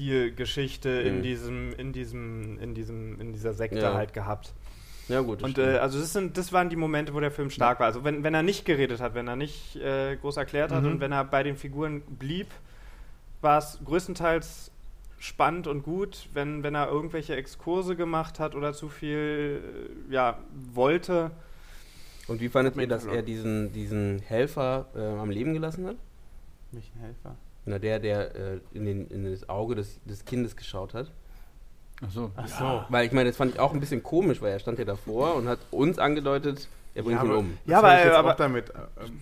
[0.00, 1.22] viel Geschichte in Mhm.
[1.22, 3.92] diesem, in diesem, in diesem, in dieser Sekte Ja.
[3.92, 4.54] halt gehabt.
[5.08, 5.42] ja gut.
[5.42, 7.86] Und äh, also das sind, das waren die Momente, wo der Film stark war.
[7.86, 10.92] Also wenn, wenn er nicht geredet hat, wenn er nicht äh, groß erklärt hat Mhm.
[10.92, 12.46] und wenn er bei den Figuren blieb,
[13.42, 14.70] war es größtenteils
[15.18, 16.28] spannend und gut.
[16.32, 19.60] Wenn, wenn er irgendwelche Exkurse gemacht hat oder zu viel
[20.08, 20.38] äh, ja,
[20.74, 21.30] wollte,
[22.26, 25.96] Und wie fandet ihr, dass er diesen, diesen Helfer äh, am Leben gelassen hat?
[26.72, 27.36] Welchen Helfer?
[27.66, 31.10] Na, der, der äh, in, den, in das Auge des, des Kindes geschaut hat.
[32.04, 32.30] Ach so.
[32.36, 32.84] Ach so.
[32.88, 35.34] Weil ich meine, das fand ich auch ein bisschen komisch, weil er stand ja davor
[35.36, 37.58] und hat uns angedeutet, er bringt Ja, ihn aber- um.
[37.66, 38.70] Das Ja, hab aber- ich jetzt aber- auch damit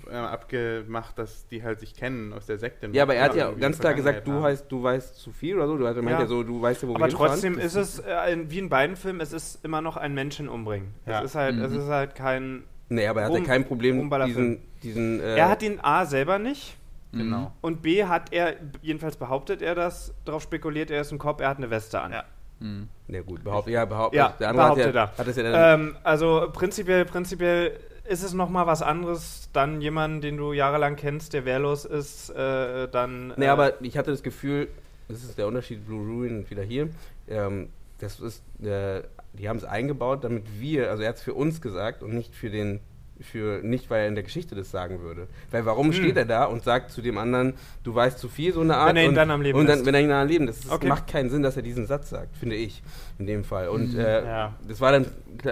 [0.09, 2.89] äh, äh, abgemacht, dass die halt sich kennen aus der Sekte.
[2.93, 5.67] Ja, aber er hat ja ganz klar gesagt, du, heißt, du weißt zu viel oder
[5.67, 5.77] so.
[5.77, 6.03] Du hast Ja.
[6.21, 7.31] ja so, du weißt ja, wo aber wir hinfahren.
[7.33, 10.15] trotzdem Das ist es, äh, in, wie in beiden Filmen, es ist immer noch ein
[10.15, 10.95] Menschen umbringen.
[11.05, 11.19] Ja.
[11.19, 11.79] Es, ist halt, es Mhm.
[11.81, 12.63] ist halt kein...
[12.89, 16.07] Nee, aber er hat Rum- ja kein Problem, diesen, diesen äh, er hat ihn A
[16.07, 16.78] selber nicht.
[17.13, 17.53] Genau.
[17.63, 21.49] und B hat er, jedenfalls behauptet er das, darauf spekuliert, er ist ein Cop, er
[21.49, 22.13] hat eine Weste an.
[22.13, 22.25] Ja.
[22.61, 22.89] Mhm.
[23.09, 24.19] Ja gut, behauptet, ja, behauptet.
[24.19, 25.19] Ja, der andere hat, behauptet ja, er.
[25.19, 27.79] hat es ja dann, Ähm, also prinzipiell, prinzipiell
[28.09, 32.89] ist es nochmal was anderes, dann jemanden, den du jahrelang kennst, der wehrlos ist, äh,
[32.89, 33.35] dann.
[33.37, 34.69] nee, äh, aber ich hatte das Gefühl,
[35.09, 36.89] das ist der Unterschied Blue Ruin und wieder hier,
[37.29, 39.03] ähm, das ist, äh,
[39.35, 42.35] die haben es eingebaut, damit wir, also er hat es für uns gesagt und nicht
[42.35, 42.81] für den,
[43.21, 45.27] für, nicht weil er in der Geschichte das sagen würde.
[45.51, 45.93] Weil warum Hm.
[45.93, 47.55] steht er da und sagt zu dem anderen,
[47.85, 48.91] du weißt zu viel, so eine Art.
[48.91, 49.87] Wenn er ihn und, dann am Leben Und dann, lässt.
[49.87, 50.87] wenn er ihn dann am Leben, das ist, Okay.
[50.89, 52.83] macht keinen Sinn, dass er diesen Satz sagt, finde ich,
[53.19, 53.69] in dem Fall.
[53.69, 54.01] Und Mhm.
[54.01, 54.55] äh, Ja.
[54.67, 55.07] das war dann,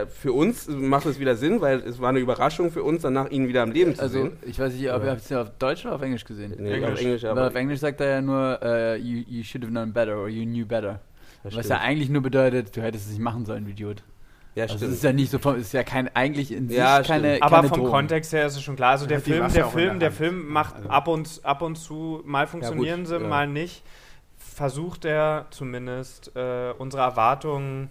[0.08, 3.48] für uns macht es wieder Sinn, weil es war eine Überraschung für uns, danach ihn
[3.48, 4.32] wieder am Leben zu Also, sehen.
[4.42, 6.54] ich weiß nicht, ob ihr habt es ja auf Deutsch oder auf Englisch gesehen?
[6.58, 6.92] Nee, Englisch.
[6.92, 9.70] auf Englisch, Weil aber auf Englisch sagt er ja nur, äh, you, you should have
[9.70, 11.00] known better or you knew better.
[11.42, 11.80] das Was stimmt.
[11.80, 14.02] ja eigentlich nur bedeutet, du hättest es nicht machen sollen, du Idiot.
[14.56, 14.94] Ja, Also es stimmt.
[14.94, 17.42] ist ja nicht so, vom- es ist ja kein, eigentlich in sich Ja, keine, stimmt.
[17.44, 17.90] aber keine vom Drohung.
[17.92, 18.90] Kontext her ist es schon klar.
[18.90, 20.10] Also der die Film, der Film, der.
[20.10, 23.20] Film macht Also- ab und ab und zu mal funktionieren gut, sie, ja.
[23.20, 23.84] mal nicht.
[24.36, 27.90] Versucht er zumindest äh, unsere Erwartungen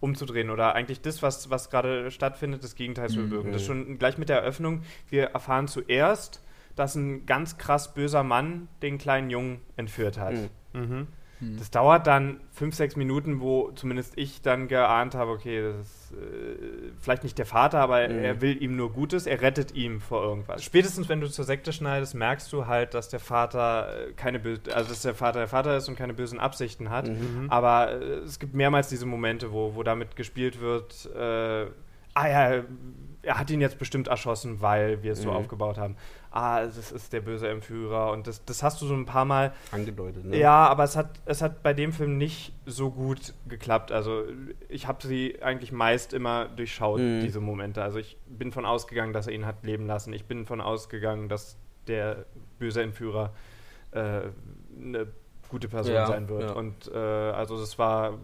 [0.00, 3.30] umzudrehen oder eigentlich das, was, was gerade stattfindet, das Gegenteil zu Mhm.
[3.30, 3.52] bewirken.
[3.52, 4.82] Das ist schon gleich mit der Eröffnung.
[5.08, 6.40] Wir erfahren zuerst,
[6.76, 10.34] dass ein ganz krass böser Mann den kleinen Jungen entführt hat.
[10.72, 10.80] Mhm.
[10.80, 11.06] Mhm.
[11.40, 11.56] Hm.
[11.58, 16.12] Das dauert dann fünf, sechs Minuten, wo zumindest ich dann geahnt habe, okay, das ist
[16.12, 18.18] äh, vielleicht nicht der Vater, aber Mhm.
[18.18, 20.64] er will ihm nur Gutes, er rettet ihm vor irgendwas.
[20.64, 24.62] Spätestens wenn du zur Sekte schneidest, merkst du halt, dass der Vater äh, keine böse,
[24.74, 27.08] also dass der Vater der Vater ist und keine bösen Absichten hat.
[27.08, 27.46] Mhm.
[27.48, 31.66] Aber äh, es gibt mehrmals diese Momente, wo, wo damit gespielt wird, äh,
[32.14, 32.64] ah ja,
[33.28, 35.36] er hat ihn jetzt bestimmt erschossen, weil wir es so Mhm.
[35.36, 35.96] aufgebaut haben.
[36.30, 39.52] Ah, das ist der böse Entführer und das, das hast du so ein paar Mal
[39.70, 40.36] Angedeutet, ne?
[40.38, 43.92] ja, aber es hat, es hat bei dem Film nicht so gut geklappt.
[43.92, 44.24] Also
[44.68, 47.20] ich habe sie eigentlich meist immer durchschaut, Mhm.
[47.20, 47.82] diese Momente.
[47.82, 50.12] Also ich bin von ausgegangen, dass er ihn hat leben lassen.
[50.14, 51.56] Ich bin von ausgegangen, dass
[51.86, 52.24] der
[52.58, 53.32] böse Entführer
[53.92, 54.20] äh,
[54.82, 55.06] eine
[55.48, 56.42] gute Person Ja, sein wird.
[56.50, 56.52] ja.
[56.52, 58.18] Und äh, also das war.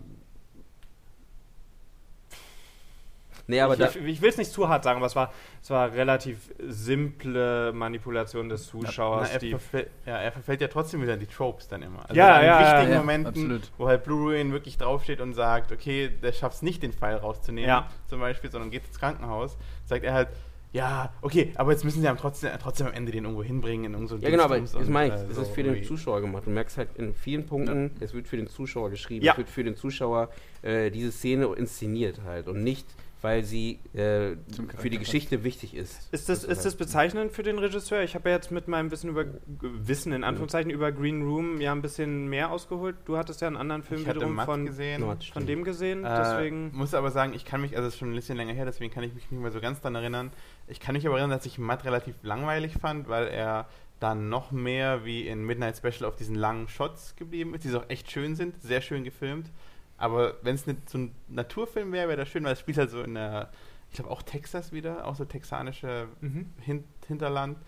[3.47, 5.33] Nee, aber ich ich, ich will es nicht zu hart sagen, aber es war,
[5.63, 9.29] es war relativ simple Manipulation des Zuschauers.
[9.29, 12.01] Na, er, die verfällt, ja, er verfällt ja trotzdem wieder in die Tropes dann immer.
[12.09, 13.71] Also Ja, in ja, wichtigen ja, Momenten, absolut.
[13.79, 17.17] wo halt Blue Ruin wirklich draufsteht und sagt, okay, der schafft es nicht, den Pfeil
[17.17, 17.89] rauszunehmen, Ja.
[18.09, 20.29] zum Beispiel, sondern geht ins Krankenhaus, sagt er halt,
[20.73, 23.93] ja, okay, aber jetzt müssen sie am trotzdem, trotzdem am Ende den irgendwo hinbringen, in
[23.93, 25.75] irgend so ein ja genau, aber das meine ich, äh, es so ist für den
[25.75, 25.87] irgendwie.
[25.87, 26.47] Zuschauer gemacht.
[26.47, 29.33] Du merkst halt in vielen Punkten, es wird für den Zuschauer geschrieben, Ja.
[29.33, 30.31] es wird für den Zuschauer
[30.63, 32.87] äh, diese Szene inszeniert halt und nicht
[33.25, 34.37] weil sie äh,
[34.77, 36.13] für die Geschichte wichtig ist.
[36.13, 38.03] Ist das, ist das bezeichnend für den Regisseur?
[38.03, 41.73] Ich habe ja jetzt mit meinem Wissen über Wissen in Anführungszeichen über Green Room ja
[41.73, 42.97] ein bisschen mehr ausgeholt.
[43.07, 45.03] Du hattest ja einen anderen Film Ich wiederum Matt von, gesehen.
[45.33, 46.71] von dem gesehen, Äh, deswegen.
[46.75, 48.93] muss aber sagen, ich kann mich, also es ist schon ein bisschen länger her, deswegen
[48.93, 50.31] kann ich mich nicht mehr so ganz daran erinnern.
[50.69, 53.69] Ich kann mich aber erinnern, dass ich Matt relativ langweilig fand, weil er
[54.01, 57.79] dann noch mehr wie in Midnight Special auf diesen langen Shots geblieben ist, die so
[57.81, 59.51] auch echt schön sind, sehr schön gefilmt.
[59.97, 62.91] Aber wenn es nicht so ein Naturfilm wäre, wäre das schön, weil es spielt halt
[62.91, 63.51] so in der,
[63.91, 66.47] ich glaube auch Texas wieder, auch so texanische Mhm.
[66.61, 67.59] Hin Hinterland.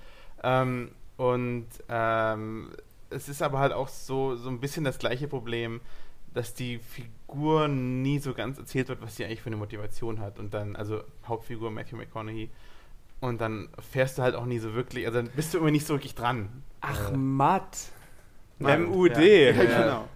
[0.43, 2.70] Ähm, und ähm,
[3.11, 5.81] es ist aber halt auch so, so ein bisschen das gleiche Problem,
[6.35, 10.39] dass die Figur nie so ganz erzählt wird, was sie eigentlich für eine Motivation hat.
[10.39, 12.51] Und dann, also Hauptfigur Matthew McConaughey.
[13.20, 15.87] Und dann fährst du halt auch nie so wirklich, also dann bist du irgendwie nicht
[15.87, 16.62] so wirklich dran.
[16.83, 17.79] Ach, Äh, Matt.
[18.59, 19.16] Matt, MUD.
[19.16, 19.53] Ja, Ja.
[19.53, 20.09] genau.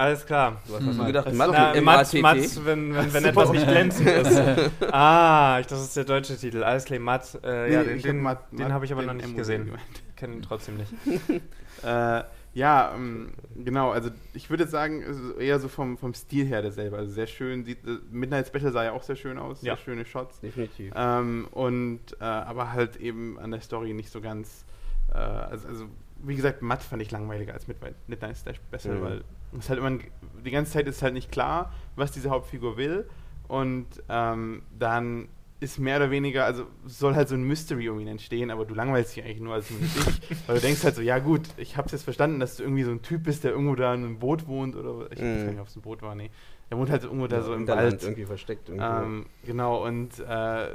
[0.00, 0.56] Alles klar.
[0.66, 1.06] Du hast Hm.
[1.06, 2.22] gedacht, mit Mats, M-A-T-T?
[2.22, 4.40] Mats, wenn, wenn, wenn etwas nicht glänzend ist.
[4.92, 6.62] Ah, ich, das ist der deutsche Titel.
[6.62, 7.34] Alles klar, Mats.
[7.44, 9.66] Äh, ja, Nee, den, ich hab den, Matt- den habe ich aber noch nicht gesehen.
[9.66, 9.82] gemeint.
[10.16, 10.92] Kenne ihn trotzdem nicht.
[11.82, 16.44] Äh, ja, ähm, genau, also ich würde sagen, es ist eher so vom, vom Stil
[16.44, 16.98] her derselbe.
[16.98, 19.76] Also sehr schön, sieht, äh, Midnight Special sah ja auch sehr schön aus, Ja.
[19.76, 20.40] sehr schöne Shots.
[20.40, 20.92] Definitiv.
[20.94, 24.66] Ähm, und äh, aber halt eben an der Story nicht so ganz.
[25.14, 25.84] Äh, also, also,
[26.22, 29.02] wie gesagt, Matt fand ich langweiliger als Midnight, Midnight Special, Mhm.
[29.02, 29.24] weil
[29.58, 29.98] es halt immer
[30.44, 33.08] die ganze Zeit ist halt nicht klar, was diese Hauptfigur will.
[33.48, 35.28] Und ähm, dann
[35.58, 38.74] ist mehr oder weniger, also soll halt so ein Mystery um ihn entstehen, aber du
[38.74, 39.76] langweilst dich eigentlich nur als ich,
[40.46, 42.90] weil du denkst halt so, ja gut, ich hab's jetzt verstanden, dass du irgendwie so
[42.92, 45.44] ein Typ bist, der irgendwo da in einem Boot wohnt oder ich weiß Mhm.
[45.44, 46.30] gar nicht, ob es ein Boot war, nee.
[46.70, 48.00] Der wohnt halt irgendwo da so im Wald.
[48.00, 48.68] irgendwie versteckt.
[48.68, 48.84] Irgendwie.
[48.86, 50.68] Ähm, genau, und äh,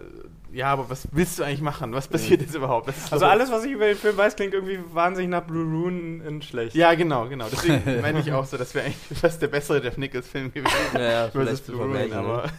[0.52, 1.94] ja, aber was willst du eigentlich machen?
[1.94, 2.90] Was passiert jetzt überhaupt?
[2.90, 6.22] Also so- alles, was ich über den Film weiß, klingt irgendwie wahnsinnig nach Blue Rune
[6.26, 6.76] in schlecht.
[6.76, 7.48] Ja, genau, genau.
[7.50, 10.76] Deswegen meine ich auch so, das wäre eigentlich fast der bessere Jeff Nichols-Film gewesen.
[10.96, 12.50] ja, ja, versus Blue aber Aber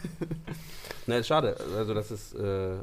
[1.07, 2.77] Na, ist schade, also dass es äh,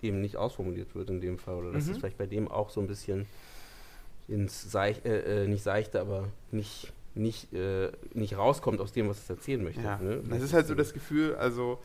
[0.00, 1.54] eben nicht ausformuliert wird in dem Fall.
[1.56, 1.92] Oder dass Mhm.
[1.92, 3.26] es vielleicht bei dem auch so ein bisschen
[4.26, 9.18] ins Seich, äh, äh, nicht seichte, aber nicht, nicht, äh, nicht rauskommt aus dem, was
[9.18, 9.82] es erzählen möchte.
[9.82, 10.22] ja, ne?
[10.28, 11.78] das ist halt so das Gefühl, also,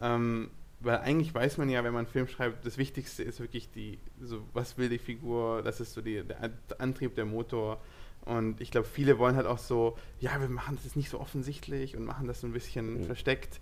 [0.00, 0.50] ähm,
[0.80, 3.98] weil eigentlich weiß man ja, wenn man einen Film schreibt, das Wichtigste ist wirklich die,
[4.20, 7.80] so, was will die Figur, das ist so die, der An- Antrieb, der Motor.
[8.26, 11.96] Und ich glaube, viele wollen halt auch so, ja, wir machen das nicht so offensichtlich
[11.96, 13.04] und machen das so ein bisschen Mhm.
[13.04, 13.60] versteckt.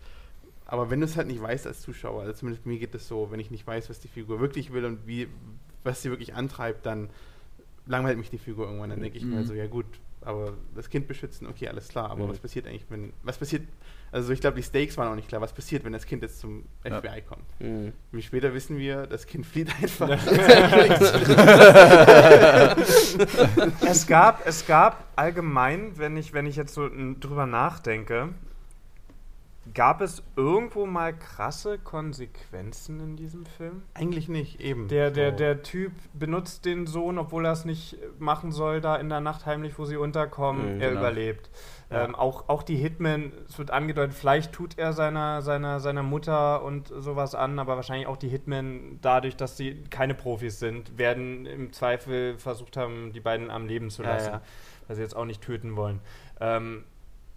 [0.66, 3.30] Aber wenn du es halt nicht weißt als Zuschauer, also zumindest mir geht es so,
[3.30, 5.28] wenn ich nicht weiß, was die Figur wirklich will und wie,
[5.84, 7.10] was sie wirklich antreibt, dann
[7.86, 8.90] langweilt mich die Figur irgendwann.
[8.90, 9.44] Dann denke ich mir Mhm.
[9.46, 9.86] so, ja gut,
[10.24, 12.30] aber das Kind beschützen, okay, alles klar, aber Mhm.
[12.30, 13.62] was passiert eigentlich, wenn, was passiert,
[14.10, 16.40] also ich glaube, die Stakes waren auch nicht klar, was passiert, wenn das Kind jetzt
[16.40, 16.98] zum Ja.
[17.00, 17.44] FBI kommt.
[17.60, 17.92] Mhm.
[18.10, 20.08] Wie später wissen wir, das Kind flieht einfach.
[23.86, 26.88] Es gab, es gab allgemein, wenn ich, wenn ich jetzt so
[27.20, 28.30] drüber nachdenke,
[29.74, 33.82] gab es irgendwo mal krasse Konsequenzen in diesem Film?
[33.94, 34.88] Eigentlich nicht, eben.
[34.88, 35.36] Der, der, So.
[35.36, 39.46] der Typ benutzt den Sohn, obwohl er es nicht machen soll, da in der Nacht
[39.46, 40.76] heimlich, wo sie unterkommen.
[40.76, 41.00] Mhm, er genau.
[41.00, 41.50] überlebt.
[41.90, 42.04] Ja.
[42.04, 46.62] Ähm, auch, auch die Hitman, es wird angedeutet, vielleicht tut er seiner, seiner, seiner Mutter
[46.64, 51.44] und sowas an, aber wahrscheinlich auch die Hitmen, dadurch, dass sie keine Profis sind, werden
[51.44, 54.42] im Zweifel versucht haben, die beiden am Leben zu Ja, lassen, ja.
[54.86, 56.00] weil sie jetzt auch nicht töten wollen.
[56.40, 56.84] Ähm,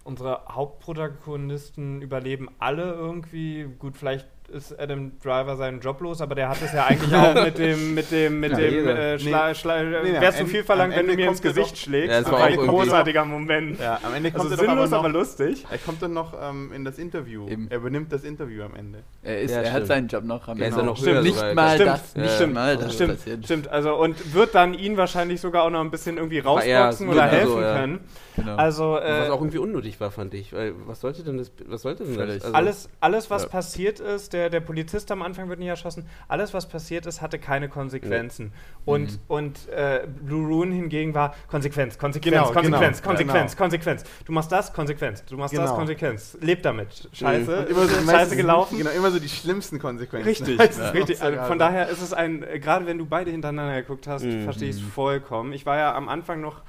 [0.06, 3.68] unsere Hauptprotagonisten überleben alle irgendwie.
[3.80, 7.34] Gut, vielleicht ist Adam Driver seinen Job los, aber der hat es ja eigentlich auch
[7.43, 10.64] mit dem, mit dem, mit Ja, dem, äh, Schla Schla Nee, nee, wärst du viel
[10.64, 12.12] verlangt, wenn du mir ins Gesicht doch- schlägst.
[12.12, 13.80] Ja, das war ein großartiger Moment.
[13.80, 15.66] Ja, am Ende kommt Also er sinnlos, aber aber noch, lustig.
[15.70, 17.48] er kommt dann noch ähm, in das Interview.
[17.48, 17.68] Eben.
[17.70, 19.00] Er übernimmt das Interview am Ende.
[19.24, 20.80] Er, ist, Ja, er hat seinen Job noch am Er ist Ende.
[20.82, 21.54] ja noch Stimmt, höher nicht sogar.
[21.56, 23.46] mal Stimmt, das, nicht stimmt, mal das Stimmt, passiert.
[23.46, 23.68] stimmt.
[23.70, 27.48] Also und wird dann ihn wahrscheinlich sogar auch noch ein bisschen irgendwie rausboxen oder helfen
[27.52, 27.74] so, ja.
[27.80, 28.00] können.
[28.36, 28.56] Genau.
[28.58, 30.52] Also Was äh, auch irgendwie unnötig war, fand ich.
[30.52, 32.43] Weil, was sollte denn das, was sollte denn das?
[32.43, 33.48] Also, alles, alles, was Ja.
[33.50, 37.40] passiert ist, der, der Polizist am Anfang wird nicht erschossen, alles, was passiert ist, hatte
[37.40, 38.52] keine Konsequenzen.
[38.84, 39.20] Und, Mhm.
[39.28, 43.64] und äh, Blue Rune hingegen war Konsequenz, Konsequenz, Genau, Konsequenz, genau, Konsequenz, genau.
[43.64, 44.04] Konsequenz.
[44.26, 45.24] Du machst das, Konsequenz.
[45.26, 45.76] Du machst das, Genau.
[45.76, 46.38] Konsequenz.
[46.42, 47.10] Leb damit.
[47.14, 48.78] Scheiße, Und immer so- Scheiße gelaufen.
[48.78, 50.28] Genau, immer so die schlimmsten Konsequenzen.
[50.28, 51.22] Richtig, ist richtig.
[51.22, 54.44] Also von daher ist es ein, äh, gerade wenn du beide hintereinander geguckt hast, Mhm.
[54.44, 55.54] verstehe ich es vollkommen.
[55.54, 56.62] Ich war ja am Anfang noch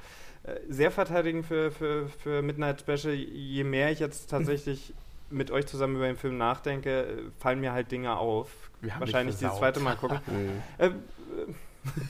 [0.43, 3.13] äh, sehr verteidigend für, für, für Midnight Special.
[3.13, 4.93] Je mehr ich jetzt tatsächlich
[5.29, 8.49] mit euch zusammen über den Film nachdenke, äh, fallen mir halt Dinge auf.
[8.99, 9.59] Wahrscheinlich versaut.
[9.59, 10.19] zweite Mal gucken.
[10.27, 10.61] Mhm.
[10.77, 10.91] äh,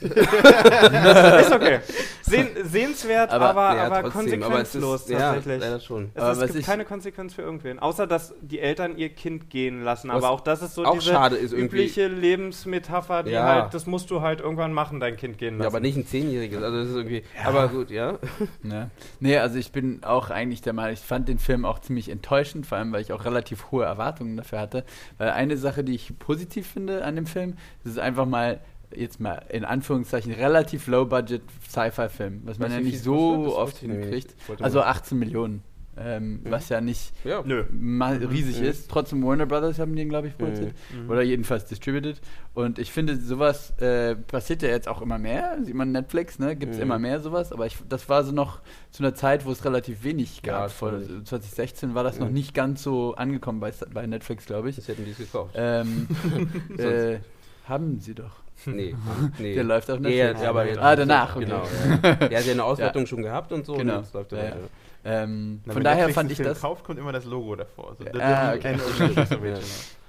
[1.40, 1.80] ist okay.
[2.22, 5.60] Sehen, sehenswert, aber, aber, ja, aber trotzdem, konsequenzlos aber es ist, tatsächlich.
[5.62, 6.10] Ja, leider schon.
[6.14, 9.08] Es, Aber ist, es gibt ich- keine Konsequenz für irgendwen, außer dass die Eltern ihr
[9.08, 10.10] Kind gehen lassen.
[10.10, 13.44] Aber auch das ist so auch diese schade ist übliche Lebensmetapher, die Ja.
[13.62, 15.62] halt, das musst du halt irgendwann machen, dein Kind gehen lassen.
[15.62, 16.62] Ja, aber nicht ein Zehnjähriges.
[16.62, 17.22] Also das ist irgendwie.
[17.44, 18.18] Aber gut, ja.
[18.62, 18.90] Ne?
[19.20, 22.66] Nee, also ich bin auch eigentlich der Meinung, ich fand den Film auch ziemlich enttäuschend,
[22.66, 24.84] vor allem weil ich auch relativ hohe Erwartungen dafür hatte.
[25.16, 28.60] Weil eine Sache, die ich positiv finde an dem Film, das ist einfach mal,
[28.94, 34.34] jetzt mal in Anführungszeichen, relativ low-budget Sci-Fi-Film, was man ja nicht so oft hinkriegt.
[34.60, 35.62] Also mal- 18 Millionen.
[36.00, 37.40] Ähm, Was ja nicht Ja.
[37.40, 38.66] Riesig Mhm.
[38.68, 38.88] ist.
[38.88, 40.72] Trotzdem Warner Brothers haben den, glaube ich, produziert.
[40.94, 41.10] Mhm.
[41.10, 42.20] Oder jedenfalls distributed.
[42.54, 45.58] Und ich finde, sowas äh, passiert ja jetzt auch immer mehr.
[45.64, 46.54] Sieht man Netflix, ne?
[46.54, 46.84] Gibt es Mhm.
[46.84, 47.50] immer mehr sowas.
[47.50, 48.60] Aber ich, das war so noch
[48.92, 50.70] zu einer Zeit, wo es relativ wenig Ja, gab.
[50.70, 51.26] Vor stimmt.
[51.26, 52.34] 2016 war das noch Mhm.
[52.34, 54.76] nicht ganz so angekommen bei, bei Netflix, glaube ich.
[54.76, 55.54] Das hätten die es gekauft.
[55.56, 56.06] Ähm,
[56.78, 57.18] äh,
[57.64, 58.36] haben sie doch.
[58.66, 58.94] nee.
[59.38, 59.54] nee.
[59.54, 60.48] Der läuft auf Nee, ja, Netflix.
[60.48, 61.44] aber jetzt- ah, danach, okay.
[61.44, 61.62] Genau.
[62.02, 62.14] Ja.
[62.14, 63.74] Der hat ja eine Auswertung schon gehabt und so.
[63.74, 63.96] Genau.
[63.96, 64.56] Und jetzt läuft Ja, weiter.
[65.04, 66.60] Ähm, Na, von daher Netflix fand ich Film das.
[66.60, 67.90] kauft, kommt immer das Logo davor.
[67.90, 68.76] Also, das Ah, okay.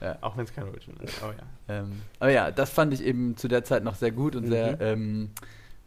[0.01, 0.17] Ja.
[0.21, 1.21] Auch wenn es kein Original ist.
[1.23, 1.75] Oh ja.
[1.79, 4.49] Ähm, aber ja, das fand ich eben zu der Zeit noch sehr gut und Mhm.
[4.49, 5.29] sehr, ähm,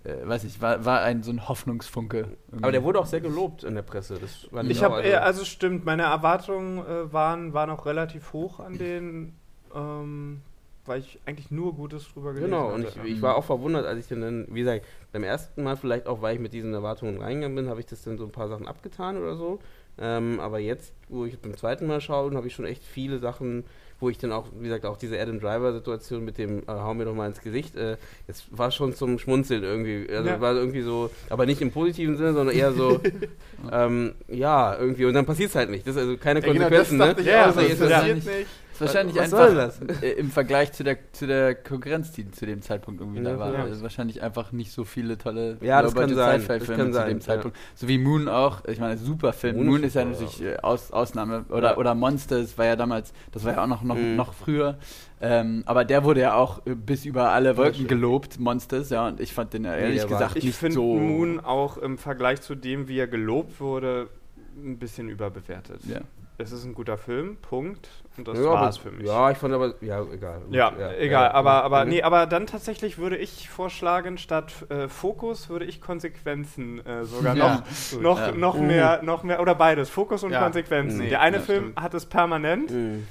[0.05, 2.18] äh, weiß ich, war, war ein so ein Hoffnungsfunke.
[2.48, 2.62] irgendwie.
[2.62, 4.18] Aber der wurde auch sehr gelobt in der Presse.
[4.20, 8.32] Das fand Ich auch, habe, also, also stimmt, meine Erwartungen äh, waren, waren auch relativ
[8.32, 9.34] hoch an den,
[9.74, 10.43] ähm,
[10.87, 14.01] weil ich eigentlich nur Gutes drüber gelesen Genau, und ich, ich war auch verwundert, als
[14.01, 17.21] ich dann, dann, wie gesagt, beim ersten Mal vielleicht auch, weil ich mit diesen Erwartungen
[17.21, 19.59] reingegangen bin, habe ich das dann so ein paar Sachen abgetan oder so.
[19.99, 23.65] Ähm, aber jetzt, wo ich beim zweiten Mal schaue, habe ich schon echt viele Sachen,
[24.01, 27.05] wo ich dann auch, wie gesagt, auch diese Adam Driver-Situation mit dem äh, Hau mir
[27.05, 27.97] doch mal ins Gesicht, äh,
[28.27, 30.09] das war schon zum Schmunzeln irgendwie.
[30.11, 30.41] Also Ja.
[30.41, 33.01] war irgendwie so, aber nicht im positiven Sinne, sondern eher so,
[33.73, 35.05] ähm, ja, irgendwie.
[35.05, 35.87] Und dann passiert es halt nicht.
[35.87, 37.31] Das ist also keine Ja, genau, das Konsequenzen, ne?
[37.31, 38.47] Ja, das Es passiert nicht.
[38.83, 43.23] Wahrscheinlich Was einfach im Vergleich zu der, zu der Konkurrenz, die zu dem Zeitpunkt irgendwie
[43.23, 43.53] Ja, da war.
[43.55, 43.63] ja.
[43.65, 46.41] Also wahrscheinlich einfach nicht so viele tolle Ja, das kann sein.
[46.41, 47.21] Sci-Fi-Filme Das kann zu sein, dem.
[47.21, 47.57] Zeitpunkt.
[47.75, 48.65] So wie Moon auch.
[48.67, 49.57] Ich meine, super Film.
[49.57, 51.45] Moon Moon, ist ja natürlich äh, Aus, Ausnahme.
[51.49, 54.17] Oder, oder Monsters war ja damals, das war ja auch noch, noch, Mhm.
[54.17, 54.79] noch früher.
[55.21, 59.07] Ähm, aber der wurde ja auch äh, bis über alle Wolken gelobt, Monsters, ja.
[59.07, 60.97] Und ich fand den ja ehrlich war- gesagt ich nicht finde so.
[60.97, 64.09] Moon auch im Vergleich zu dem, wie er gelobt wurde,
[64.57, 65.81] ein bisschen überbewertet.
[65.87, 66.01] Ja.
[66.39, 67.89] Es ist ein guter Film, Punkt.
[68.18, 69.06] Und das ja, war's aber- für mich.
[69.06, 70.40] Ja, ich fand aber, ja, egal.
[70.40, 71.90] Gut, Ja, egal, ja, aber, aber mhm.
[71.90, 77.34] nee, aber dann tatsächlich würde ich vorschlagen, statt äh, Fokus würde ich Konsequenzen äh, sogar
[77.36, 77.62] Ja,
[77.93, 78.32] noch, noch, ja.
[78.32, 78.66] noch Mhm.
[78.66, 80.43] mehr, noch mehr, oder beides, Fokus und Ja.
[80.43, 80.98] Konsequenzen.
[80.98, 81.80] Nee, der eine ja, Film stimmt.
[81.82, 83.06] hat es permanent Mhm.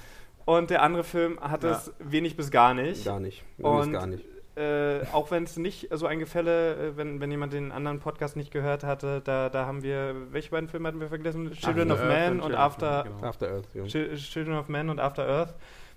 [0.45, 1.71] und der andere Film hat Ja.
[1.71, 3.03] es wenig bis gar nicht.
[3.03, 3.43] Gar nicht.
[3.57, 4.23] Und- gar nicht.
[4.55, 8.35] Äh, auch wenn es nicht so ein Gefälle, äh, wenn, wenn jemand den anderen Podcast
[8.35, 11.51] nicht gehört hatte, da, da haben wir, welche beiden Filme hatten wir vergessen?
[11.53, 13.27] Children After of Earth Man und und After, Man, genau.
[13.27, 13.83] After Earth, ja.
[13.83, 15.53] Chil- Children of Men und After Earth,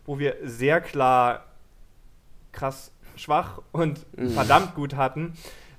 [0.06, 1.46] wo wir sehr klar
[2.52, 4.30] krass schwach und Mhm.
[4.30, 5.34] verdammt gut hatten,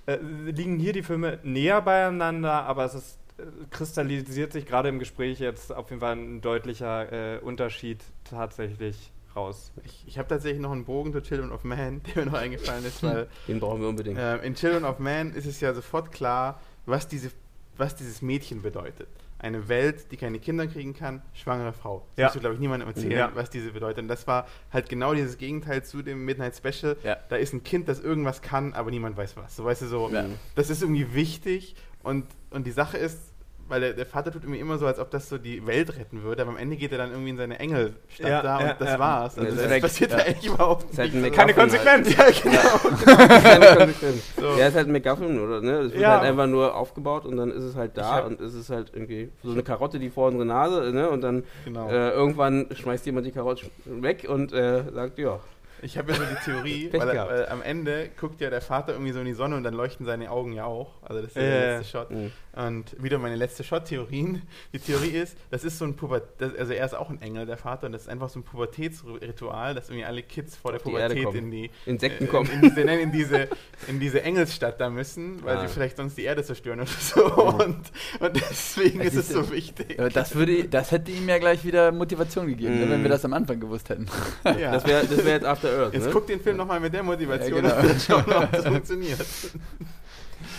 [0.05, 4.99] äh, liegen hier die Filme näher beieinander, aber es ist, äh, kristallisiert sich gerade im
[4.99, 9.71] Gespräch jetzt auf jeden Fall ein deutlicher äh, Unterschied tatsächlich raus.
[9.83, 12.85] Ich, ich habe tatsächlich noch einen Bogen zu Children of Man, der mir noch eingefallen
[12.85, 14.17] ist, weil Den brauchen wir unbedingt.
[14.19, 17.31] ähm, in Children of Man ist es ja sofort klar, was, diese,
[17.77, 19.07] was dieses Mädchen bedeutet.
[19.37, 22.05] Eine Welt, die keine Kinder kriegen kann, schwangere Frau.
[22.15, 22.25] Das Ja.
[22.27, 23.31] musst du, glaube ich, niemandem erzählen, Ja.
[23.35, 23.99] was diese bedeutet.
[23.99, 26.95] Und das war halt genau dieses Gegenteil zu dem Midnight Special.
[27.03, 27.17] Ja.
[27.29, 29.55] Da ist ein Kind, das irgendwas kann, aber niemand weiß was.
[29.55, 30.09] So weißt du so,
[30.55, 33.19] das ist irgendwie wichtig und, und die Sache ist,
[33.67, 36.23] weil der, der Vater tut mir immer so, als ob das so die Welt retten
[36.23, 38.81] würde, aber am Ende geht er dann irgendwie in seine Engelstadt Ja, da ja, und
[38.81, 38.99] das ja.
[38.99, 39.37] war's.
[39.37, 40.17] Also Ja, das direkt, passiert ja.
[40.17, 41.25] da eigentlich überhaupt Ist halt nicht.
[41.25, 42.15] ein Keine MacGuffin Konsequenz!
[42.15, 43.35] Ja, genau.
[43.41, 44.23] Keine Konsequenz.
[44.39, 44.47] So.
[44.57, 45.61] Ja, ist halt ein McGuffin, oder?
[45.61, 45.71] Ne?
[45.79, 46.11] Es wird Ja.
[46.19, 49.29] halt einfach nur aufgebaut und dann ist es halt da und es ist halt irgendwie
[49.43, 51.09] so eine Karotte, die vor unsere Nase, ne?
[51.09, 51.89] Und dann genau.
[51.89, 55.39] äh, irgendwann schmeißt jemand die Karotte weg und äh, sagt, ja.
[55.81, 59.11] Ich habe ja so die Theorie, weil, weil am Ende guckt ja der Vater irgendwie
[59.11, 60.93] so in die Sonne und dann leuchten seine Augen ja auch.
[61.03, 61.77] Also das ist ja Ja, der ja.
[61.77, 62.11] letzte Shot.
[62.11, 62.31] Mhm.
[62.55, 64.41] Und wieder meine letzte Shot-Theorien.
[64.73, 67.45] Die Theorie ist, das ist so ein Puber das, also er ist auch ein Engel,
[67.45, 70.79] der Vater, und das ist einfach so ein Pubertätsritual, dass irgendwie alle Kids vor der
[70.79, 72.49] die Pubertät in die Insekten äh, kommen.
[72.49, 73.49] in diese, nein, in diese,
[73.87, 75.61] in diese Engelsstadt da müssen, weil Ah.
[75.67, 77.25] sie vielleicht sonst die Erde zerstören oder so.
[77.25, 79.97] Und, und deswegen Es ist es so wichtig.
[79.97, 82.89] Ja, das, würde, das hätte ihm ja gleich wieder Motivation gegeben, Mhm.
[82.89, 84.07] wenn wir das am Anfang gewusst hätten.
[84.45, 84.71] Ja.
[84.71, 86.11] Das wäre das wär jetzt After Earth, Jetzt ne?
[86.11, 87.91] guck den Film nochmal mit der Motivation Ja, genau.
[87.93, 89.25] und schauen, ob das funktioniert.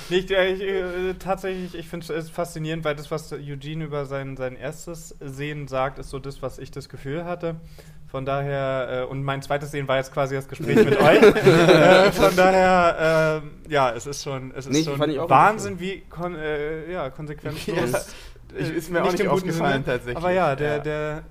[0.09, 4.37] Nicht, äh, ich, äh, tatsächlich, ich finde es faszinierend, weil das, was Eugene über sein,
[4.37, 7.57] sein erstes Sehen sagt, ist so das, was ich das Gefühl hatte.
[8.09, 11.23] Von daher, äh, und mein zweites Sehen war jetzt quasi das Gespräch mit euch.
[11.23, 16.03] Äh, von daher, ähm, ja, es ist schon, es ist Nee, schon auch Wahnsinn, wie
[16.09, 17.91] kon äh, ja, konsequenzlos.
[17.93, 18.01] Ja.
[18.59, 20.17] Ich- ist mir auch nicht im guten aufgefallen Sinne, tatsächlich.
[20.17, 20.79] Aber ja, der, Ja.
[20.79, 21.23] der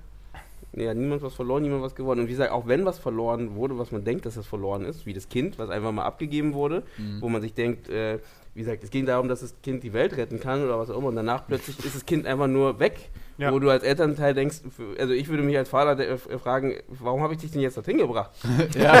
[0.74, 2.20] ja, niemand was verloren, niemand was gewonnen.
[2.20, 5.06] Und wie gesagt, auch wenn was verloren wurde, was man denkt, dass das verloren ist,
[5.06, 7.22] wie das Kind, was einfach mal abgegeben wurde, mhm.
[7.22, 8.18] wo man sich denkt, äh,
[8.56, 10.96] wie gesagt, es ging darum, dass das Kind die Welt retten kann oder was auch
[10.96, 11.08] immer.
[11.08, 13.10] Und danach plötzlich ist das Kind einfach nur weg.
[13.38, 13.52] Ja.
[13.52, 14.56] Wo du als Elternteil denkst,
[14.98, 17.98] also ich würde mich als Vater äh, fragen, warum habe ich dich denn jetzt dorthin
[17.98, 18.30] gebracht?
[18.76, 19.00] Ja.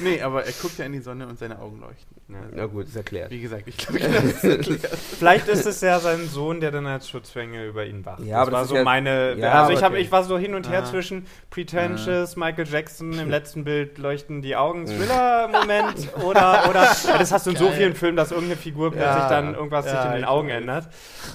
[0.00, 2.16] nee, aber er guckt ja in die Sonne und seine Augen leuchten.
[2.28, 2.38] Ja.
[2.54, 3.30] Na gut, ist erklärt.
[3.30, 4.96] Wie gesagt, ich glaube, ich das erklärt.
[5.18, 8.20] Vielleicht ist es ja sein Sohn, der dann als Schutzfänger über ihn wacht.
[8.20, 9.34] Ja, das, das war so ja, meine.
[9.34, 10.84] Ja, also ich, hab, ich war so hin und her ah.
[10.84, 12.40] zwischen Pretentious, ah.
[12.40, 17.56] Michael Jackson, im letzten Bild leuchten die Augen, Thriller-Moment oder, oder das hast du in
[17.56, 17.66] Geil.
[17.66, 20.88] so vielen Filmen, dass irgendeine Figur plötzlich dann irgendwas sich in den Augen ändert.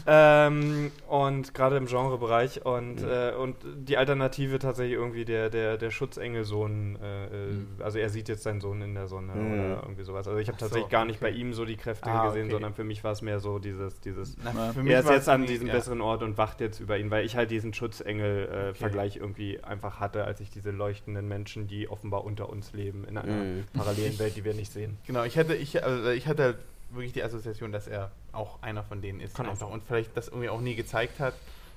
[0.08, 0.67] Ähm,
[1.08, 3.08] und gerade im Genrebereich und, mhm.
[3.10, 7.68] äh, und die Alternative tatsächlich irgendwie der, der, der Schutzengelsohn, äh, äh, mhm.
[7.80, 9.54] also er sieht jetzt seinen Sohn in der Sonne mhm.
[9.54, 10.28] oder irgendwie sowas.
[10.28, 11.32] Also ich habe tatsächlich so, gar nicht okay.
[11.32, 12.52] bei ihm so die Kräfte ah, gesehen, okay.
[12.52, 15.68] sondern für mich war es mehr so dieses, dieses Na, er ist jetzt an diesem
[15.68, 15.74] ja.
[15.74, 19.26] besseren Ort und wacht jetzt über ihn, weil ich halt diesen Schutzengel-Vergleich äh, okay.
[19.26, 23.34] irgendwie einfach hatte, als ich diese leuchtenden Menschen, die offenbar unter uns leben, in einer
[23.34, 23.64] mhm.
[23.74, 24.98] parallelen Welt, die wir nicht sehen.
[25.06, 26.58] Genau, ich hätte, ich, also ich hatte halt
[26.92, 29.36] wirklich die Assoziation, dass er auch einer von denen ist.
[29.36, 29.70] Kann einfach.
[29.70, 31.34] Und vielleicht das irgendwie auch nie gezeigt hat.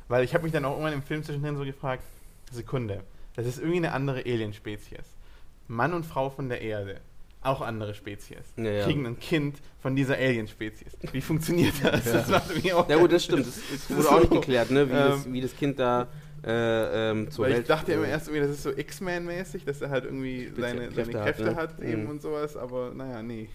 [0.09, 2.03] Weil ich habe mich dann auch irgendwann im Film zwischendrin so gefragt,
[2.51, 3.03] Sekunde,
[3.37, 5.05] das ist irgendwie eine andere Alien-Spezies.
[5.69, 7.01] Mann und Frau von der Erde,
[7.43, 8.85] auch andere Spezies, ja, ja.
[8.85, 10.97] kriegen ein Kind von dieser Alien-Spezies.
[11.13, 12.05] Wie funktioniert das?
[12.05, 13.47] Ja, das ja gut, das stimmt.
[13.47, 14.09] Das, das wurde so.
[14.09, 14.89] auch nicht geklärt, ne?
[14.89, 16.09] wie, ähm, das, wie das Kind da
[16.45, 17.63] äh, ähm, zur Weil Welt.
[17.63, 21.13] Ich dachte immer erst irgendwie, das ist so X-Men-mäßig, dass er halt irgendwie seine, seine
[21.13, 21.85] Kräfte, hat, ne?
[21.85, 22.11] hat eben mhm.
[22.11, 23.49] und sowas, aber naja, nee.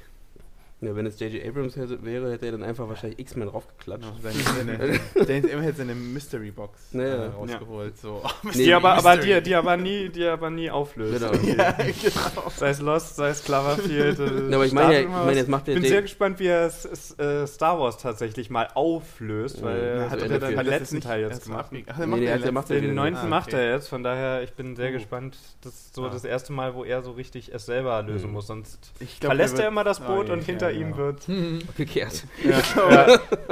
[0.86, 1.44] Ja, wenn es J.J.
[1.48, 4.06] Abrams hätte, wäre, hätte er dann einfach wahrscheinlich X-Men draufgeklatscht.
[4.24, 7.16] Ja, seine, James Abrams hätte seine Mystery Box naja.
[7.16, 7.98] äh, rausgeholt.
[7.98, 8.22] So.
[8.24, 11.20] Oh, die, aber, aber die, die, aber nie, die aber nie auflöst.
[11.20, 11.32] Genau.
[11.56, 12.50] Ja, genau.
[12.56, 14.20] Sei es Lost, sei es Cloverfield.
[14.20, 15.76] Äh, aber ich meine, ja, ich meine, jetzt macht der.
[15.76, 20.40] Bin sehr gespannt, wie er äh, Star Wars tatsächlich mal auflöst, weil ja, hat er
[20.40, 21.72] dann den letzten Teil jetzt gemacht.
[21.88, 24.90] Ach, nee, nee, der macht den neunten macht er jetzt, von daher, ich bin sehr
[24.90, 24.94] oh.
[24.94, 25.38] gespannt.
[25.62, 28.34] Das ist so das erste Mal, wo er so richtig es selber lösen hm.
[28.34, 28.48] muss.
[28.48, 31.28] Sonst verlässt er immer das Boot und hinter ihm wird.
[31.28, 31.60] Hm.
[31.78, 32.24] Gekehrt.
[32.44, 32.60] Ja.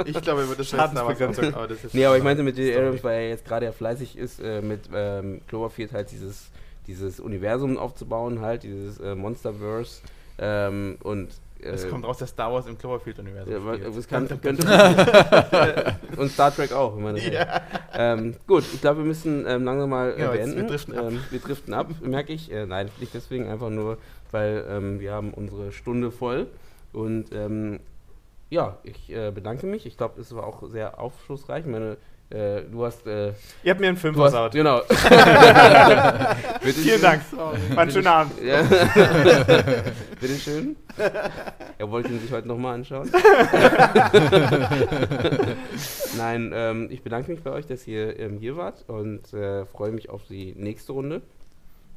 [0.04, 2.76] ich glaube, er wird das Mal aber das Nee, aber ich meinte mit J.J.
[2.76, 6.50] Abrams, weil er jetzt gerade ja fleißig ist, äh, mit ähm, Cloverfield halt dieses,
[6.86, 10.02] dieses Universum aufzubauen, halt, dieses äh, Monsterverse.
[10.38, 11.30] Ähm, und
[11.64, 14.66] es äh, kommt raus, dass Star Wars im Cloverfield-Universum ja, das kann, könnte
[16.16, 17.62] Und Star Trek auch, meine ja.
[17.94, 20.56] ähm, Gut, ich glaube, wir müssen ähm, langsam mal äh, ja, beenden.
[20.56, 21.06] Wir driften ab.
[21.08, 22.52] Ähm, wir driften ab, merke ich.
[22.52, 23.98] Äh, nein, nicht deswegen, einfach nur,
[24.30, 26.48] weil ähm, wir haben unsere Stunde voll.
[26.94, 27.80] Und ähm,
[28.50, 29.84] ja, ich äh, bedanke mich.
[29.84, 31.64] Ich glaube, es war auch sehr aufschlussreich.
[31.64, 31.96] Ich meine,
[32.30, 33.06] äh, du hast.
[33.06, 34.52] Äh, Ihr habt mir einen Film versaut.
[34.52, 34.80] Genau.
[36.60, 37.22] Vielen Dank.
[37.36, 38.40] War ein schöner Abend.
[38.42, 38.62] Ja.
[40.20, 40.76] Bitte schön.
[41.78, 43.10] Er wollte ihn sich heute nochmal anschauen.
[46.16, 49.90] Nein, ähm, ich bedanke mich bei euch, dass ihr ähm, hier wart und äh, freue
[49.90, 51.22] mich auf die nächste Runde.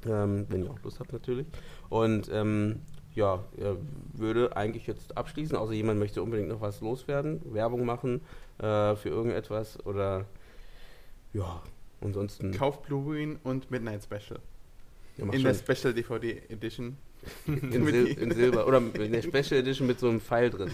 [0.06, 1.48] Ähm, wenn ihr auch Lust habt, natürlich.
[1.90, 2.82] Und ähm,
[3.18, 3.44] ja,
[4.14, 8.22] würde eigentlich jetzt abschließen, außer jemand möchte unbedingt noch was loswerden, Werbung machen
[8.60, 10.26] äh, für irgendetwas oder
[11.34, 11.62] ja,
[12.02, 12.52] ansonsten.
[12.52, 14.40] Kauft Blue Ruin und Midnight Special.
[15.18, 16.98] Ja, in der Special DVD Edition.
[17.48, 18.68] in, Sil in, Silber.
[18.68, 20.72] Oder in der Special Edition mit so einem Pfeil drin.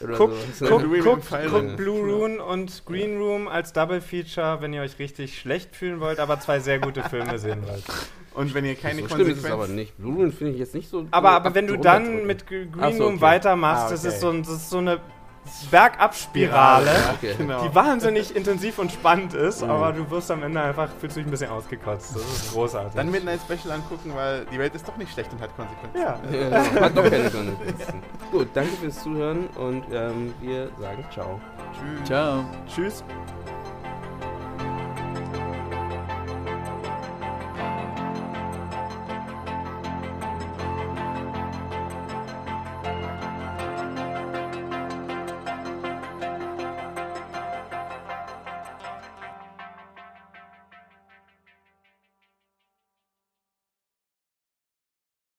[0.00, 0.66] Guckt, so.
[0.66, 1.20] guck, guck,
[1.50, 6.00] guck Blue Rune und Green Room als Double Feature, wenn ihr euch richtig schlecht fühlen
[6.00, 7.84] wollt, aber zwei sehr gute Filme sehen wollt.
[8.32, 9.38] Und wenn ihr keine so Konsequenz...
[9.38, 9.96] ist es aber nicht.
[9.98, 11.06] Blue Rune finde ich jetzt nicht so...
[11.10, 13.20] Aber, aber wenn du dann mit Green so, Room okay.
[13.20, 13.94] weitermachst, ah, okay.
[13.94, 15.00] das, ist so, das ist so eine
[15.70, 17.34] Bergabspirale, okay.
[17.36, 17.66] genau.
[17.66, 19.70] die wahnsinnig intensiv und spannend ist, mhm.
[19.70, 22.14] aber du wirst am Ende einfach, fühlst dich ein bisschen ausgekotzt.
[22.14, 22.94] Das ist großartig.
[22.94, 26.00] Dann mit einem Special angucken, weil die Welt ist doch nicht schlecht und hat Konsequenzen.
[26.00, 28.02] Ja, ja hat doch keine Konsequenzen.
[28.30, 31.40] Gut, danke fürs Zuhören und ähm, wir sagen ciao.
[31.72, 32.06] Tschüss.
[32.06, 32.44] Ciao.
[32.68, 33.04] Tschüss.